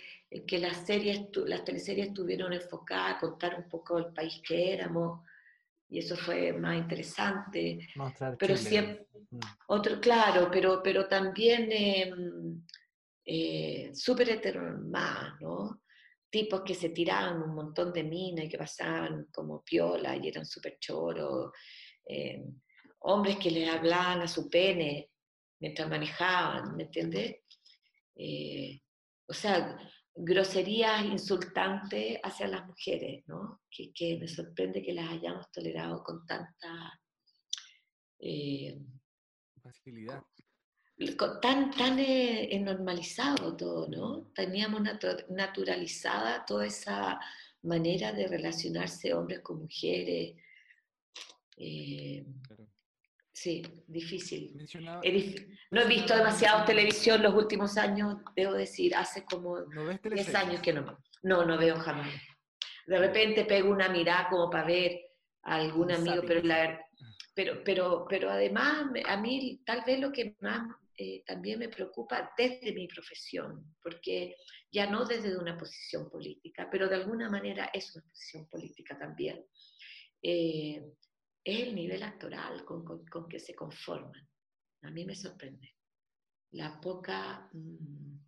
que 0.46 0.58
las, 0.58 0.86
series, 0.86 1.28
las 1.46 1.64
teleseries 1.64 2.08
estuvieron 2.08 2.52
enfocadas 2.52 3.16
a 3.16 3.18
contar 3.18 3.58
un 3.58 3.68
poco 3.68 3.98
el 3.98 4.12
país 4.12 4.40
que 4.46 4.72
éramos, 4.74 5.20
y 5.88 6.00
eso 6.00 6.16
fue 6.16 6.52
más 6.52 6.76
interesante. 6.76 7.78
pero 8.38 8.56
siempre, 8.56 9.06
mm. 9.30 9.38
otro, 9.68 10.00
claro, 10.00 10.50
pero, 10.50 10.82
pero 10.82 11.06
también 11.06 11.70
em, 11.72 12.62
eh, 13.24 13.90
súper 13.94 14.30
heteronormada, 14.30 15.38
¿no? 15.40 15.80
Tipos 16.36 16.60
que 16.60 16.74
se 16.74 16.90
tiraban 16.90 17.40
un 17.40 17.54
montón 17.54 17.94
de 17.94 18.04
minas 18.04 18.44
y 18.44 18.48
que 18.50 18.58
pasaban 18.58 19.26
como 19.32 19.64
piola 19.64 20.14
y 20.16 20.28
eran 20.28 20.44
súper 20.44 20.76
choros, 20.78 21.50
eh, 22.06 22.44
hombres 23.00 23.38
que 23.38 23.50
les 23.50 23.66
hablaban 23.70 24.20
a 24.20 24.28
su 24.28 24.50
pene 24.50 25.12
mientras 25.60 25.88
manejaban, 25.88 26.76
¿me 26.76 26.82
entiendes? 26.82 27.36
Eh, 28.16 28.82
o 29.26 29.32
sea, 29.32 29.78
groserías 30.14 31.06
insultantes 31.06 32.18
hacia 32.22 32.48
las 32.48 32.66
mujeres, 32.66 33.24
¿no? 33.26 33.62
Que, 33.70 34.18
me 34.20 34.28
sorprende 34.28 34.82
que 34.82 34.92
las 34.92 35.10
hayamos 35.10 35.50
tolerado 35.50 36.02
con 36.04 36.26
tanta... 36.26 37.00
Eh, 38.18 38.78
facilidad 39.62 40.22
tan, 41.42 41.70
tan 41.70 41.98
eh, 41.98 42.58
normalizado 42.60 43.56
todo, 43.56 43.88
¿no? 43.88 44.30
Teníamos 44.34 44.80
naturalizada 45.28 46.44
toda 46.46 46.66
esa 46.66 47.20
manera 47.62 48.12
de 48.12 48.26
relacionarse 48.26 49.12
hombres 49.12 49.40
con 49.40 49.60
mujeres. 49.60 50.34
Eh, 51.58 52.24
sí, 53.32 53.62
difícil. 53.86 54.56
no 55.70 55.80
he 55.80 55.86
visto 55.86 56.16
demasiado 56.16 56.64
televisión 56.64 57.22
los 57.22 57.34
últimos 57.34 57.76
años, 57.76 58.16
debo 58.34 58.54
decir, 58.54 58.94
hace 58.94 59.24
como 59.24 59.62
10 59.62 60.34
años 60.34 60.60
que 60.60 60.72
no. 60.72 60.98
No, 61.22 61.44
no 61.44 61.58
veo 61.58 61.76
jamás. 61.76 62.08
De 62.86 62.98
repente 62.98 63.44
pego 63.44 63.70
una 63.70 63.88
mirada 63.88 64.28
como 64.30 64.48
para 64.48 64.66
ver 64.66 65.00
a 65.42 65.56
algún 65.56 65.90
amigo, 65.90 66.22
pero, 66.26 66.40
la, 66.42 66.80
pero, 67.34 67.62
pero, 67.64 68.06
pero 68.08 68.30
además 68.30 68.86
a 69.06 69.16
mí 69.16 69.60
tal 69.66 69.82
vez 69.84 69.98
lo 69.98 70.12
que 70.12 70.36
más 70.40 70.68
eh, 70.98 71.22
también 71.26 71.58
me 71.58 71.68
preocupa 71.68 72.32
desde 72.38 72.72
mi 72.72 72.88
profesión, 72.88 73.76
porque 73.82 74.34
ya 74.72 74.88
no 74.90 75.04
desde 75.04 75.36
una 75.36 75.58
posición 75.58 76.08
política, 76.08 76.68
pero 76.70 76.88
de 76.88 76.94
alguna 76.94 77.28
manera 77.28 77.66
es 77.66 77.94
una 77.94 78.06
posición 78.06 78.48
política 78.48 78.96
también, 78.96 79.44
eh, 80.22 80.82
es 81.44 81.60
el 81.60 81.74
nivel 81.74 82.02
actoral 82.02 82.64
con, 82.64 82.84
con, 82.84 83.28
que 83.28 83.38
se 83.38 83.54
conforman. 83.54 84.26
A 84.82 84.90
mí 84.90 85.04
me 85.04 85.14
sorprende. 85.14 85.74
La 86.52 86.80
poca... 86.80 87.48
Mm, 87.52 88.18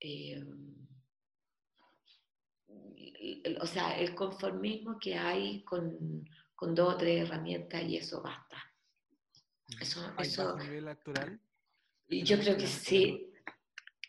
eh, 0.00 0.44
o 3.60 3.66
sea, 3.66 3.98
el 3.98 4.14
conformismo 4.14 4.98
que 4.98 5.14
hay 5.14 5.62
con, 5.62 6.24
con, 6.54 6.74
dos 6.74 6.94
o 6.94 6.96
tres 6.96 7.28
herramientas 7.28 7.82
y 7.84 7.98
eso 7.98 8.22
basta. 8.22 8.56
Eso, 9.78 10.12
eso, 10.18 10.56
nivel 10.58 10.88
actoral? 10.88 11.40
Yo 12.20 12.38
creo 12.38 12.56
que 12.58 12.66
sí, 12.66 13.26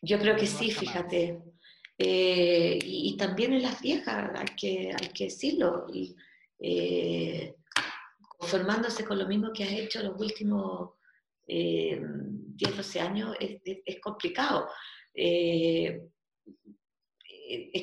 yo 0.01 0.19
creo 0.19 0.35
que 0.35 0.45
sí, 0.45 0.69
fíjate. 0.69 1.39
Eh, 1.97 2.77
y, 2.83 3.15
también 3.15 3.53
en 3.53 3.61
las 3.61 3.81
viejas, 3.81 4.31
hay 4.35 4.55
que, 4.57 4.93
hay 4.99 5.07
que 5.09 5.25
decirlo, 5.25 5.87
eh, 6.59 7.55
conformándose 8.37 9.05
con 9.05 9.17
lo 9.17 9.27
mismo 9.27 9.53
que 9.53 9.63
has 9.63 9.71
hecho 9.71 10.03
los 10.03 10.19
últimos 10.19 10.95
10, 11.47 12.01
eh, 12.01 12.01
12 12.75 12.99
años, 12.99 13.37
es, 13.39 13.99
complicado. 14.01 14.67
es 15.13 16.01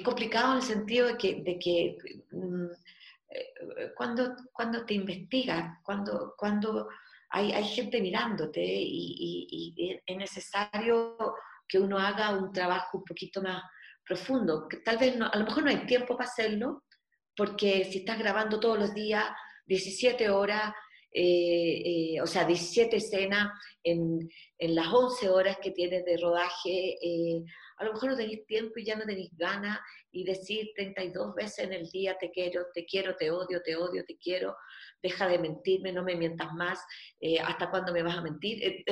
complicado 0.04 0.52
en 0.52 0.58
el 0.58 0.64
sentido 0.64 1.06
de 1.06 1.16
que, 1.16 1.42
de 1.42 1.58
que 1.58 1.96
mm, 2.32 2.66
cuando, 3.96 4.36
cuando 4.52 4.84
te 4.84 4.92
investigas, 4.92 5.78
cuando, 5.82 6.34
cuando 6.36 6.88
hay, 7.30 7.64
gente 7.64 8.00
mirándote 8.00 8.60
y, 8.62 10.00
es 10.04 10.16
necesario 10.16 11.16
que 11.68 11.78
uno 11.78 11.98
haga 11.98 12.30
un 12.30 12.52
trabajo 12.52 12.98
un 12.98 13.04
poquito 13.04 13.40
más 13.40 13.62
profundo. 14.04 14.66
Que 14.68 14.78
tal 14.78 14.98
vez 14.98 15.16
a 15.20 15.38
lo 15.38 15.44
mejor 15.44 15.64
no 15.64 15.70
hay 15.70 15.86
tiempo 15.86 16.16
para 16.16 16.28
hacerlo, 16.28 16.84
porque 17.36 17.84
si 17.84 17.98
estás 17.98 18.18
grabando 18.18 18.58
todos 18.58 18.78
los 18.78 18.94
días 18.94 19.24
17 19.66 20.28
horas, 20.30 20.72
eh, 21.12 22.14
eh, 22.14 22.20
o 22.20 22.26
sea, 22.26 22.44
17 22.44 22.96
escenas 22.96 23.48
en, 23.82 24.28
en, 24.58 24.74
las 24.74 24.88
11 24.88 25.28
horas 25.28 25.58
que 25.62 25.70
tienes 25.70 26.04
de 26.04 26.16
rodaje, 26.16 26.96
eh, 27.02 27.42
a 27.80 27.84
lo 27.84 27.94
mejor 27.94 28.10
no 28.10 28.16
tenéis 28.16 28.46
tiempo 28.46 28.74
y 28.76 28.84
ya 28.84 28.94
no 28.94 29.06
tenéis 29.06 29.30
ganas 29.36 29.78
y 30.12 30.24
decir 30.24 30.70
32 30.76 31.34
veces 31.34 31.58
en 31.60 31.72
el 31.72 31.88
día 31.90 32.16
te 32.18 32.30
quiero, 32.30 32.66
te 32.74 32.84
quiero, 32.84 33.16
te 33.16 33.30
odio, 33.30 33.62
te 33.62 33.74
odio, 33.74 34.04
te 34.04 34.18
quiero, 34.18 34.54
deja 35.02 35.26
de 35.26 35.38
mentirme, 35.38 35.90
no 35.90 36.02
me 36.02 36.14
mientas 36.14 36.52
más, 36.52 36.78
eh, 37.20 37.40
¿hasta 37.40 37.70
cuándo 37.70 37.92
me 37.92 38.02
vas 38.02 38.16
a 38.16 38.22
mentir? 38.22 38.60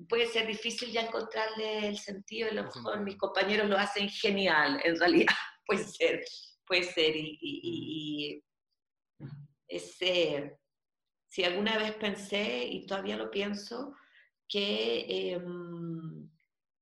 Eh, 0.00 0.06
puede 0.08 0.26
ser 0.28 0.46
difícil 0.46 0.90
ya 0.90 1.02
encontrarle 1.02 1.88
el 1.88 1.98
sentido, 1.98 2.48
a 2.48 2.54
lo 2.54 2.62
mejor 2.62 3.00
mis 3.00 3.16
compañeros 3.16 3.68
lo 3.68 3.76
hacen 3.76 4.08
genial, 4.08 4.80
en 4.82 4.98
realidad, 4.98 5.34
puede 5.66 5.84
ser. 5.84 6.24
puede 6.66 6.84
ser. 6.84 7.12
Y, 7.16 8.42
ese, 9.68 10.56
si 11.28 11.44
alguna 11.44 11.76
vez 11.76 11.92
pensé, 11.96 12.64
y 12.64 12.86
todavía 12.86 13.18
lo 13.18 13.30
pienso, 13.30 13.94
que 14.48 15.32
em, 15.32 16.29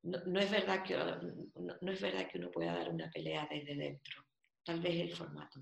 no, 0.03 0.40
es 0.40 0.51
verdad 0.51 0.82
que, 0.84 0.96
no, 0.96 1.92
es 1.92 2.01
verdad 2.01 2.28
que 2.30 2.38
uno 2.38 2.51
pueda 2.51 2.74
dar 2.74 2.88
una 2.90 3.11
pelea 3.11 3.49
desde 3.51 3.74
dentro. 3.74 4.24
Tal 4.64 4.80
vez 4.80 5.01
el 5.01 5.12
formato 5.12 5.61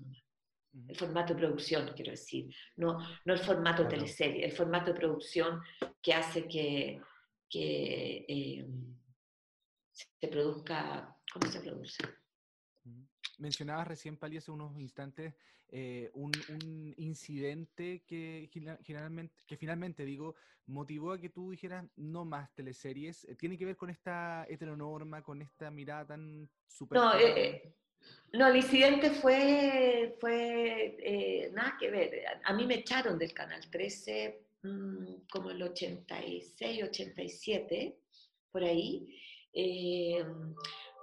El 0.87 0.95
formato 0.95 1.33
de 1.33 1.39
producción, 1.39 1.91
quiero 1.95 2.11
decir. 2.11 2.53
No, 2.75 2.97
no 3.25 3.33
el 3.33 3.39
formato 3.39 3.83
de 3.83 3.89
teleserie, 3.89 4.45
el 4.45 4.51
formato 4.51 4.93
de 4.93 4.99
producción 4.99 5.61
que 6.01 6.13
hace 6.13 6.47
que, 6.47 7.01
que 7.49 8.25
em, 8.27 8.95
se 9.91 10.27
produzca, 10.27 11.15
¿cómo 11.33 11.51
se 11.51 11.61
produce? 11.61 12.03
Mencionabas 13.37 13.87
recién, 13.87 14.17
Pali, 14.17 14.37
hace 14.37 14.51
unos 14.51 14.79
instantes, 14.79 15.33
eh, 15.69 16.09
un, 16.13 16.31
incidente 16.97 18.01
que, 18.07 18.49
generalmente, 18.83 19.35
que 19.45 19.57
finalmente, 19.57 20.05
digo, 20.05 20.35
motivó 20.65 21.11
a 21.11 21.19
que 21.19 21.29
tú 21.29 21.51
dijeras 21.51 21.85
no 21.95 22.25
más 22.25 22.53
teleseries. 22.55 23.25
Eh, 23.25 23.35
¿Tiene 23.35 23.57
que 23.57 23.65
ver 23.65 23.77
con 23.77 23.89
esta 23.89 24.45
heteronorma, 24.49 25.21
con 25.21 25.41
esta 25.41 25.69
mirada 25.69 26.05
tan 26.05 26.49
super... 26.67 26.97
No, 26.97 27.17
eh, 27.19 27.73
no 28.33 28.47
el 28.47 28.55
incidente 28.55 29.11
fue, 29.11 30.15
fue 30.19 31.51
nada 31.53 31.75
que 31.79 31.91
ver. 31.91 32.23
A, 32.43 32.53
mí 32.53 32.65
me 32.65 32.75
echaron 32.75 33.19
del 33.19 33.33
Canal 33.33 33.69
13 33.69 34.41
mm, 34.63 35.13
como 35.31 35.51
el 35.51 35.61
86, 35.61 36.83
87, 36.83 37.99
por 38.51 38.63
ahí 38.63 39.21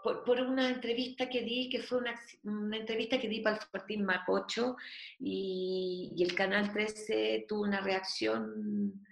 por, 0.04 0.38
una 0.40 0.68
entrevista 0.68 1.30
que 1.30 1.40
di, 1.40 1.70
que 1.70 1.82
fue 1.82 1.98
una, 1.98 2.76
entrevista 2.76 3.18
que 3.18 3.28
di 3.28 3.40
para 3.40 3.56
el 3.56 3.62
Fortín 3.62 4.04
Mapocho, 4.04 4.76
y, 5.18 6.14
el 6.18 6.34
Canal 6.34 6.72
13 6.72 7.46
tuvo 7.48 7.62
una 7.62 7.80
reacción, 7.80 9.02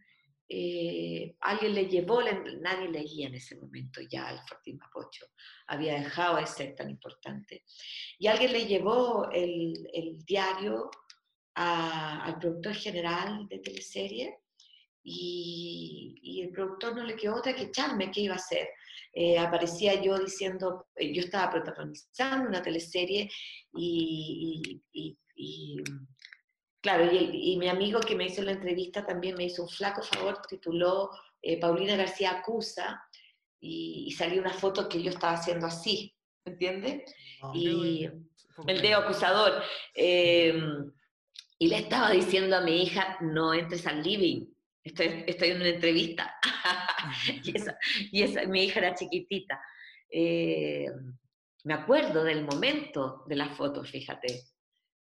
eh, 0.47 1.35
alguien 1.41 1.75
le 1.75 1.87
llevó, 1.87 2.21
nadie 2.61 2.91
leía 2.91 3.29
en 3.29 3.35
ese 3.35 3.57
momento 3.57 4.03
ya 4.03 4.29
al 4.29 4.41
Fortín 4.47 4.77
Mapocho, 4.77 5.27
había 5.67 5.95
dejado 5.95 6.37
de 6.37 6.47
ser 6.47 6.75
tan 6.75 6.91
importante, 6.91 7.65
y 8.19 8.27
alguien 8.27 8.53
le 8.53 8.67
llevó 8.67 9.31
el, 9.33 10.19
diario 10.27 10.91
al 11.55 12.39
productor 12.39 12.75
general 12.75 13.49
de 13.49 13.59
teleserie, 13.61 14.42
y, 15.05 16.19
y, 16.23 16.43
el 16.43 16.51
productor 16.51 16.95
no 16.97 17.05
le 17.05 17.17
quedó 17.17 17.37
otra 17.37 17.55
que 17.55 17.65
echarme, 17.65 18.11
¿qué 18.11 18.23
iba 18.23 18.35
a 18.35 18.37
hacer? 18.37 18.69
Eh, 19.15 19.39
aparecía 19.39 20.01
yo 20.01 20.19
diciendo, 20.19 20.87
eh, 20.97 21.13
yo 21.13 21.21
estaba 21.21 21.51
protagonizando 21.51 22.49
una 22.49 22.63
teleserie 22.63 23.31
y, 23.75 24.81
claro, 26.81 27.13
y, 27.13 27.57
mi 27.59 27.69
amigo 27.69 28.01
que 28.01 28.15
me 28.15 28.27
hizo 28.27 28.43
la 28.43 28.53
entrevista 28.53 29.05
también 29.05 29.37
me 29.37 29.45
hizo 29.45 29.65
un 29.65 29.69
flaco 29.69 30.03
favor, 30.03 30.41
tituló 30.49 31.11
eh, 31.43 31.61
Paulina 31.61 31.95
García 31.97 32.31
acusa 32.31 33.03
y, 33.61 34.11
salió 34.17 34.41
una 34.41 34.55
foto 34.55 34.89
que 34.89 35.03
yo 35.03 35.11
estaba 35.11 35.35
haciendo 35.35 35.67
así, 35.67 36.17
¿entiendes? 36.47 37.15
y 37.53 38.09
el 38.67 38.81
dedo 38.81 39.01
acusador. 39.01 39.63
Em, 39.95 40.91
y 41.59 41.69
le 41.69 41.77
estaba 41.77 42.11
diciendo 42.11 42.57
a 42.57 42.61
mi 42.63 42.83
hija, 42.83 43.19
no 43.21 43.53
entres 43.53 43.87
al 43.87 44.03
living, 44.03 44.47
estoy, 44.83 45.25
estoy 45.27 45.51
en 45.51 45.57
una 45.57 45.69
entrevista. 45.69 46.35
y, 48.11 48.23
esa, 48.23 48.47
mi 48.47 48.65
hija 48.65 48.81
era 48.81 48.95
chiquitita. 48.95 49.61
Eh, 50.11 50.87
me 51.65 51.75
acuerdo 51.75 52.25
del 52.25 52.45
momento 52.45 53.25
de 53.27 53.37
las 53.37 53.57
fotos, 53.57 53.91
fíjate. 53.91 54.45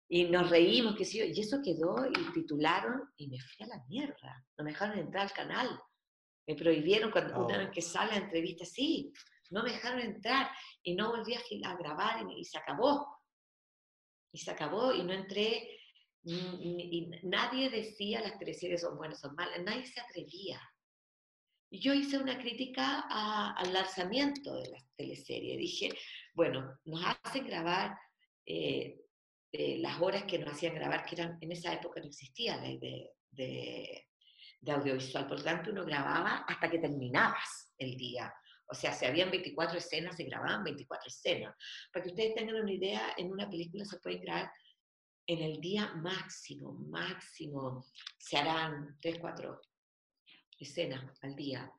Y 0.10 0.26
nos 0.26 0.50
reímos, 0.50 0.96
que 0.96 1.06
sí, 1.06 1.20
y 1.20 1.40
eso 1.40 1.62
quedó 1.64 2.06
y 2.06 2.34
titularon 2.34 3.02
y 3.16 3.28
me 3.28 3.40
fui 3.40 3.66
a 3.66 3.70
la 3.70 3.84
mierda. 3.88 4.46
No 4.58 4.64
me 4.64 4.72
dejaron 4.72 5.00
entrar 5.00 5.24
al 5.24 5.34
canal. 5.34 5.80
Me 6.48 6.56
prohibieron 6.56 7.12
cuando 7.12 7.46
una 7.46 7.58
vez 7.58 7.70
oh. 7.70 7.72
que 7.72 7.82
sale 7.82 8.12
la 8.12 8.18
entrevista, 8.18 8.66
sí, 8.66 9.14
no 9.52 9.64
me 9.64 9.72
dejaron 9.72 10.00
entrar 10.00 10.50
y 10.84 10.96
no 10.96 11.10
volví 11.10 11.34
a, 11.34 11.76
grabar 11.76 12.26
y, 12.30 12.42
y, 12.42 12.44
se 12.44 12.58
acabó. 12.58 13.08
Y 14.34 14.40
se 14.40 14.52
acabó 14.52 14.94
y 14.94 15.04
no 15.04 15.14
entré 15.14 15.81
y 16.24 17.10
nadie 17.24 17.70
decía 17.70 18.22
las 18.22 18.38
teleseries 18.38 18.82
son 18.82 18.98
buenas 18.98 19.20
son 19.20 19.36
malas, 19.36 19.62
nadie 19.64 19.86
se 19.86 20.00
atrevía. 20.00 20.62
Yo 21.72 21.94
hice 21.94 22.18
una 22.18 22.38
crítica 22.38 23.06
al 23.56 23.72
lanzamiento 23.72 24.54
de 24.56 24.70
la 24.72 24.78
teleserie. 24.98 25.58
Dije, 25.58 25.90
bueno, 26.34 26.78
nos 26.84 27.02
hacen 27.24 27.46
grabar 27.46 27.98
eh, 28.46 28.98
las 29.54 30.02
horas 30.02 30.24
que 30.24 30.38
nos 30.38 30.54
hacían 30.54 30.76
grabar, 30.76 31.06
que 31.06 31.16
eran, 31.16 31.38
en 31.40 31.52
esa 31.52 31.74
época 31.74 32.02
no 32.02 32.08
existía 32.08 32.58
ley 32.58 32.78
de, 32.78 33.10
de, 33.32 34.08
de, 34.60 34.72
audiovisual, 34.72 35.28
por 35.28 35.38
lo 35.38 35.44
tanto 35.44 35.72
uno 35.72 35.86
grababa 35.86 36.46
hasta 36.48 36.70
que 36.70 36.80
terminabas 36.80 37.74
el 37.78 37.96
día. 37.96 38.34
O 38.68 38.74
sea, 38.74 38.94
si 38.94 39.06
habían 39.06 39.32
24 39.32 39.78
escenas, 39.78 40.16
se 40.16 40.24
grababan 40.24 40.64
24 40.64 41.08
escenas. 41.08 41.56
Para 41.92 42.04
que 42.04 42.10
ustedes 42.10 42.36
tengan 42.36 42.56
una 42.56 42.72
idea, 42.72 43.14
en 43.18 43.32
una 43.32 43.50
película 43.50 43.84
se 43.86 44.00
pueden 44.00 44.22
grabar 44.22 44.52
en 45.28 45.42
el 45.42 45.62
día 45.62 45.94
máximo, 45.96 46.74
máximo, 46.74 47.86
se 48.18 48.38
harán 48.38 48.98
3, 49.02 49.20
4 49.20 49.62
escenas 50.60 51.18
al 51.22 51.36
día. 51.36 51.72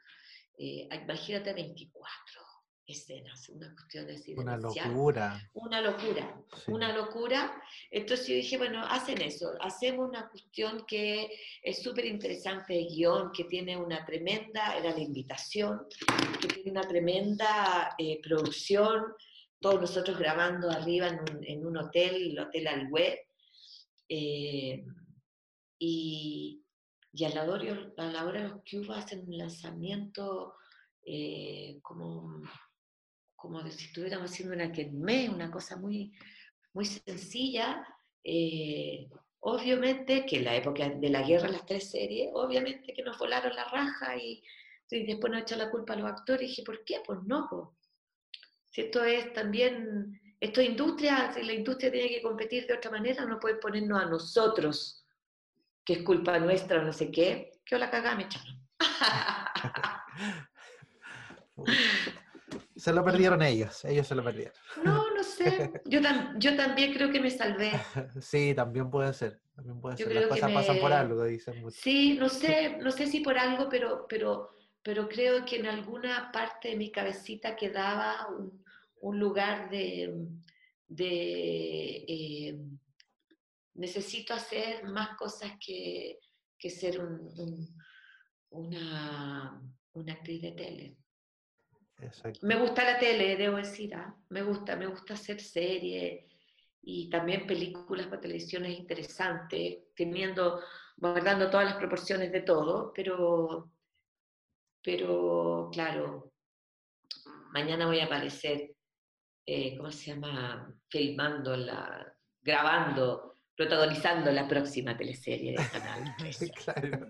Eh, 0.59 0.89
imagínate 0.91 1.53
24 1.53 2.43
escenas, 2.87 3.49
una 3.49 3.73
cuestión 3.75 4.07
de 4.07 4.13
decir, 4.15 4.39
Una 4.39 4.57
locura. 4.57 5.51
Una 5.55 5.81
locura, 5.81 6.43
una 6.67 6.97
locura. 6.97 7.63
Entonces 7.91 8.27
yo 8.27 8.35
dije, 8.35 8.59
bueno, 8.59 8.85
hacen 8.85 9.21
eso, 9.23 9.53
hacemos 9.61 10.09
una 10.09 10.29
cuestión 10.29 10.85
que 10.87 11.31
es 11.63 11.83
súper 11.83 12.07
interesante 12.07 12.75
de 12.75 12.85
guion, 12.85 13.33
que 13.33 13.45
tiene 13.45 13.77
una 13.77 14.05
tremenda, 14.05 14.77
era 14.77 14.91
la 14.91 15.01
invitación, 15.01 15.87
que 16.41 16.49
tiene 16.49 16.73
una 16.73 16.83
tremenda 16.89 17.95
eh, 17.99 18.21
producción, 18.23 19.15
todos 19.61 19.81
nosotros 19.81 20.19
grabando 20.19 20.71
arriba 20.71 21.09
en 21.09 21.21
un, 21.21 21.45
en 21.45 21.67
un 21.67 21.77
hotel, 21.77 22.31
el 22.33 22.39
Hotel 22.39 22.67
Alweb, 22.67 23.19
eh, 24.15 24.85
y, 25.79 26.63
y, 27.15 27.25
a, 27.25 27.31
la 27.31 27.45
hora, 27.45 27.93
a 27.97 28.05
la 28.05 28.27
hora 28.27 28.43
de 28.43 28.49
los 28.51 28.63
que 28.63 28.87
hacen 28.93 29.25
un 29.27 29.39
lanzamiento 29.39 30.55
eh, 31.07 31.79
como, 31.81 32.43
como 33.35 33.63
si 33.71 33.87
estuviéramos 33.87 34.31
haciendo 34.31 34.55
una 34.55 34.71
quermé, 34.71 35.31
una 35.31 35.51
cosa 35.51 35.79
muy, 35.79 36.13
muy 36.75 36.85
sencilla. 36.85 37.87
Eh, 38.23 39.09
obviamente 39.41 40.27
que 40.27 40.37
en 40.37 40.45
la 40.45 40.57
época 40.57 40.91
de 40.91 41.09
la 41.09 41.23
guerra, 41.23 41.49
las 41.49 41.65
tres 41.65 41.91
series, 41.91 42.29
obviamente 42.35 42.93
que 42.93 43.03
nos 43.03 43.19
volaron 43.19 43.57
la 43.57 43.65
raja 43.65 44.19
y, 44.19 44.45
después 44.91 45.33
nos 45.33 45.41
echó 45.41 45.57
la 45.57 45.71
culpa 45.71 45.95
a 45.95 45.97
los 45.97 46.11
actores. 46.11 46.43
Y 46.43 46.49
dije, 46.49 46.63
¿por 46.65 46.85
qué? 46.85 47.01
Pues 47.07 47.21
no. 47.25 47.79
Si 48.67 48.83
esto 48.83 49.03
es 49.05 49.33
también 49.33 50.21
esto 50.43 50.61
es 50.61 50.69
industria, 50.71 51.33
si 51.33 51.45
la 51.45 51.53
industria 51.53 51.93
tiene 51.93 52.09
que 52.09 52.21
competir 52.21 52.67
de 52.67 52.75
otra 52.75 52.91
manera, 52.91 53.25
no 53.25 53.39
puede 53.39 53.55
ponernos 53.55 54.03
a 54.03 54.07
nosotros, 54.07 55.07
que 55.85 55.93
es 55.93 56.03
culpa 56.03 56.37
nuestra, 56.41 56.83
no 56.83 56.93
sé 56.93 57.13
qué, 57.13 57.53
que 57.65 57.79
la 57.79 57.89
cagada 57.89 58.17
me 58.17 58.25
echaron. 58.25 58.61
se 62.77 62.93
lo 62.93 63.05
perdieron 63.05 63.41
ellos, 63.41 63.85
ellos 63.85 64.05
se 64.05 64.17
lo 64.17 64.25
perdieron. 64.25 64.53
No, 64.83 65.15
no 65.15 65.23
sé. 65.23 65.81
Yo, 65.85 66.01
yo 66.39 66.57
también 66.57 66.93
creo 66.93 67.13
que 67.13 67.21
me 67.21 67.31
salvé. 67.31 67.71
Sí, 68.21 68.53
también 68.53 68.91
puede 68.91 69.15
ser. 69.15 69.41
También 69.55 69.81
puede 69.81 69.97
ser. 69.97 70.13
Las 70.13 70.27
cosas 70.27 70.51
pasan 70.51 70.81
por 70.81 70.93
algo, 70.93 71.23
dicen 71.23 71.61
muchos. 71.61 71.79
Sí, 71.79 72.17
no 72.19 72.29
sé, 72.29 72.79
no 72.81 72.91
sé 72.91 73.07
si 73.07 73.21
por 73.21 73.39
algo, 73.39 73.69
pero, 73.69 74.07
pero, 74.09 74.57
pero 74.83 75.09
creo 75.09 75.45
que 75.45 75.61
en 75.61 75.67
alguna 75.67 76.33
parte 76.33 76.71
de 76.71 76.77
mi 76.77 76.91
cabecita 76.91 77.55
quedaba 77.55 78.27
un, 78.27 78.62
un 79.03 79.19
lugar 79.19 79.69
de, 79.69 80.29
de 80.87 82.05
eh, 82.09 82.61
necesito 83.75 84.33
hacer 84.33 84.85
más 84.85 85.17
cosas 85.17 85.53
que, 85.65 86.19
que 86.57 86.71
ser 86.71 87.01
una, 88.51 89.61
una, 89.93 90.13
actriz 90.13 90.43
de 90.43 90.53
tele. 90.53 90.97
Me 92.43 92.57
gusta 92.57 92.85
la 92.85 92.99
tele, 92.99 93.37
debo 93.37 93.57
decir, 93.57 93.95
¿ah? 93.95 94.15
me 94.29 94.43
gusta, 94.43 94.77
me 94.77 94.87
gusta 94.87 95.15
hacer 95.15 95.41
series 95.41 96.25
y 96.81 97.11
también 97.11 97.47
películas 97.47 98.07
para 98.07 98.21
televisión 98.21 98.65
es 98.67 98.79
interesante, 98.79 99.89
teniendo, 99.97 100.61
guardando 100.97 101.51
todas 101.51 101.67
las 101.67 101.77
proporciones 101.77 102.31
de 102.31 102.43
todo, 102.43 102.93
pero, 102.93 103.71
pero 104.81 105.71
claro, 105.73 106.33
mañana 107.53 107.87
voy 107.87 108.01
a 108.01 108.07
aparecer 108.07 108.77
eh, 109.47 109.77
¿cómo 109.77 109.91
se 109.91 110.13
llama? 110.13 110.73
Filmando, 110.89 111.57
la, 111.57 112.15
grabando, 112.41 113.33
protagonizando 113.57 114.31
la 114.33 114.49
próxima 114.49 114.97
teleserie 114.97 115.53
del 115.53 115.71
canal. 115.73 116.17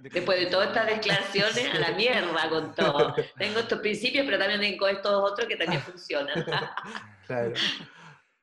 Después 0.03 0.41
de 0.41 0.47
todas 0.47 0.69
estas 0.69 0.87
declaraciones, 0.87 1.75
a 1.75 1.79
la 1.79 1.93
mierda 1.93 2.49
con 2.49 2.75
todo. 2.75 3.15
Tengo 3.39 3.61
estos 3.61 3.81
principios, 3.81 4.25
pero 4.25 4.39
también 4.39 4.61
tengo 4.61 4.89
estos 4.89 5.31
otros 5.31 5.47
que 5.47 5.57
también 5.57 5.83
funcionan. 5.83 6.45
claro. 7.27 7.53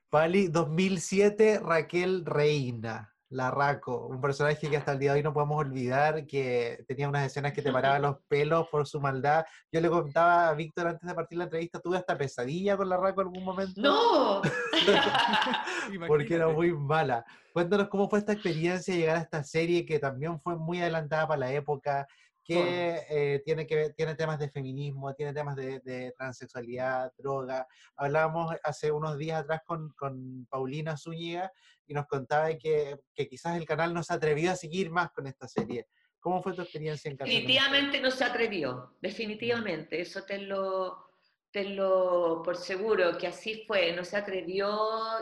Pali, 0.09 0.47
2007, 0.47 1.59
Raquel 1.63 2.25
Reina. 2.25 3.08
La 3.29 3.51
Raco, 3.51 4.07
un 4.07 4.19
personaje 4.19 4.69
que 4.69 4.77
hasta 4.77 4.93
el 4.93 4.99
día 4.99 5.11
de 5.11 5.19
hoy 5.19 5.23
no 5.23 5.33
podemos 5.33 5.59
olvidar, 5.59 6.25
que 6.25 6.83
tenía 6.87 7.07
unas 7.07 7.27
escenas 7.27 7.53
que 7.53 7.61
te 7.61 7.71
paraban 7.71 8.01
los 8.01 8.17
pelos 8.27 8.67
por 8.69 8.87
su 8.87 8.99
maldad. 8.99 9.45
Yo 9.71 9.81
le 9.81 9.89
contaba 9.89 10.49
a 10.49 10.53
Víctor 10.55 10.87
antes 10.87 11.07
de 11.07 11.13
partir 11.13 11.37
la 11.37 11.43
entrevista, 11.43 11.79
¿tuve 11.79 11.97
hasta 11.97 12.17
pesadilla 12.17 12.75
con 12.75 12.89
la 12.89 12.97
Raco 12.97 13.21
en 13.21 13.27
algún 13.27 13.43
momento? 13.43 13.81
¡No! 13.81 14.41
Porque 16.07 16.35
era 16.35 16.47
muy 16.47 16.73
mala. 16.73 17.23
Cuéntanos 17.53 17.87
cómo 17.89 18.09
fue 18.09 18.19
esta 18.19 18.33
experiencia 18.33 18.95
llegar 18.95 19.17
a 19.17 19.21
esta 19.21 19.43
serie 19.43 19.85
que 19.85 19.99
también 19.99 20.39
fue 20.41 20.55
muy 20.55 20.81
adelantada 20.81 21.27
para 21.27 21.39
la 21.39 21.51
época, 21.51 22.07
que 22.49 23.05
eh, 23.09 23.41
tiene, 23.45 23.67
que 23.67 23.91
tiene 23.91 24.15
temas 24.15 24.39
de 24.39 24.49
feminismo, 24.49 25.13
tiene 25.13 25.33
temas 25.33 25.55
de, 25.55 26.11
transexualidad, 26.17 27.13
droga. 27.15 27.67
Hablábamos 27.95 28.55
hace 28.63 28.91
unos 28.91 29.19
días 29.19 29.41
atrás 29.41 29.61
con, 29.63 29.89
con 29.91 30.47
Paulina 30.49 30.97
Zúñiga 30.97 31.51
y 31.85 31.93
nos 31.93 32.07
contaba 32.07 32.51
que, 32.57 32.97
que, 33.13 33.27
quizás 33.27 33.55
el 33.55 33.65
canal 33.65 33.93
no 33.93 34.01
se 34.01 34.15
atrevió 34.15 34.51
a 34.51 34.55
seguir 34.55 34.89
más 34.89 35.11
con 35.11 35.27
esta 35.27 35.47
serie. 35.47 35.85
¿Cómo 36.19 36.41
fue 36.41 36.53
tu 36.53 36.63
experiencia 36.63 37.11
en 37.11 37.17
canal? 37.17 37.31
Definitivamente 37.31 38.01
no 38.01 38.09
se 38.09 38.23
atrevió, 38.23 38.97
definitivamente, 38.99 40.01
eso 40.01 40.23
te 40.23 40.39
lo, 40.39 41.05
te 41.51 41.65
lo 41.65 42.41
por 42.43 42.57
seguro 42.57 43.15
que 43.15 43.27
así 43.27 43.63
fue, 43.67 43.93
no 43.93 44.03
se 44.03 44.17
atrevió 44.17 44.75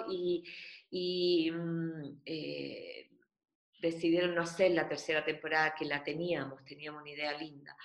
y, 0.09 0.45
y 0.89 1.51
mm, 1.51 2.21
eh, 2.25 3.06
decidieron 3.79 4.35
no 4.35 4.41
hacer 4.41 4.71
la 4.71 4.87
tercera 4.87 5.23
temporada 5.23 5.73
que 5.77 5.85
la 5.85 6.03
teníamos, 6.03 6.63
teníamos 6.65 7.01
una 7.01 7.11
idea 7.11 7.37
linda. 7.37 7.75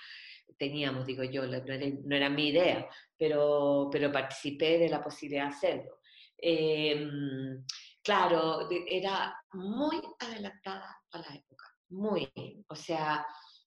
Teníamos, 0.57 1.05
digo 1.05 1.23
yo, 1.23 1.45
no 1.47 2.15
era, 2.15 2.29
mi 2.29 2.49
idea, 2.49 2.87
pero, 3.17 3.89
pero 3.91 4.11
participé 4.11 4.77
de 4.77 4.89
la 4.89 5.03
posibilidad 5.03 5.45
de 5.45 5.55
hacerlo. 5.55 5.99
Em, 6.37 7.65
claro, 8.03 8.69
era 8.87 9.35
muy 9.53 10.01
adelantada 10.19 11.01
a 11.11 11.17
la 11.17 11.35
época, 11.35 11.65
muy. 11.89 12.29
O 12.67 12.75
sea, 12.75 13.25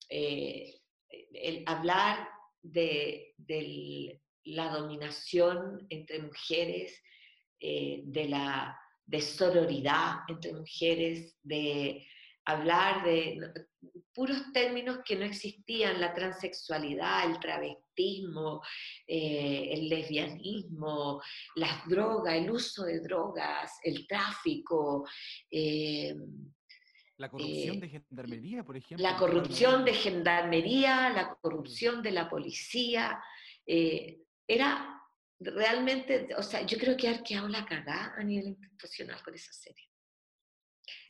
eh, 0.09 0.81
el 1.33 1.65
hablar 1.67 2.29
de, 2.63 3.35
la 4.45 4.71
dominación 4.71 5.87
entre 5.89 6.21
mujeres, 6.21 7.03
eh, 7.59 8.03
de 8.05 8.29
la 8.29 8.79
de 9.07 9.21
sororidad 9.21 10.21
entre 10.29 10.53
mujeres, 10.53 11.37
de 11.43 12.07
hablar 12.47 13.05
de 13.05 13.39
puros 14.15 14.53
términos 14.53 15.01
que 15.05 15.17
no 15.17 15.25
existían, 15.25 16.01
la 16.01 16.15
transexualidad, 16.15 17.31
el 17.31 17.39
travestismo, 17.39 18.63
eh, 19.07 19.69
el 19.73 19.89
lesbianismo, 19.89 21.21
las 21.57 21.87
drogas, 21.87 22.35
el 22.35 22.51
uso 22.51 22.85
de 22.85 23.01
drogas, 23.01 23.79
el 23.83 24.07
tráfico. 24.07 25.07
Eh, 25.51 26.15
la 27.19 27.31
corrupción 27.31 27.77
eh, 27.77 27.81
de 27.81 27.89
gendarmería, 27.89 28.65
por 28.65 28.77
ejemplo. 28.77 29.07
La 29.07 29.17
corrupción 29.17 29.85
de 29.85 29.95
gendarmería, 29.95 31.11
la 31.11 31.35
corrupción 31.41 32.03
de 32.03 32.11
la 32.13 32.29
policía. 32.29 33.21
era 33.67 34.93
realmente, 35.39 36.29
o 36.37 36.43
sea, 36.43 36.65
yo 36.65 36.79
creo 36.79 36.97
que 36.97 37.09
ha 37.09 37.17
arqueado 37.17 37.49
la 37.49 37.67
cagada 37.67 38.15
a 38.17 38.23
nivel 38.23 38.49
institucional 38.49 39.23
con 39.23 39.35
esa 39.35 39.53
serie. 39.53 39.85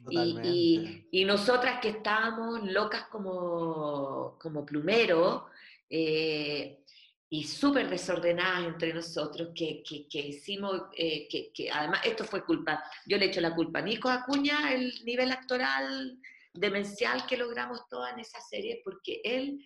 Y, 0.09 1.07
y, 1.11 1.25
nosotras 1.25 1.81
que 1.81 1.89
estábamos 1.89 2.63
locas 2.71 3.07
como, 3.09 4.39
como 4.41 4.65
plumero 4.65 5.47
eh, 5.91 6.83
y 7.29 7.45
súper 7.45 7.89
desordenadas 7.91 8.67
entre 8.67 8.95
nosotros, 8.95 9.49
que, 9.55 9.83
que, 9.83 10.09
que 10.09 10.19
hicimos, 10.21 10.83
eh, 10.97 11.27
que, 11.29 11.53
que, 11.53 11.71
además 11.71 12.01
esto 12.05 12.25
fue 12.25 12.45
culpa, 12.45 12.83
yo 13.07 13.19
le 13.19 13.27
echo 13.27 13.41
la 13.41 13.55
culpa 13.55 13.81
a 13.81 13.83
Nico 13.83 14.09
Acuña, 14.09 14.73
el 14.73 14.93
nivel 15.05 15.33
actoral 15.33 16.19
demencial 16.55 17.27
que 17.27 17.37
logramos 17.37 17.89
toda 17.89 18.11
en 18.13 18.21
esa 18.21 18.41
serie, 18.41 18.81
porque 18.85 19.21
él 19.25 19.65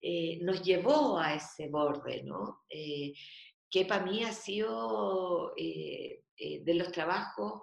eh, 0.00 0.38
nos 0.42 0.62
llevó 0.62 1.18
a 1.18 1.34
ese 1.34 1.68
borde, 1.68 2.22
¿no? 2.22 2.62
que 3.72 3.84
para 3.84 4.04
mí 4.04 4.24
ha 4.24 4.32
sido 4.32 5.54
de 5.56 6.74
los 6.74 6.90
trabajos 6.90 7.62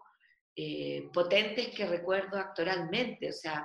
eh, 0.59 1.07
potentes 1.13 1.67
que 1.69 1.85
recuerdo 1.85 2.39
actoralmente. 2.39 3.29
O 3.29 3.31
sea, 3.31 3.63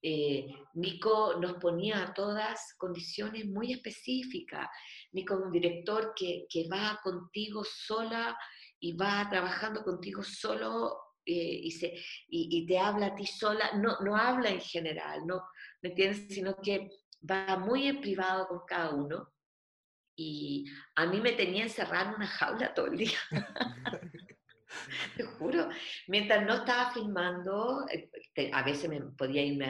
eh, 0.00 0.46
Nico 0.72 1.36
nos 1.38 1.58
ponía 1.58 2.02
a 2.02 2.14
todas 2.14 2.74
condiciones 2.78 3.44
muy 3.44 3.74
específicas. 3.74 4.66
Nico 5.12 5.34
es 5.34 5.40
un 5.40 5.52
director 5.52 6.14
que, 6.16 6.46
que 6.48 6.66
va 6.72 6.98
contigo 7.02 7.62
sola 7.64 8.34
y 8.80 8.96
va 8.96 9.28
trabajando 9.28 9.84
contigo 9.84 10.22
solo 10.22 11.18
eh, 11.26 11.60
y, 11.64 11.70
se, 11.70 11.94
y, 12.28 12.66
te 12.66 12.78
habla 12.78 13.08
a 13.08 13.14
ti 13.14 13.26
sola, 13.26 13.70
no, 13.74 14.00
no 14.00 14.16
habla 14.16 14.48
en 14.48 14.60
general, 14.60 15.24
no, 15.26 15.42
¿me 15.82 15.90
entiendes? 15.90 16.26
Sino 16.34 16.56
que 16.56 16.90
va 17.30 17.58
muy 17.58 17.88
en 17.88 18.00
privado 18.00 18.48
con 18.48 18.62
cada 18.66 18.90
uno. 18.90 19.28
Y 20.16 20.64
a 20.96 21.04
mí 21.04 21.20
me 21.20 21.32
tenía 21.32 21.64
encerrada 21.64 22.08
en 22.08 22.16
una 22.16 22.26
jaula 22.26 22.72
todo 22.72 22.86
el 22.86 22.96
día. 22.96 23.18
Te 25.16 25.24
juro, 25.24 25.68
mientras 26.08 26.44
no 26.44 26.54
estaba 26.54 26.92
filmando, 26.92 27.86
eh, 27.90 28.50
a 28.52 28.62
veces 28.62 28.88
me 28.88 29.00
podía 29.00 29.42
irme 29.42 29.66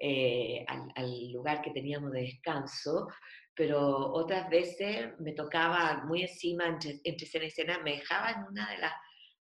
eh, 0.00 0.64
al, 0.66 1.32
lugar 1.32 1.62
que 1.62 1.70
teníamos 1.70 2.12
de 2.12 2.22
descanso, 2.22 3.08
pero 3.54 4.12
otras 4.12 4.48
veces 4.50 5.18
me 5.18 5.32
tocaba 5.32 6.04
muy 6.04 6.22
encima, 6.22 6.66
entre, 6.66 7.00
escena 7.04 7.44
y 7.44 7.48
escena, 7.48 7.78
me 7.78 7.96
dejaba 7.96 8.30
en 8.30 8.42
una 8.44 8.70
de 8.70 8.78
las, 8.78 8.92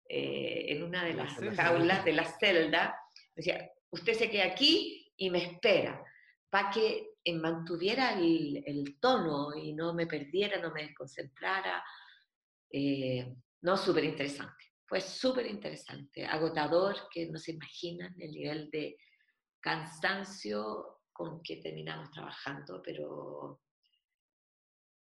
eh, 0.10 0.66
en 0.70 0.84
una 0.84 1.04
de 1.04 1.14
las 1.14 1.34
jaulas 1.56 2.06
de 2.06 2.14
la 2.14 2.26
celda, 2.26 2.98
decía, 3.36 3.70
usted 3.90 4.14
se 4.14 4.30
queda 4.30 4.46
aquí 4.46 5.12
y 5.18 5.30
me 5.30 5.44
espera, 5.44 6.02
para 6.50 6.70
que 6.70 7.10
mantuviera 7.34 8.14
el, 8.14 8.64
el, 8.66 8.98
tono 9.02 9.54
y 9.54 9.74
no 9.74 9.94
me 9.94 10.08
perdiera, 10.08 10.62
no 10.62 10.72
me 10.72 10.84
desconcentrara. 10.84 11.84
No, 13.62 13.78
súper 13.78 14.04
interesante. 14.04 14.66
Fue 14.86 15.02
súper 15.02 15.46
interesante, 15.48 16.26
agotador, 16.26 17.10
que 17.12 17.30
no 17.30 17.38
se 17.38 17.52
imaginan 17.52 18.16
el 18.20 18.32
nivel 18.32 18.70
de 18.70 18.98
cansancio 19.60 21.02
con 21.12 21.42
que 21.42 21.58
terminamos 21.58 22.10
trabajando, 22.12 22.82
pero, 22.82 23.62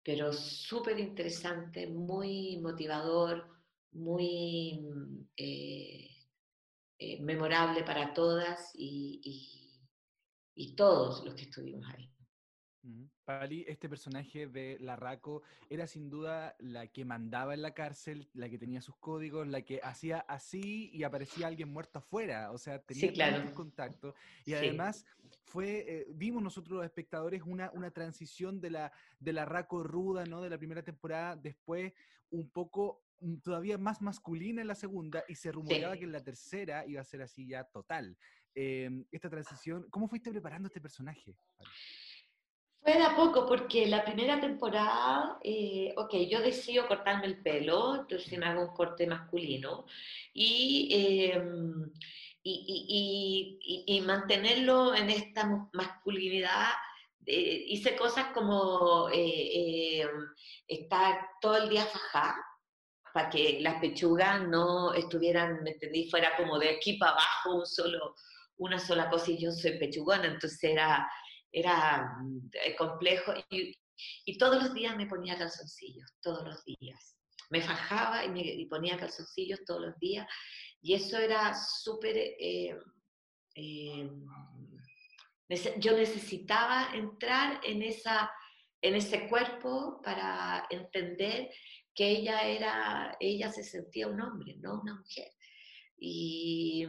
pero 0.04 0.34
súper 0.34 1.00
interesante, 1.00 1.88
muy 1.88 2.60
motivador, 2.60 3.48
muy 3.92 4.86
eh, 5.38 6.10
eh, 6.98 7.22
memorable 7.22 7.84
para 7.84 8.14
todas 8.14 8.72
y, 8.74 9.80
y 10.56 10.76
todos 10.76 11.24
los 11.24 11.36
que 11.36 11.44
estuvimos 11.44 11.86
ahí. 11.88 12.12
Pali, 13.30 13.64
este 13.68 13.88
personaje 13.88 14.48
de 14.48 14.80
Larraco 14.80 15.44
era 15.70 15.86
sin 15.86 16.10
duda 16.10 16.56
la 16.58 16.88
que 16.88 17.06
mandaba 17.06 17.54
en 17.54 17.62
la 17.62 17.76
cárcel, 17.76 18.28
la 18.34 18.50
que 18.50 18.58
tenía 18.58 18.82
sus 18.82 18.96
códigos, 18.96 19.48
la 19.48 19.62
que 19.62 19.80
hacía 19.84 20.22
así 20.22 20.90
y 20.92 21.04
aparecía 21.04 21.46
alguien 21.46 21.70
muerto 21.70 22.00
afuera, 22.00 22.52
o 22.52 22.58
sea, 22.58 22.80
tenía 22.80 23.46
sí, 23.46 23.54
contacto. 23.54 24.16
Y 24.46 24.56
además 24.56 25.06
fue, 25.44 25.86
eh, 25.88 26.08
vimos 26.16 26.42
nosotros 26.42 26.78
los 26.78 26.86
espectadores 26.86 27.44
una, 27.46 27.70
una 27.76 27.92
transición 27.92 28.60
de 28.60 28.72
la, 28.72 28.92
de 29.20 29.34
la 29.34 29.46
Raco 29.46 29.84
ruda, 29.84 30.26
¿no? 30.26 30.42
De 30.42 30.50
la 30.50 30.58
primera 30.58 30.82
temporada, 30.82 31.36
después 31.36 31.94
un 32.32 32.50
poco 32.50 33.04
mm, 33.20 33.36
todavía 33.44 33.78
más 33.78 34.02
masculina 34.02 34.62
en 34.62 34.68
la 34.68 34.76
segunda 34.76 35.24
y 35.28 35.36
se 35.36 35.52
rumoreaba 35.52 35.98
que 35.98 36.06
en 36.06 36.14
la 36.14 36.24
tercera 36.24 36.84
iba 36.88 37.02
a 37.02 37.06
ser 37.06 37.22
así 37.22 37.46
ya 37.46 37.64
total. 37.64 38.18
Em, 38.56 39.06
esta 39.12 39.30
transición, 39.30 39.86
¿cómo 39.92 40.08
fuiste 40.08 40.32
preparando 40.32 40.66
este 40.66 40.82
personaje? 40.82 41.38
Fue 42.82 42.94
de 42.94 43.04
a 43.04 43.16
poco, 43.16 43.46
porque 43.46 43.88
la 43.88 44.06
primera 44.06 44.40
temporada, 44.40 45.38
eh, 45.44 45.94
ok, 45.98 46.14
yo 46.30 46.40
decido 46.40 46.88
cortarme 46.88 47.28
el 47.28 47.42
pelo, 47.44 47.96
entonces 47.96 48.38
me 48.40 48.46
hago 48.46 48.62
un 48.62 48.74
corte 48.74 49.06
masculino 49.06 49.86
y, 50.34 50.90
em, 51.34 51.92
y, 52.42 53.86
y, 53.86 54.02
mantenerlo 54.02 54.96
en 54.96 55.10
esta 55.10 55.70
masculinidad. 55.74 56.70
Eh, 57.26 57.66
hice 57.68 57.96
cosas 57.98 58.28
como 58.34 59.10
eh, 59.10 60.02
em, 60.02 60.10
estar 60.68 61.28
todo 61.42 61.58
el 61.58 61.70
día 61.70 61.86
fajada, 61.86 62.36
para 63.14 63.30
que 63.30 63.60
las 63.62 63.80
pechugas 63.82 64.42
no 64.48 64.94
estuvieran, 64.94 65.64
me 65.64 65.72
entendí, 65.72 66.10
fuera 66.10 66.36
como 66.38 66.58
de 66.60 66.70
aquí 66.70 66.94
para 66.98 67.12
abajo 67.14 67.56
un 67.56 67.66
solo, 67.66 68.16
una 68.58 68.80
sola 68.80 69.10
cosa 69.10 69.32
y 69.32 69.38
yo 69.40 69.52
soy 69.52 69.78
pechugona, 69.80 70.28
entonces 70.28 70.64
era 70.64 71.10
era 71.52 72.18
eh, 72.66 72.76
complejo 72.76 73.34
y, 73.50 73.76
todos 74.38 74.64
los 74.64 74.74
días 74.74 74.96
me 74.96 75.08
ponía 75.08 75.38
calzoncillos, 75.38 76.14
todos 76.22 76.46
los 76.46 76.64
días. 76.64 77.18
Me 77.50 77.62
fajaba 77.62 78.24
y 78.24 78.30
me 78.30 78.66
ponía 78.70 78.98
calzoncillos 78.98 79.66
todos 79.66 79.82
los 79.82 80.00
días 80.00 80.28
y 80.82 80.94
eso 80.94 81.18
era 81.18 81.54
súper... 81.56 82.16
Eh, 82.18 82.78
eh, 83.56 84.10
yo 85.80 85.98
necesitaba 85.98 86.94
entrar 86.94 87.60
en, 87.64 87.82
esa, 87.82 88.32
en 88.82 88.96
ese 88.96 89.28
cuerpo 89.28 90.00
para 90.04 90.66
entender 90.70 91.50
que 91.94 92.08
ella 92.08 92.44
era, 92.44 93.18
ella 93.20 93.52
se 93.52 93.64
sentía 93.64 94.08
un 94.08 94.22
hombre, 94.22 94.56
no 94.60 94.80
una 94.80 94.96
mujer. 94.96 95.32
Y, 95.98 96.86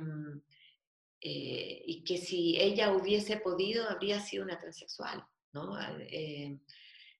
eh, 1.21 1.83
y 1.87 2.03
que 2.05 2.17
si 2.17 2.57
ella 2.59 2.93
hubiese 2.93 3.37
podido, 3.39 3.89
habría 3.89 4.21
sido 4.21 4.45
una 4.45 4.59
transexual, 4.59 5.25
¿no? 5.53 5.79
Eh, 6.01 6.59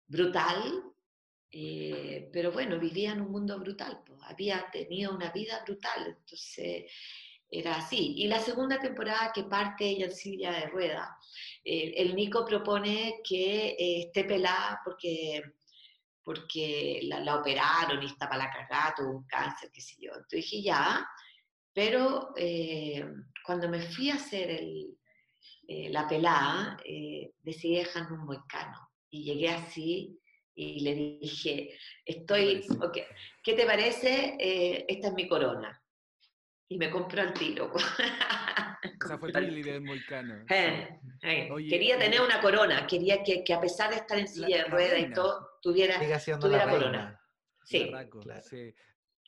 brutal, 0.07 0.85
eh, 1.51 2.29
pero 2.33 2.53
bueno, 2.53 2.79
vivía 2.79 3.13
en 3.13 3.21
un 3.21 3.31
mundo 3.31 3.59
brutal, 3.59 4.03
pues, 4.07 4.19
había 4.25 4.71
tenido 4.71 5.15
una 5.15 5.31
vida 5.31 5.63
brutal, 5.65 6.17
entonces 6.19 6.91
era 7.51 7.77
así. 7.77 8.15
Y 8.17 8.29
la 8.29 8.41
segunda 8.41 8.79
temporada 8.81 9.33
que 9.35 9.45
parte 9.45 9.85
ella 9.89 10.07
en 10.07 10.15
silla 10.15 10.53
de 10.53 10.67
rueda, 10.69 11.17
el 11.65 12.15
Nico 12.15 12.45
propone 12.45 13.21
que 13.25 13.77
esté 13.79 14.25
pelada 14.25 14.81
porque 14.85 15.43
porque 16.23 17.01
la, 17.03 17.37
operaron 17.37 18.03
y 18.03 18.07
estaba 18.07 18.37
la 18.37 18.51
cagada, 18.51 18.95
tuvo 18.97 19.11
un 19.19 19.27
cáncer, 19.27 19.71
qué 19.73 19.81
sé 19.81 19.97
yo. 19.99 20.13
Entonces 20.13 20.51
dije, 20.51 20.63
ya, 20.63 21.05
pero 21.73 22.33
eh, 22.37 23.05
cuando 23.45 23.69
me 23.69 23.81
fui 23.81 24.11
a 24.11 24.15
hacer 24.15 24.51
el, 24.51 24.99
eh, 25.69 25.89
la 25.91 26.09
pelada, 26.09 26.79
eh, 26.85 27.33
decidí 27.43 27.77
dejarme 27.77 28.19
un 28.19 28.25
moicano. 28.25 28.91
Y 29.11 29.25
llegué 29.25 29.51
así 29.51 30.19
y 30.55 30.81
le 30.81 30.95
dije, 30.95 31.77
estoy, 32.05 32.65
¿qué 33.43 33.55
te 33.55 33.67
parece? 33.67 34.37
esta 34.89 35.09
es 35.09 35.15
mi 35.15 35.29
corona. 35.29 35.81
Y 36.69 36.79
me 36.79 36.91
compró 36.91 37.23
el 37.23 37.33
tiro. 37.33 37.73
Esa 39.05 39.19
fue 39.19 39.33
tu 39.33 39.39
idea 39.41 39.75
del 39.75 39.83
moicano. 39.83 40.45
quería 41.69 41.99
tener 41.99 42.21
una 42.21 42.41
corona, 42.41 42.87
quería 42.87 43.23
que, 43.23 43.43
que, 43.43 43.53
a 43.53 43.61
pesar 43.61 43.91
de 43.91 43.97
estar 43.97 44.19
en 44.19 44.29
silla 44.29 44.59
de 44.59 44.65
ruedas 44.65 45.01
y 45.01 45.13
todo, 45.13 45.49
tuviera, 45.61 45.99
tuviera 46.39 46.69
corona. 46.69 47.21
Sí. 47.65 47.91
sí. 48.43 48.75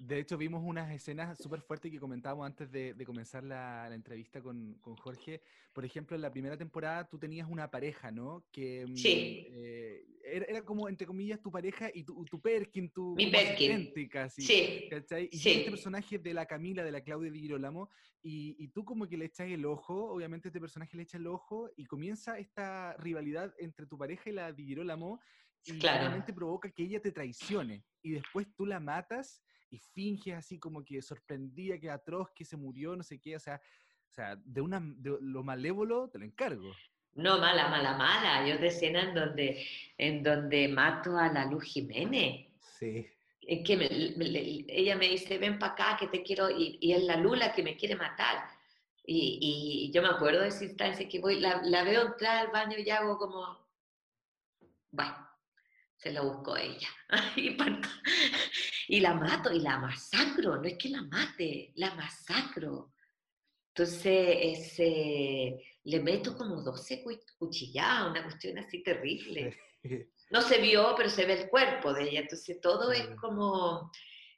De 0.05 0.19
hecho, 0.19 0.37
vimos 0.37 0.65
unas 0.65 0.91
escenas 0.91 1.39
súper 1.39 1.61
fuertes 1.61 1.89
que 1.93 2.01
comentábamos 2.01 2.45
antes 2.45 2.69
de, 2.73 2.93
comenzar 3.07 3.45
la, 3.45 3.89
entrevista 3.95 4.43
con, 4.43 4.77
Jorge. 4.81 5.41
Por 5.73 5.85
ejemplo, 5.85 6.17
en 6.17 6.23
la 6.23 6.33
primera 6.33 6.57
temporada 6.57 7.09
tú 7.09 7.21
tenías 7.21 7.49
una 7.49 7.71
pareja, 7.71 8.11
¿no? 8.11 8.45
Que 8.51 8.85
mm, 8.85 8.97
sí. 8.97 9.47
Eh, 9.49 10.05
era, 10.25 10.63
como, 10.63 10.89
entre 10.89 11.07
comillas, 11.07 11.41
tu 11.41 11.53
pareja 11.53 11.89
y 11.95 12.03
tu, 12.03 12.25
tu 12.25 12.41
Perkin, 12.41 12.91
tu 12.91 13.15
Mi 13.15 13.31
Perkin. 13.31 13.93
casi. 14.09 14.43
Sí. 14.43 14.89
¿cachai? 14.91 15.29
Y 15.31 15.37
este 15.37 15.71
personaje 15.71 16.19
de 16.19 16.35
la 16.35 16.47
Camila, 16.47 16.83
de 16.83 16.91
la 16.91 17.03
Claudia 17.03 17.31
Di 17.31 17.39
Girolamo, 17.39 17.89
y, 18.25 18.57
y, 18.59 18.69
tú 18.69 18.85
como 18.85 19.09
que 19.09 19.17
le 19.17 19.27
echas 19.27 19.49
el 19.49 19.65
ojo, 19.65 20.11
obviamente 20.11 20.49
este 20.49 20.61
personaje 20.61 20.97
le 20.97 21.05
echa 21.05 21.17
el 21.17 21.29
ojo, 21.29 21.71
y 21.77 21.85
comienza 21.85 22.41
esta 22.41 22.97
rivalidad 22.97 23.55
entre 23.57 23.87
tu 23.87 23.97
pareja 23.97 24.31
y 24.31 24.33
la 24.33 24.53
Di 24.53 24.65
Girolamo, 24.67 25.21
y 25.65 25.79
claramente 25.79 26.33
provoca 26.33 26.73
que 26.73 26.83
ella 26.83 27.01
te 27.01 27.13
traicione, 27.13 27.85
y 28.03 28.11
después 28.11 28.49
tú 28.57 28.67
la 28.67 28.81
matas 28.81 29.41
y 29.73 29.79
finges 29.79 30.35
así 30.35 30.59
como 30.59 30.85
que 30.85 31.01
sorprendía, 31.01 31.81
que 31.81 31.91
atroz, 31.91 32.31
que 32.35 32.45
se 32.45 32.59
murió, 32.59 32.95
no 32.95 33.03
sé 33.03 33.19
qué, 33.19 33.37
o 33.37 33.41
sea, 33.41 33.57
o 33.57 34.13
sea 34.13 34.37
de, 34.37 34.61
una, 34.61 34.81
de 34.81 35.17
lo 35.21 35.43
malévolo 35.43 36.09
te 36.11 36.19
lo 36.19 36.27
encargo. 36.27 36.71
No, 37.15 37.39
mala, 37.39 37.69
mala, 37.69 37.97
mala. 37.97 38.47
Yo 38.47 38.59
te 38.59 38.69
escena 38.69 39.03
en 39.03 39.15
donde, 39.15 39.67
en 39.99 40.23
donde 40.23 40.69
mato 40.69 41.17
a 41.17 41.31
la 41.33 41.47
Luz 41.47 41.65
Jiménez. 41.65 42.47
Sí. 42.61 43.07
Que 43.41 44.65
ella 44.69 44.97
me 44.97 45.09
dice, 45.09 45.39
ven 45.39 45.59
para 45.59 45.73
acá 45.73 45.97
que 45.99 46.07
te 46.07 46.23
quiero, 46.23 46.49
y, 46.49 46.79
y, 46.81 46.93
es 46.93 47.03
la 47.03 47.17
Lula 47.17 47.53
que 47.53 47.63
me 47.63 47.77
quiere 47.77 47.97
matar. 47.97 48.45
Y, 49.05 49.89
y 49.89 49.93
yo 49.93 50.01
me 50.01 50.09
acuerdo 50.09 50.41
de 50.41 50.49
esa 50.49 50.65
instancia 50.65 51.09
que 51.09 51.19
voy, 51.19 51.41
la, 51.41 51.61
la, 51.63 51.83
veo 51.83 52.07
entrar 52.07 52.47
al 52.47 52.53
baño 52.53 52.79
y 52.79 52.89
hago 52.89 53.19
como, 53.19 53.59
bueno, 54.93 55.15
se 56.03 56.11
la 56.11 56.23
buscó 56.23 56.57
ella. 56.57 56.89
y 58.89 59.01
la 59.01 59.15
mato 59.15 59.53
y 59.53 59.61
la 59.61 59.79
masacro, 59.79 60.57
no 60.57 60.65
es 60.65 60.77
que 60.77 60.89
la 60.89 61.03
mate, 61.03 61.73
la 61.77 61.95
masacro. 61.95 62.93
Entonces, 63.69 64.37
ese, 64.41 65.63
le 65.85 66.01
meto 66.01 66.37
como 66.37 66.61
12 66.61 67.05
cuchilladas, 67.39 68.11
una 68.11 68.25
cuestión 68.25 68.59
así 68.59 68.83
terrible. 68.83 69.57
No 70.31 70.43
se 70.43 70.61
vio, 70.61 70.95
pero 70.97 71.09
se 71.09 71.25
ve 71.25 71.43
el 71.43 71.49
cuerpo 71.49 71.93
de 71.93 72.09
ella, 72.09 72.21
entonces 72.21 72.61
todo 72.61 72.91
es 72.91 73.09
como, 73.21 73.91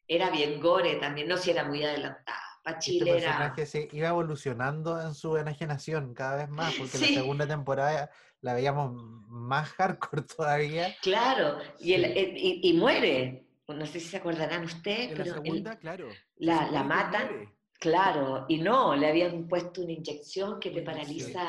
era 0.06 0.30
bien 0.30 0.60
gore 0.60 0.96
también, 0.96 1.28
no 1.28 1.36
si 1.36 1.50
era 1.50 1.64
muy 1.64 1.82
adelantada. 1.82 2.53
Para 2.64 2.78
este 2.78 3.04
personaje 3.04 3.66
se 3.66 3.88
iba 3.92 4.08
evolucionando 4.08 5.00
en 5.00 5.14
su 5.14 5.36
enajenación 5.36 6.14
cada 6.14 6.36
vez 6.36 6.48
más, 6.48 6.74
porque 6.74 6.98
la 6.98 7.06
segunda 7.06 7.46
temporada 7.46 8.10
la 8.40 8.54
veíamos 8.54 8.92
más 9.28 9.68
hardcore 9.70 10.22
todavía. 10.36 10.96
Claro, 11.02 11.58
y, 11.78 11.94
y, 12.68 12.72
muere. 12.72 13.46
No 13.68 13.86
sé 13.86 14.00
si 14.00 14.08
se 14.08 14.16
acordarán 14.16 14.64
ustedes, 14.64 15.10
pero. 15.12 15.24
La 15.24 15.34
segunda, 15.34 15.78
claro. 15.78 16.08
La, 16.36 16.70
la 16.70 16.82
matan. 16.82 17.54
Claro, 17.78 18.46
y 18.48 18.58
no, 18.58 18.96
le 18.96 19.08
habían 19.08 19.46
puesto 19.46 19.82
una 19.82 19.92
inyección 19.92 20.58
que 20.58 20.70
te 20.70 20.80
paraliza, 20.80 21.44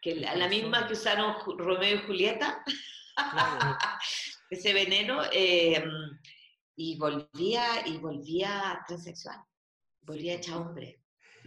que 0.00 0.16
la, 0.16 0.48
misma 0.48 0.86
que 0.86 0.94
usaron 0.94 1.36
Romeo 1.58 1.94
y 1.94 2.06
Julieta, 2.06 2.64
ese 4.50 4.72
veneno, 4.72 5.22
em, 5.30 5.88
y 6.74 6.98
volvía, 6.98 7.86
y 7.86 7.98
volvía 7.98 8.82
transexual, 8.84 9.38
volvía 10.04 10.34
hecha 10.34 10.58
hombre. 10.58 11.00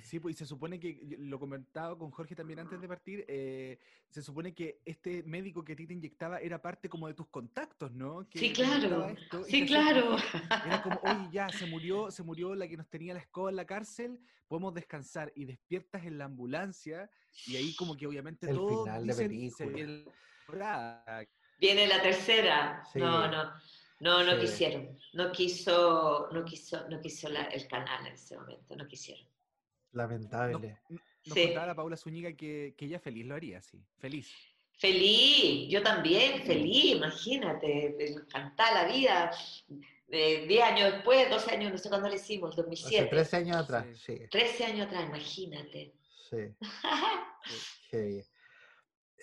Sí, 0.04 0.20
pues 0.20 0.36
y 0.36 0.38
se 0.38 0.46
supone 0.46 0.80
que, 0.80 1.00
lo 1.20 1.40
comentaba 1.40 1.98
con 1.98 2.12
Jorge 2.12 2.36
también 2.36 2.60
antes 2.60 2.80
de 2.80 2.88
partir, 2.88 3.26
eh, 3.28 3.80
se 4.10 4.22
supone 4.22 4.54
que 4.54 4.80
este 4.86 5.24
médico 5.24 5.64
que 5.64 5.74
a 5.74 5.76
ti 5.76 5.88
te 5.88 5.94
inyectaba 5.94 6.40
era 6.40 6.62
parte 6.62 6.88
como 6.88 7.08
de 7.08 7.14
tus 7.14 7.28
contactos, 7.28 7.92
¿no? 7.92 8.28
sí, 8.34 8.54
claro, 8.54 9.16
sí, 9.48 9.66
claro. 9.66 10.18
Era 10.66 10.82
como, 10.84 11.00
oye, 11.04 11.30
ya, 11.32 11.50
se 11.50 11.66
murió, 11.66 12.12
se 12.12 12.24
murió 12.24 12.56
la 12.56 12.68
que 12.68 12.78
nos 12.78 12.88
tenía 12.88 13.14
la 13.14 13.20
escoba 13.20 13.50
en 13.50 13.56
la 13.56 13.66
cárcel, 13.66 14.20
podemos 14.48 14.74
descansar, 14.74 15.32
y 15.36 15.46
despiertas 15.46 16.06
en 16.06 16.18
la 16.18 16.26
ambulancia, 16.26 17.10
y 17.46 17.56
ahí 17.56 17.76
como 17.76 17.98
que 17.98 18.08
obviamente 18.08 18.50
el 18.50 18.56
todo 18.56 18.84
final 18.84 19.08
dicen, 19.08 19.30
de 19.30 19.66
película. 19.66 21.28
Viene 21.60 21.88
la 21.88 22.02
tercera. 22.02 22.84
No, 22.96 23.28
no. 23.28 23.52
No, 24.00 24.24
no 24.24 24.40
quisieron. 24.40 24.98
No 25.14 25.32
quiso, 25.32 26.30
no 26.32 26.46
quiso, 26.46 26.88
no 26.90 27.02
quiso 27.02 27.28
el 27.30 27.68
canal 27.68 28.06
en 28.06 28.14
ese 28.14 28.38
momento, 28.38 28.76
no 28.76 28.88
quisieron. 28.88 29.26
Lamentable. 29.94 30.78
Nos, 31.26 31.38
contaba 31.38 31.68
la 31.68 31.76
Paula 31.76 31.98
Zúñiga 31.98 32.34
que, 32.34 32.76
que, 32.78 32.86
ella 32.86 33.00
feliz 33.00 33.26
lo 33.26 33.36
haría, 33.36 33.62
sí. 33.62 33.82
Feliz. 33.98 34.34
Feliz, 34.78 35.70
yo 35.70 35.82
también, 35.82 36.44
feliz, 36.44 36.96
imagínate, 36.96 37.96
me 37.98 38.06
encanta 38.06 38.72
la 38.72 38.86
vida. 38.86 39.32
Eh, 40.10 40.46
10 40.48 40.64
años 40.64 40.94
después, 40.94 41.30
12 41.30 41.52
años, 41.52 41.72
no 41.72 41.78
sé 41.78 41.90
cuándo 41.90 42.08
lo 42.08 42.16
hicimos, 42.16 42.56
2007. 42.56 42.98
Hace 42.98 43.10
13 43.10 43.38
años 43.38 43.58
atrás, 43.58 43.86
sí. 43.98 44.20
13 44.30 44.66
años 44.66 44.88
atrás, 44.88 45.06
imagínate. 45.08 45.94
Sí. 46.30 46.38
sí. 47.92 48.22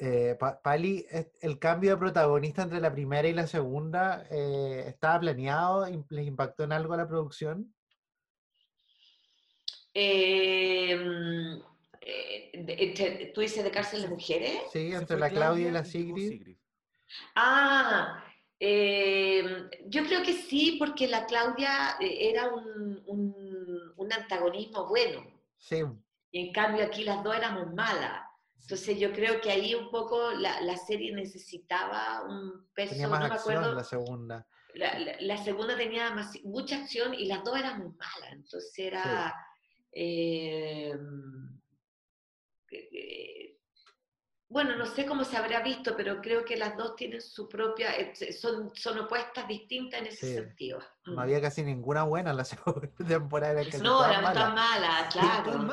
Eh, 0.00 0.36
Pali, 0.62 1.06
¿el 1.40 1.58
cambio 1.58 1.90
de 1.90 1.96
protagonista 1.96 2.62
entre 2.62 2.80
la 2.80 2.92
primera 2.92 3.28
y 3.28 3.32
la 3.32 3.46
segunda 3.46 4.26
eh, 4.30 4.84
estaba 4.88 5.20
planeado? 5.20 5.86
¿Les 6.08 6.26
impactó 6.26 6.64
en 6.64 6.72
algo 6.72 6.94
a 6.94 6.96
la 6.96 7.08
producción? 7.08 7.72
Em, 9.94 11.62
eh, 12.00 13.30
¿Tú 13.32 13.40
dices 13.40 13.62
de 13.62 13.70
cárcel 13.70 14.02
de 14.02 14.08
mujeres? 14.08 14.62
Sí, 14.72 14.92
entre 14.92 15.18
la 15.18 15.30
Claudia 15.30 15.68
y 15.68 15.70
la 15.70 15.84
Sigrid. 15.84 16.56
Ah, 17.36 18.24
em, 18.58 19.70
yo 19.86 20.04
creo 20.04 20.22
que 20.24 20.32
sí, 20.32 20.76
porque 20.80 21.06
la 21.06 21.26
Claudia 21.26 21.96
eh, 22.00 22.30
era 22.30 22.48
un, 22.48 23.02
un, 23.96 24.12
antagonismo 24.12 24.86
bueno. 24.86 25.24
Sí. 25.58 25.82
Y 26.30 26.48
en 26.48 26.52
cambio 26.52 26.84
aquí 26.84 27.04
las 27.04 27.22
dos 27.22 27.36
éramos 27.36 27.72
malas. 27.72 28.22
Entonces 28.64 28.98
yo 28.98 29.12
creo 29.12 29.42
que 29.42 29.50
ahí 29.50 29.74
un 29.74 29.90
poco 29.90 30.32
la, 30.32 30.58
la 30.62 30.76
serie 30.78 31.14
necesitaba 31.14 32.22
un 32.26 32.66
peso. 32.74 32.92
Tenía 32.92 33.08
más 33.08 33.30
acción 33.30 33.76
la 33.76 33.84
segunda. 33.84 34.46
La, 34.72 34.98
la, 35.20 35.36
segunda 35.36 35.76
tenía 35.76 36.10
más, 36.14 36.32
mucha 36.44 36.78
acción 36.78 37.12
y 37.12 37.26
las 37.26 37.44
dos 37.44 37.58
éramos 37.58 37.94
malas. 37.94 38.32
Entonces 38.32 38.72
era... 38.78 39.34
Em, 39.92 41.60
bueno, 44.54 44.76
no 44.76 44.86
sé 44.86 45.04
cómo 45.04 45.24
se 45.24 45.36
habrá 45.36 45.62
visto, 45.62 45.96
pero 45.96 46.20
creo 46.22 46.44
que 46.44 46.56
las 46.56 46.76
dos 46.76 46.94
tienen 46.94 47.20
su 47.20 47.48
propia, 47.48 47.90
eh, 47.96 48.14
son, 48.32 48.70
son 48.72 49.00
opuestas 49.00 49.48
distintas 49.48 50.00
en 50.00 50.06
ese 50.06 50.32
sentido. 50.32 50.78
No 51.06 51.20
había 51.20 51.40
casi 51.40 51.64
ninguna 51.64 52.04
buena 52.04 52.30
en 52.30 52.36
la 52.36 52.44
segunda 52.44 52.88
temporada. 53.04 53.64
Que 53.64 53.78
no, 53.78 54.04
eran 54.04 54.32
tan 54.32 54.54
malas, 54.54 55.12
claro. 55.12 55.66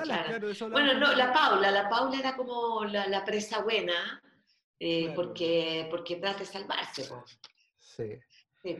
bueno, 0.72 0.96
no, 0.96 1.14
la 1.14 1.32
Paula, 1.32 1.70
la 1.70 1.88
Paula 1.88 2.18
era 2.18 2.36
como 2.36 2.84
la, 2.86 3.24
presa 3.24 3.62
buena, 3.62 4.20
eh, 4.80 5.14
porque, 5.14 5.88
porque 5.92 6.16
trata 6.16 6.40
de 6.40 6.46
salvarse. 6.46 7.08
Sí. 7.78 8.18
sí 8.64 8.78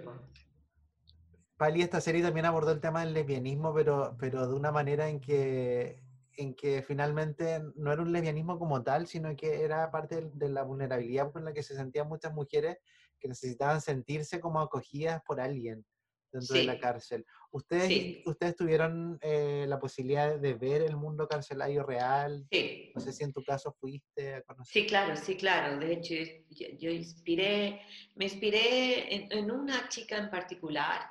Pali, 1.58 1.84
esta 1.84 2.02
serie 2.02 2.24
también 2.24 2.48
abordó 2.48 2.72
el 2.72 2.82
tema 2.82 3.02
del 3.02 3.14
lesbianismo, 3.14 3.72
pero, 3.72 4.16
pero 4.20 4.48
de 4.48 4.56
una 4.56 4.72
manera 4.72 5.10
en 5.10 5.22
que, 5.22 6.02
en 6.38 6.54
que 6.54 6.82
finalmente 6.82 7.62
no 7.76 7.92
era 7.92 8.02
un 8.02 8.12
lesbianismo 8.12 8.58
como 8.58 8.84
tal, 8.84 9.08
sino 9.08 9.36
que 9.36 9.64
era 9.64 9.92
parte 9.92 10.30
de, 10.34 10.50
la 10.50 10.64
vulnerabilidad 10.64 11.32
con 11.32 11.46
la 11.46 11.54
que 11.54 11.64
se 11.64 11.76
sentían 11.76 12.08
muchas 12.08 12.34
mujeres 12.34 12.78
que 13.20 13.28
necesitaban 13.28 13.82
sentirse 13.82 14.40
como 14.40 14.60
acogidas 14.60 15.22
por 15.26 15.40
alguien. 15.40 15.86
dentro 16.32 16.56
de 16.56 16.64
la 16.64 16.80
cárcel. 16.80 17.26
¿Ustedes, 17.52 18.26
¿ustedes 18.26 18.56
tuvieron 18.56 19.20
eh, 19.22 19.66
la 19.68 19.78
posibilidad 19.78 20.40
de 20.40 20.54
ver 20.54 20.82
el 20.82 20.96
mundo 20.96 21.28
carcelario 21.28 21.84
real? 21.84 22.48
Sí. 22.50 22.94
No 22.96 23.02
sé 23.02 23.12
si 23.12 23.26
en 23.26 23.34
tu 23.34 23.44
caso 23.44 23.76
fuiste 23.78 24.36
a 24.36 24.42
conocer. 24.44 24.72
Sí, 24.72 24.88
claro, 24.88 25.18
sí, 25.18 25.36
claro. 25.36 25.78
De 25.78 25.92
hecho, 25.92 26.14
yo, 26.50 26.90
inspiré, 26.90 27.82
me 28.16 28.26
inspiré 28.26 29.36
en, 29.38 29.52
una 29.52 29.90
chica 29.90 30.18
en 30.18 30.30
particular, 30.30 31.02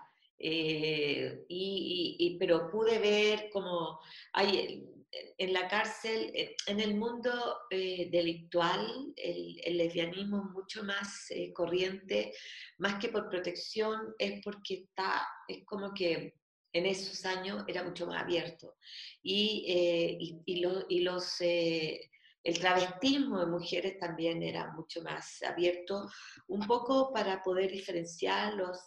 eh, 0.40 1.44
y, 1.48 2.36
pero 2.38 2.70
pude 2.70 2.98
ver 2.98 3.50
como 3.50 4.00
hay 4.32 4.88
en 5.12 5.52
la 5.52 5.68
cárcel, 5.68 6.30
eh, 6.34 6.54
en 6.66 6.80
el 6.80 6.94
mundo 6.94 7.58
eh, 7.70 8.08
delictual, 8.10 9.12
el, 9.16 9.76
lesbianismo 9.76 10.38
es 10.38 10.52
mucho 10.52 10.84
más 10.84 11.30
eh, 11.30 11.52
corriente, 11.52 12.32
más 12.78 13.00
que 13.00 13.08
por 13.08 13.28
protección, 13.28 14.14
es 14.18 14.40
porque 14.42 14.74
está, 14.84 15.26
es 15.48 15.64
como 15.64 15.92
que 15.92 16.34
en 16.72 16.86
esos 16.86 17.24
años 17.24 17.64
era 17.66 17.82
mucho 17.82 18.06
más 18.06 18.22
abierto. 18.22 18.76
Y, 19.22 20.36
y, 20.46 20.60
los, 21.02 21.40
el 21.40 22.58
travestismo 22.60 23.40
de 23.40 23.46
mujeres 23.46 23.98
también 23.98 24.42
era 24.42 24.72
mucho 24.72 25.02
más 25.02 25.42
abierto, 25.42 26.08
un 26.46 26.64
poco 26.66 27.12
para 27.12 27.42
poder 27.42 27.72
diferenciar 27.72 28.54
los, 28.54 28.78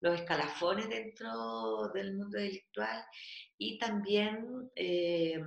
los 0.00 0.14
escalafones 0.14 0.88
dentro 0.88 1.88
del 1.92 2.16
mundo 2.16 2.38
delictual 2.38 3.04
y 3.56 3.78
también 3.78 4.70
eh, 4.76 5.40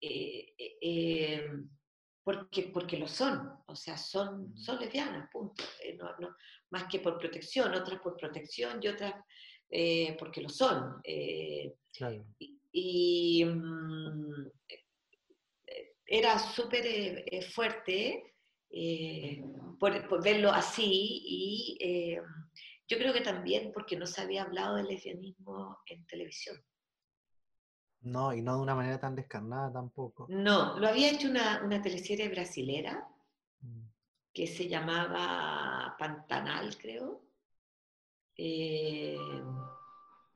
eh, 0.00 0.54
eh, 0.80 1.50
porque, 2.22 2.70
porque 2.72 2.96
lo 2.96 3.06
son, 3.06 3.58
o 3.66 3.76
sea, 3.76 3.96
son, 3.96 4.56
son 4.56 4.80
lesbianas, 4.80 5.28
punto. 5.30 5.62
más 6.70 6.84
que 6.84 6.98
por 6.98 7.18
protección, 7.18 7.74
otras 7.74 8.00
por 8.00 8.16
protección 8.16 8.80
y 8.82 8.88
otras 8.88 9.14
porque 10.18 10.40
lo 10.40 10.48
son. 10.48 11.00
Y, 12.72 13.44
mm, 13.44 14.50
era 16.06 16.38
súper 16.38 17.24
fuerte 17.52 18.34
por, 19.78 20.22
verlo 20.22 20.50
así 20.50 21.22
y 21.24 22.18
yo 22.88 22.98
creo 22.98 23.12
que 23.12 23.20
también 23.20 23.72
porque 23.72 23.96
no 23.96 24.06
se 24.06 24.20
había 24.20 24.42
hablado 24.42 24.76
del 24.76 24.86
lesbianismo 24.86 25.78
en 25.86 26.06
televisión. 26.06 26.56
No, 28.00 28.34
y 28.34 28.42
no 28.42 28.56
de 28.56 28.62
una 28.62 28.74
manera 28.74 29.00
tan 29.00 29.14
descarnada 29.14 29.72
tampoco. 29.72 30.26
No, 30.28 30.78
lo 30.78 30.88
había 30.88 31.10
hecho 31.10 31.28
una, 31.28 31.62
una 31.64 31.80
teleserie 31.80 32.28
brasilera 32.28 33.08
mm. 33.60 33.86
que 34.32 34.46
se 34.46 34.68
llamaba 34.68 35.96
Pantanal, 35.98 36.76
creo, 36.76 37.22
eh, 38.36 39.16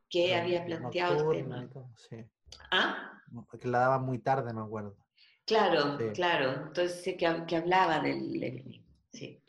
que 0.09 0.34
había 0.34 0.64
planteado 0.64 1.30
el 1.32 1.38
tema. 1.38 1.68
sí. 2.09 2.24
¿Ah? 2.70 3.12
Que 3.61 3.68
la 3.68 3.80
daba 3.80 3.99
muy 3.99 4.20
tarde, 4.20 4.55
me 4.55 4.62
acuerdo. 4.62 4.96
Claro, 5.44 5.99
claro. 6.14 6.68
Entonces, 6.68 7.16
que, 7.18 7.44
que 7.46 7.57
hablaba 7.57 8.01
del 8.01 8.32
lesbianismo, 8.32 8.86
sí. 9.12 9.42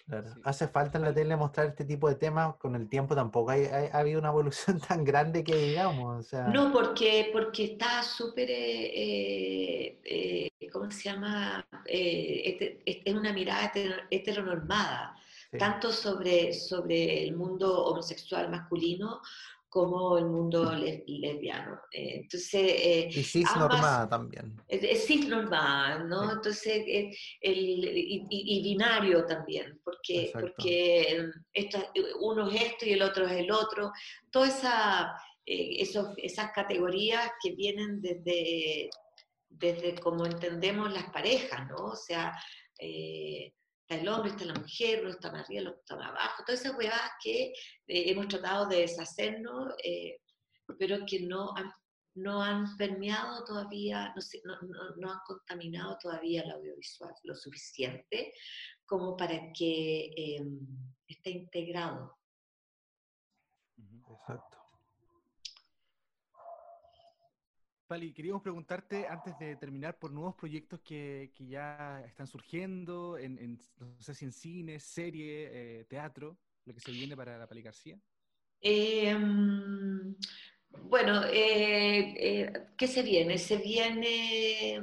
Hace 0.44 0.68
falta 0.68 0.98
en 0.98 1.04
la 1.04 1.14
tele 1.14 1.36
mostrar 1.36 1.68
este 1.68 1.86
tipo 1.86 2.10
de 2.10 2.16
temas, 2.16 2.56
con 2.56 2.76
el 2.76 2.90
tiempo 2.90 3.16
tampoco 3.16 3.52
hay, 3.52 3.66
ha 3.66 3.98
habido 3.98 4.20
una 4.20 4.30
evolución 4.30 4.80
tan 4.88 5.04
grande 5.04 5.44
que 5.44 5.56
digamos. 5.56 6.20
O 6.20 6.24
sea... 6.24 6.48
No, 6.48 6.72
porque, 6.72 7.30
porque 7.32 7.66
está 7.66 8.02
súper, 8.02 8.50
eh, 8.50 10.00
eh, 10.04 10.52
¿cómo 10.72 10.90
se 10.90 11.10
llama? 11.10 11.66
Eh, 11.86 12.80
es 12.86 13.14
una 13.14 13.34
mirada 13.34 13.72
heteronormada, 14.10 15.16
tanto 15.58 15.92
sobre, 15.92 16.54
sobre 16.54 17.24
el 17.24 17.36
mundo 17.36 17.86
homosexual 17.86 18.50
masculino 18.50 19.22
como 19.70 20.18
el 20.18 20.26
mundo 20.26 20.74
lesbiano. 20.74 21.80
Eh, 21.92 22.22
entonces, 22.22 22.72
eh, 22.76 23.10
y 23.12 23.24
cisnormada 23.24 24.10
también. 24.10 24.60
Es, 24.68 25.06
cisnormada, 25.06 26.04
¿no? 26.04 26.32
Entonces, 26.34 26.84
eh, 26.88 27.12
el, 27.40 27.92
y, 27.96 28.64
binario 28.64 29.26
también, 29.26 29.80
porque, 29.84 30.32
porque 30.34 31.30
uno 32.20 32.50
es 32.50 32.62
esto 32.62 32.86
y 32.88 32.94
el 32.94 33.04
otro 33.04 33.28
es 33.28 33.34
el 33.34 33.52
otro. 33.52 33.92
Todas 34.32 34.58
esa, 34.58 35.14
esas 35.46 36.52
categorías 36.52 37.30
que 37.42 37.52
vienen 37.52 38.02
desde, 38.02 38.90
desde 39.50 39.96
como 40.00 40.26
entendemos 40.26 40.92
las 40.92 41.12
parejas, 41.12 41.68
¿no? 41.70 41.86
O 41.86 41.96
sea, 41.96 42.34
está 43.90 44.02
el 44.02 44.08
hombre, 44.08 44.32
está 44.32 44.46
la 44.46 44.54
mujer, 44.54 45.02
uno 45.02 45.10
está 45.10 45.32
más 45.32 45.46
arriba, 45.46 45.72
otro 45.72 45.80
está 45.80 45.96
más 45.96 46.10
abajo, 46.10 46.44
todas 46.46 46.62
esas 46.62 46.78
huevadas 46.78 47.12
que 47.24 47.46
eh, 47.46 47.54
hemos 47.88 48.28
tratado 48.28 48.68
de 48.68 48.82
deshacernos, 48.82 49.74
eh, 49.84 50.20
pero 50.78 51.06
que 51.08 51.22
no 51.22 51.56
han, 51.56 51.72
no 52.16 52.44
han 52.44 52.78
permeado 52.78 53.44
todavía, 53.46 54.14
no, 54.44 54.62
no, 54.62 54.96
no, 54.98 55.12
han 55.12 55.20
contaminado 55.26 55.98
todavía 56.00 56.44
el 56.44 56.52
audiovisual 56.52 57.14
lo 57.24 57.34
suficiente 57.34 58.32
como 58.86 59.18
para 59.18 59.52
que 59.54 60.12
em, 60.16 60.60
esté 61.08 61.32
integrado. 61.32 62.16
Exacto. 63.78 64.59
Pali, 67.90 68.14
queríamos 68.14 68.44
preguntarte 68.44 69.08
antes 69.08 69.36
de 69.40 69.56
terminar 69.56 69.98
por 69.98 70.12
nuevos 70.12 70.36
proyectos 70.36 70.80
que, 70.82 71.32
ya 71.40 72.04
están 72.06 72.28
surgiendo, 72.28 73.18
en, 73.18 73.58
no 73.80 74.00
sé 74.00 74.14
si 74.14 74.26
en 74.26 74.32
cine, 74.32 74.80
serie, 74.80 75.50
eh, 75.52 75.86
teatro, 75.86 76.38
lo 76.66 76.76
que 76.76 76.82
se 76.82 76.92
viene 76.92 77.18
para 77.18 77.40
la 77.40 77.48
Pali 77.48 77.64
García. 77.64 78.00
Em, 78.62 80.16
bueno, 80.84 81.24
eh, 81.26 82.14
eh, 82.16 82.54
¿qué 82.78 82.86
se 82.86 83.02
viene? 83.02 83.40
Se 83.40 83.58
viene 83.58 84.80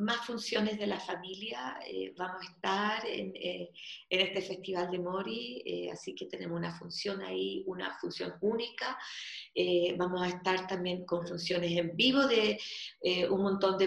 más 0.00 0.26
funciones 0.26 0.78
de 0.78 0.86
la 0.86 0.98
familia. 0.98 1.78
Eh, 1.86 2.12
vamos 2.16 2.42
a 2.42 2.52
estar 2.52 3.06
en, 3.06 3.32
eh, 3.36 3.70
en, 4.08 4.20
este 4.20 4.42
Festival 4.42 4.90
de 4.90 4.98
Mori, 4.98 5.62
eh, 5.64 5.90
así 5.90 6.14
que 6.14 6.26
tenemos 6.26 6.58
una 6.58 6.76
función 6.78 7.22
ahí, 7.22 7.62
una 7.66 7.96
función 7.98 8.34
única. 8.40 8.98
vamos 9.96 10.22
a 10.22 10.28
estar 10.28 10.66
también 10.66 11.04
con 11.04 11.26
funciones 11.26 11.72
en 11.72 11.94
vivo 11.96 12.26
de 12.26 12.58
un 13.30 13.42
montón 13.42 13.76
de 13.76 13.86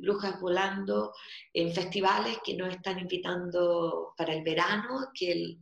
brujas 0.00 0.40
volando 0.40 1.12
en 1.52 1.72
festivales 1.72 2.38
que 2.44 2.54
nos 2.54 2.74
están 2.74 2.98
invitando 2.98 4.14
para 4.16 4.32
el 4.34 4.42
verano, 4.42 5.10
que 5.12 5.58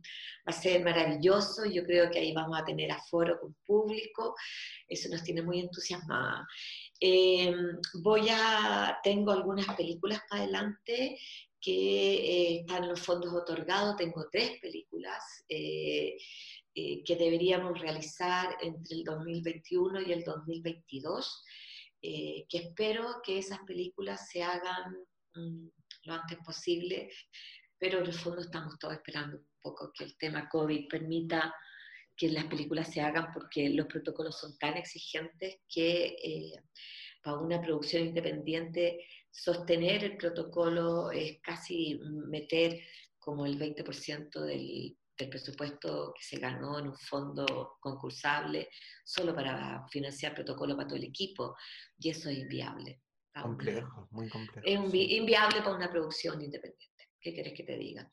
va 0.47 0.51
a 0.51 0.51
ser 0.51 0.83
maravilloso. 0.83 1.65
Yo 1.65 1.83
creo 1.83 2.09
que 2.11 2.19
ahí 2.19 2.33
vamos 2.33 2.59
a 2.59 2.65
tener 2.65 2.91
aforo 2.91 3.39
con 3.39 3.55
público. 3.65 4.35
Eso 4.87 5.09
nos 5.09 5.23
tiene 5.23 5.41
muy 5.41 5.59
entusiasmadas. 5.59 6.45
Eh, 7.05 7.53
voy 7.95 8.29
a, 8.31 8.97
tengo 9.03 9.33
algunas 9.33 9.67
películas 9.75 10.21
para 10.29 10.43
adelante 10.43 11.19
que 11.59 11.73
eh, 11.73 12.59
están 12.61 12.87
los 12.87 13.01
fondos 13.01 13.33
otorgados, 13.33 13.97
tengo 13.97 14.29
tres 14.31 14.57
películas 14.61 15.21
eh, 15.49 16.15
que 16.73 17.15
deberíamos 17.17 17.77
realizar 17.77 18.55
entre 18.61 18.95
el 18.95 19.03
2021 19.03 20.01
y 20.01 20.13
el 20.13 20.23
2022, 20.23 21.43
que 22.01 22.45
espero 22.49 23.21
que 23.21 23.37
esas 23.37 23.59
películas 23.67 24.29
se 24.29 24.41
hagan 24.41 24.95
mm, 25.35 25.67
lo 26.05 26.13
antes 26.13 26.37
posible, 26.37 27.09
pero 27.77 27.99
en 27.99 28.05
el 28.05 28.13
fondo 28.13 28.39
estamos 28.39 28.79
todos 28.79 28.93
esperando 28.93 29.39
un 29.39 29.47
poco 29.61 29.91
que 29.93 30.05
el 30.05 30.17
tema 30.17 30.47
COVID 30.47 30.87
permita 30.87 31.53
que 32.15 32.29
las 32.29 32.45
películas 32.45 32.91
se 32.91 33.01
hagan 33.01 33.31
porque 33.33 33.69
los 33.69 33.87
protocolos 33.87 34.39
son 34.39 34.57
tan 34.57 34.77
exigentes 34.77 35.57
que 35.67 36.15
eh, 36.23 36.53
para 37.23 37.37
una 37.37 37.61
producción 37.61 38.07
independiente 38.07 39.05
sostener 39.31 40.03
el 40.03 40.17
protocolo 40.17 41.11
es 41.11 41.39
casi 41.41 41.99
meter 42.27 42.79
como 43.17 43.45
el 43.45 43.57
20% 43.57 44.39
del, 44.41 44.97
del 45.17 45.29
presupuesto 45.29 46.13
que 46.17 46.23
se 46.23 46.39
ganó 46.39 46.79
en 46.79 46.87
un 46.87 46.97
fondo 46.97 47.77
concursable 47.79 48.69
solo 49.03 49.33
para 49.33 49.87
financiar 49.89 50.35
protocolo 50.35 50.75
para 50.75 50.87
todo 50.87 50.97
el 50.97 51.05
equipo 51.05 51.55
y 51.97 52.09
eso 52.09 52.29
es 52.29 52.39
inviable. 52.39 53.01
Complejo, 53.41 54.07
muy 54.11 54.29
complejo. 54.29 54.61
Es 54.63 54.93
inviable 54.93 55.59
para 55.61 55.75
una 55.75 55.89
producción 55.89 56.39
independiente. 56.41 56.92
¿Qué 57.23 57.33
quieres 57.33 57.53
que 57.53 57.63
te 57.63 57.77
diga? 57.77 58.09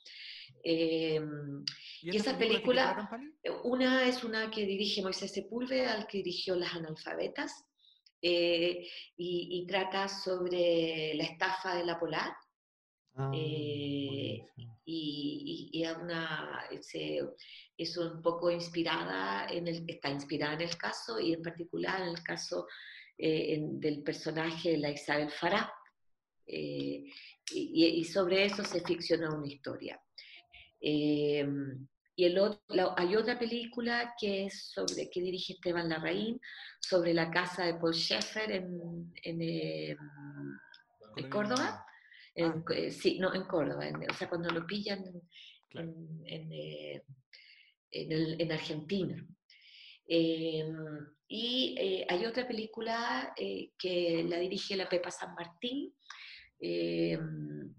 Em, 0.63 1.65
y, 2.03 2.17
esa 2.17 2.39
película, 2.39 3.09
una 3.65 4.07
es 4.07 4.23
una 4.23 4.51
que 4.51 4.65
dirige 4.65 5.03
Moisés 5.03 5.33
Sepúlveda, 5.33 5.95
al 5.95 6.07
que 6.07 6.19
dirigió 6.19 6.55
Las 6.55 6.75
Analfabetas, 6.75 7.65
eh, 8.23 8.87
y, 9.17 9.67
trata 9.67 10.07
sobre 10.09 11.15
la 11.15 11.25
estafa 11.25 11.75
de 11.77 11.85
la 11.85 11.99
Polar. 11.99 12.33
Ah, 13.17 13.31
eh, 13.35 14.47
y, 14.85 15.71
y, 15.73 15.87
una, 15.87 16.69
es 17.77 17.97
un 17.97 18.23
poco 18.23 18.51
inspirada, 18.51 19.47
en 19.49 19.67
el, 19.67 19.85
está 19.89 20.11
inspirada 20.11 20.55
en 20.55 20.61
el 20.63 20.77
caso 20.77 21.19
y 21.19 21.33
en 21.33 21.43
particular 21.43 22.03
en 22.03 22.09
el 22.09 22.23
caso 22.23 22.67
eh, 23.19 23.59
del 23.61 24.03
personaje 24.03 24.73
de 24.73 24.79
la 24.79 24.91
Isabel 24.91 25.31
Farah. 25.31 25.73
Y, 27.53 28.05
sobre 28.05 28.45
eso 28.45 28.65
se 28.65 28.81
ficciona 28.81 29.35
una 29.35 29.47
historia. 29.47 30.01
Eh, 30.81 31.47
y 32.21 32.25
el 32.27 32.39
otro, 32.39 32.95
hay 32.99 33.17
otra 33.17 33.39
película 33.39 34.15
que 34.21 34.45
es 34.45 34.71
sobre 34.73 35.09
que 35.09 35.23
dirige 35.23 35.55
Esteban 35.55 35.89
Larraín 35.89 36.39
sobre 36.79 37.15
la 37.15 37.31
casa 37.31 37.65
de 37.65 37.75
Paul 37.75 37.95
Schaeffer 37.95 38.51
en, 38.51 39.11
en, 39.23 39.41
em, 39.41 39.97
Córdoba. 41.31 41.87
En, 42.35 42.51
ah. 42.51 42.65
eh, 42.75 42.91
sí, 42.91 43.19
no, 43.19 43.35
en 43.35 43.45
Córdoba, 43.45 43.87
o 44.11 44.15
sea, 44.15 44.29
cuando 44.29 44.51
lo 44.51 44.67
pillan 44.67 45.03
en, 45.71 46.53
eh, 46.53 47.03
en 47.91 48.53
Argentina. 48.53 49.27
Y 50.07 51.77
eh, 51.79 52.07
hay 52.07 52.27
otra 52.27 52.47
película 52.47 53.33
que 53.79 54.27
la 54.29 54.39
dirige 54.41 54.77
la 54.77 54.91
Pepa 54.91 55.11
San 55.11 55.35
Martín, 55.35 55.95
em, 56.61 57.75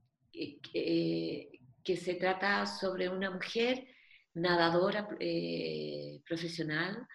que 1.83 1.97
se 1.97 2.15
trata 2.15 2.65
sobre 2.65 3.09
una 3.09 3.31
mujer 3.31 3.87
nadadora 4.33 5.07
eh, 5.19 6.21
profesional 6.25 7.07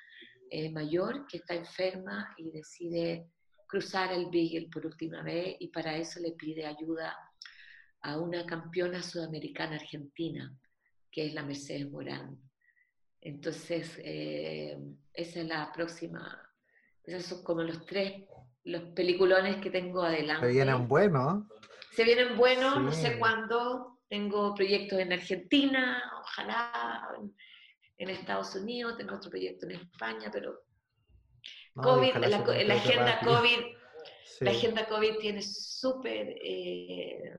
eh, 0.51 0.71
mayor 0.71 1.27
que 1.27 1.39
está 1.39 1.55
enferma 1.55 2.35
y 2.37 2.51
decide 2.51 3.31
cruzar 3.67 4.13
el 4.13 4.27
Beagle 4.31 4.69
por 4.73 4.87
última 4.87 5.23
vez 5.23 5.57
y 5.59 5.69
para 5.69 5.97
eso 5.97 6.21
le 6.21 6.33
pide 6.33 6.67
ayuda 6.67 7.17
a 8.03 8.19
una 8.19 8.47
campeona 8.47 9.03
sudamericana 9.03 9.77
argentina, 9.77 10.57
que 11.11 11.27
es 11.27 11.35
la 11.35 11.43
Mercedes 11.43 11.91
Morán. 11.91 12.39
Entonces, 13.21 13.99
eh, 14.05 14.79
esa 15.13 15.41
es 15.41 15.47
la 15.47 15.73
próxima, 15.73 16.49
esos 17.03 17.25
son 17.25 17.43
como 17.43 17.63
los 17.63 17.85
tres, 17.85 18.23
los 18.67 18.83
peliculones 18.95 19.57
que 19.63 19.71
tengo 19.71 20.03
adelante. 20.03 20.47
Se 20.47 20.53
vienen 20.53 20.89
buenos. 20.89 21.45
Se 21.93 22.05
vienen 22.05 22.37
buenos, 22.37 22.83
no 22.83 22.93
sé 22.93 23.19
cuándo, 23.19 24.01
tengo 24.09 24.55
proyectos 24.55 24.99
en 24.99 25.13
Argentina, 25.13 26.03
ojalá 26.21 27.09
en, 27.97 28.11
Estados 28.11 28.55
Unidos, 28.55 28.99
tengo 28.99 29.15
otro 29.15 29.31
proyecto 29.31 29.67
en 29.67 29.77
España, 29.77 30.29
pero 30.31 30.61
COVID, 31.75 32.17
la, 32.17 32.37
agenda 32.75 33.21
COVID, 33.25 33.59
la 34.41 34.51
agenda 34.51 34.87
COVID 34.87 35.17
tiene 35.19 35.41
súper 35.43 36.37
eh, 36.43 37.37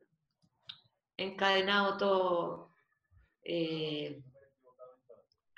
encadenado 1.17 1.97
todo. 1.97 2.73
Eh, 3.43 4.21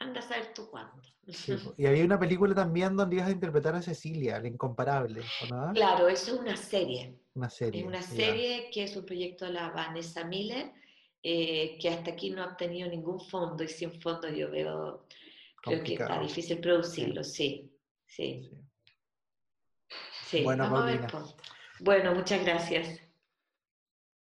anda 0.10 0.20
a 0.20 0.24
saber 0.24 0.54
tú 0.54 0.70
cuándo. 0.70 1.02
y 1.78 1.86
había 1.86 2.06
una 2.06 2.20
película 2.20 2.54
también 2.54 2.96
donde 2.96 3.16
ibas 3.16 3.30
a 3.30 3.32
interpretar 3.32 3.76
a 3.76 3.82
Cecilia, 3.82 4.40
la 4.40 4.48
incomparable, 4.48 5.22
Claro, 5.74 6.08
eso 6.08 6.34
es 6.34 6.40
una 6.40 6.56
serie. 6.56 7.20
Una 7.36 7.50
serie. 7.50 7.82
Es 7.82 7.88
una 7.88 8.02
serie 8.02 8.70
que 8.72 8.84
es 8.84 8.96
un 8.96 9.06
proyecto 9.06 9.46
de 9.46 9.54
la 9.54 9.70
Vanessa 9.70 10.24
Miller 10.26 10.72
eh, 11.22 11.78
que 11.80 11.90
hasta 11.90 12.12
aquí 12.12 12.30
no 12.30 12.44
ha 12.44 12.48
obtenido 12.48 12.90
ningún 12.90 13.20
fondo 13.20 13.64
y 13.64 13.68
sin 13.68 13.92
fondo 14.02 14.30
yo 14.30 14.50
veo, 14.50 15.06
creo 15.62 15.84
que 15.84 15.94
está 15.94 16.20
difícil 16.20 16.60
producirlo, 16.60 17.24
sí, 17.24 17.72
sí. 18.06 18.50
sí. 20.26 20.44
bueno, 20.44 20.70
Bueno, 21.80 22.16
muchas 22.16 22.44
gracias. 22.44 23.02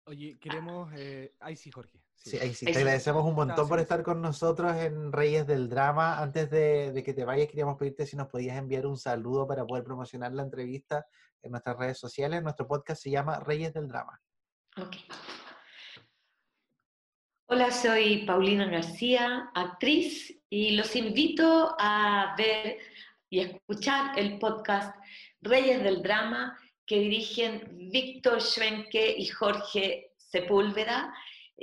Oye, 0.06 0.40
queremos... 0.40 0.92
Eh, 0.96 1.36
ahí 1.40 1.56
sí, 1.56 1.72
Jorge. 1.72 2.01
Sí, 2.24 2.38
ahí 2.38 2.54
sí. 2.54 2.66
Te 2.66 2.78
agradecemos 2.78 3.26
un 3.26 3.34
montón 3.34 3.68
por 3.68 3.80
estar 3.80 4.04
con 4.04 4.22
nosotros 4.22 4.76
en 4.76 5.12
Reyes 5.12 5.48
del 5.48 5.70
Drama. 5.70 6.20
Antes 6.20 6.50
de, 6.52 6.92
de, 6.92 7.04
que 7.04 7.14
te 7.14 7.26
vayas, 7.26 7.48
queríamos 7.48 7.78
pedirte 7.78 8.06
si 8.06 8.16
nos 8.16 8.28
podías 8.28 8.58
enviar 8.58 8.86
un 8.86 8.98
saludo 8.98 9.48
para 9.48 9.66
poder 9.66 9.84
promocionar 9.84 10.32
la 10.32 10.44
entrevista 10.44 11.06
en 11.42 11.52
nuestras 11.52 11.78
redes 11.78 11.98
sociales. 11.98 12.44
Nuestro 12.44 12.68
podcast 12.68 13.02
se 13.02 13.10
llama 13.10 13.40
Reyes 13.40 13.74
del 13.74 13.88
Drama. 13.88 14.22
Ok. 14.78 14.98
Hola, 17.48 17.70
soy 17.70 18.26
Paulina 18.26 18.66
García, 18.70 19.52
actriz, 19.54 20.42
y 20.50 20.72
los 20.72 20.96
invito 20.96 21.76
a 21.78 22.34
ver 22.38 22.78
y 23.30 23.40
escuchar 23.40 24.18
el 24.18 24.40
podcast 24.40 24.96
Reyes 25.42 25.84
del 25.84 26.02
Drama 26.02 26.58
que 26.86 27.00
dirigen 27.00 27.90
Víctor 27.92 28.42
Schwenke 28.42 29.16
y 29.18 29.26
Jorge 29.28 30.14
Sepúlveda. 30.18 31.14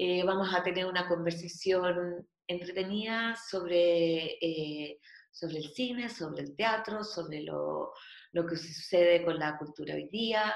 Eh, 0.01 0.23
vamos 0.23 0.55
a 0.55 0.63
tener 0.63 0.87
una 0.87 1.09
conversación 1.09 2.25
entretenida 2.47 3.35
sobre, 3.35 4.39
eh, 4.41 5.01
sobre 5.33 5.57
el 5.57 5.73
cine, 5.73 6.09
sobre 6.09 6.45
el 6.45 6.55
teatro, 6.55 7.03
sobre 7.03 7.43
lo, 7.43 7.93
lo, 8.31 8.47
que 8.47 8.57
sucede 8.57 9.25
con 9.25 9.41
la 9.41 9.59
cultura 9.59 9.97
hoy 9.97 10.09
día, 10.09 10.55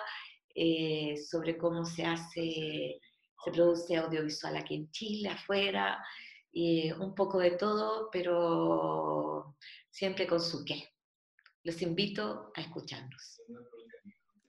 eh, 0.54 1.16
sobre 1.16 1.58
cómo 1.58 1.84
se 1.84 2.04
hace 2.04 3.00
se 3.44 3.50
produce 3.50 3.96
audiovisual 3.96 4.56
aquí 4.56 4.76
en 4.76 4.90
Chile, 4.92 5.30
afuera, 5.30 6.00
un 7.00 7.12
poco 7.12 7.40
de 7.40 7.50
todo, 7.52 8.10
pero 8.12 9.56
siempre 9.90 10.28
con 10.28 10.40
su 10.40 10.64
qué. 10.64 10.88
Los 11.64 11.82
invito 11.82 12.52
a 12.54 12.60
escucharnos. 12.60 13.40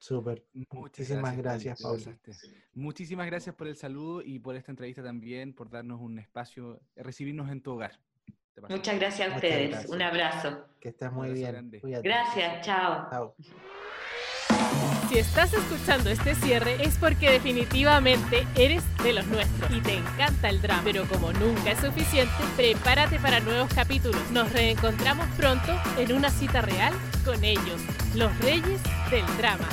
Súper. 0.04 0.44
Muchísimas 0.70 1.38
gracias, 1.38 1.82
Paula. 1.82 2.18
Muchísimas 2.74 3.26
gracias 3.26 3.56
por 3.56 3.70
el 3.70 3.78
saludo 3.78 4.22
y 4.22 4.38
por 4.38 4.58
esta 4.58 4.70
entrevista 4.70 5.02
también, 5.02 5.54
por 5.54 5.70
darnos 5.70 6.02
un 6.02 6.20
espacio, 6.20 6.82
recibirnos 6.98 7.50
en 7.50 7.62
tu 7.62 7.72
hogar. 7.72 7.98
Muchas 8.68 9.00
gracias 9.00 9.32
a 9.32 9.36
ustedes. 9.36 9.86
Un 9.88 10.02
abrazo. 10.02 10.66
Que 10.82 10.90
estés 10.90 11.10
muy 11.10 11.32
bien. 11.32 11.72
Gracias, 12.04 12.66
chao. 12.66 13.08
Chao. 13.12 13.36
Si 15.08 15.20
estás 15.20 15.54
escuchando 15.54 16.10
este 16.10 16.36
cierre 16.36 16.84
es 16.84 16.98
porque 16.98 17.32
definitivamente 17.32 18.46
eres 18.58 18.84
de 19.04 19.14
los 19.14 19.26
nuestros 19.28 19.72
y 19.72 19.80
te 19.80 19.94
encanta 19.96 20.50
el 20.50 20.62
drama. 20.62 20.82
Pero 20.84 21.08
como 21.08 21.32
nunca 21.32 21.72
es 21.72 21.80
suficiente, 21.80 22.34
prepárate 22.58 23.20
para 23.20 23.40
nuevos 23.40 23.74
capítulos. 23.74 24.30
Nos 24.32 24.52
reencontramos 24.52 25.28
pronto 25.38 25.72
en 25.98 26.12
una 26.12 26.30
cita 26.30 26.62
real 26.62 26.94
con 27.24 27.42
ellos, 27.46 27.82
los 28.16 28.38
reyes 28.40 28.82
del 29.10 29.26
drama. 29.38 29.70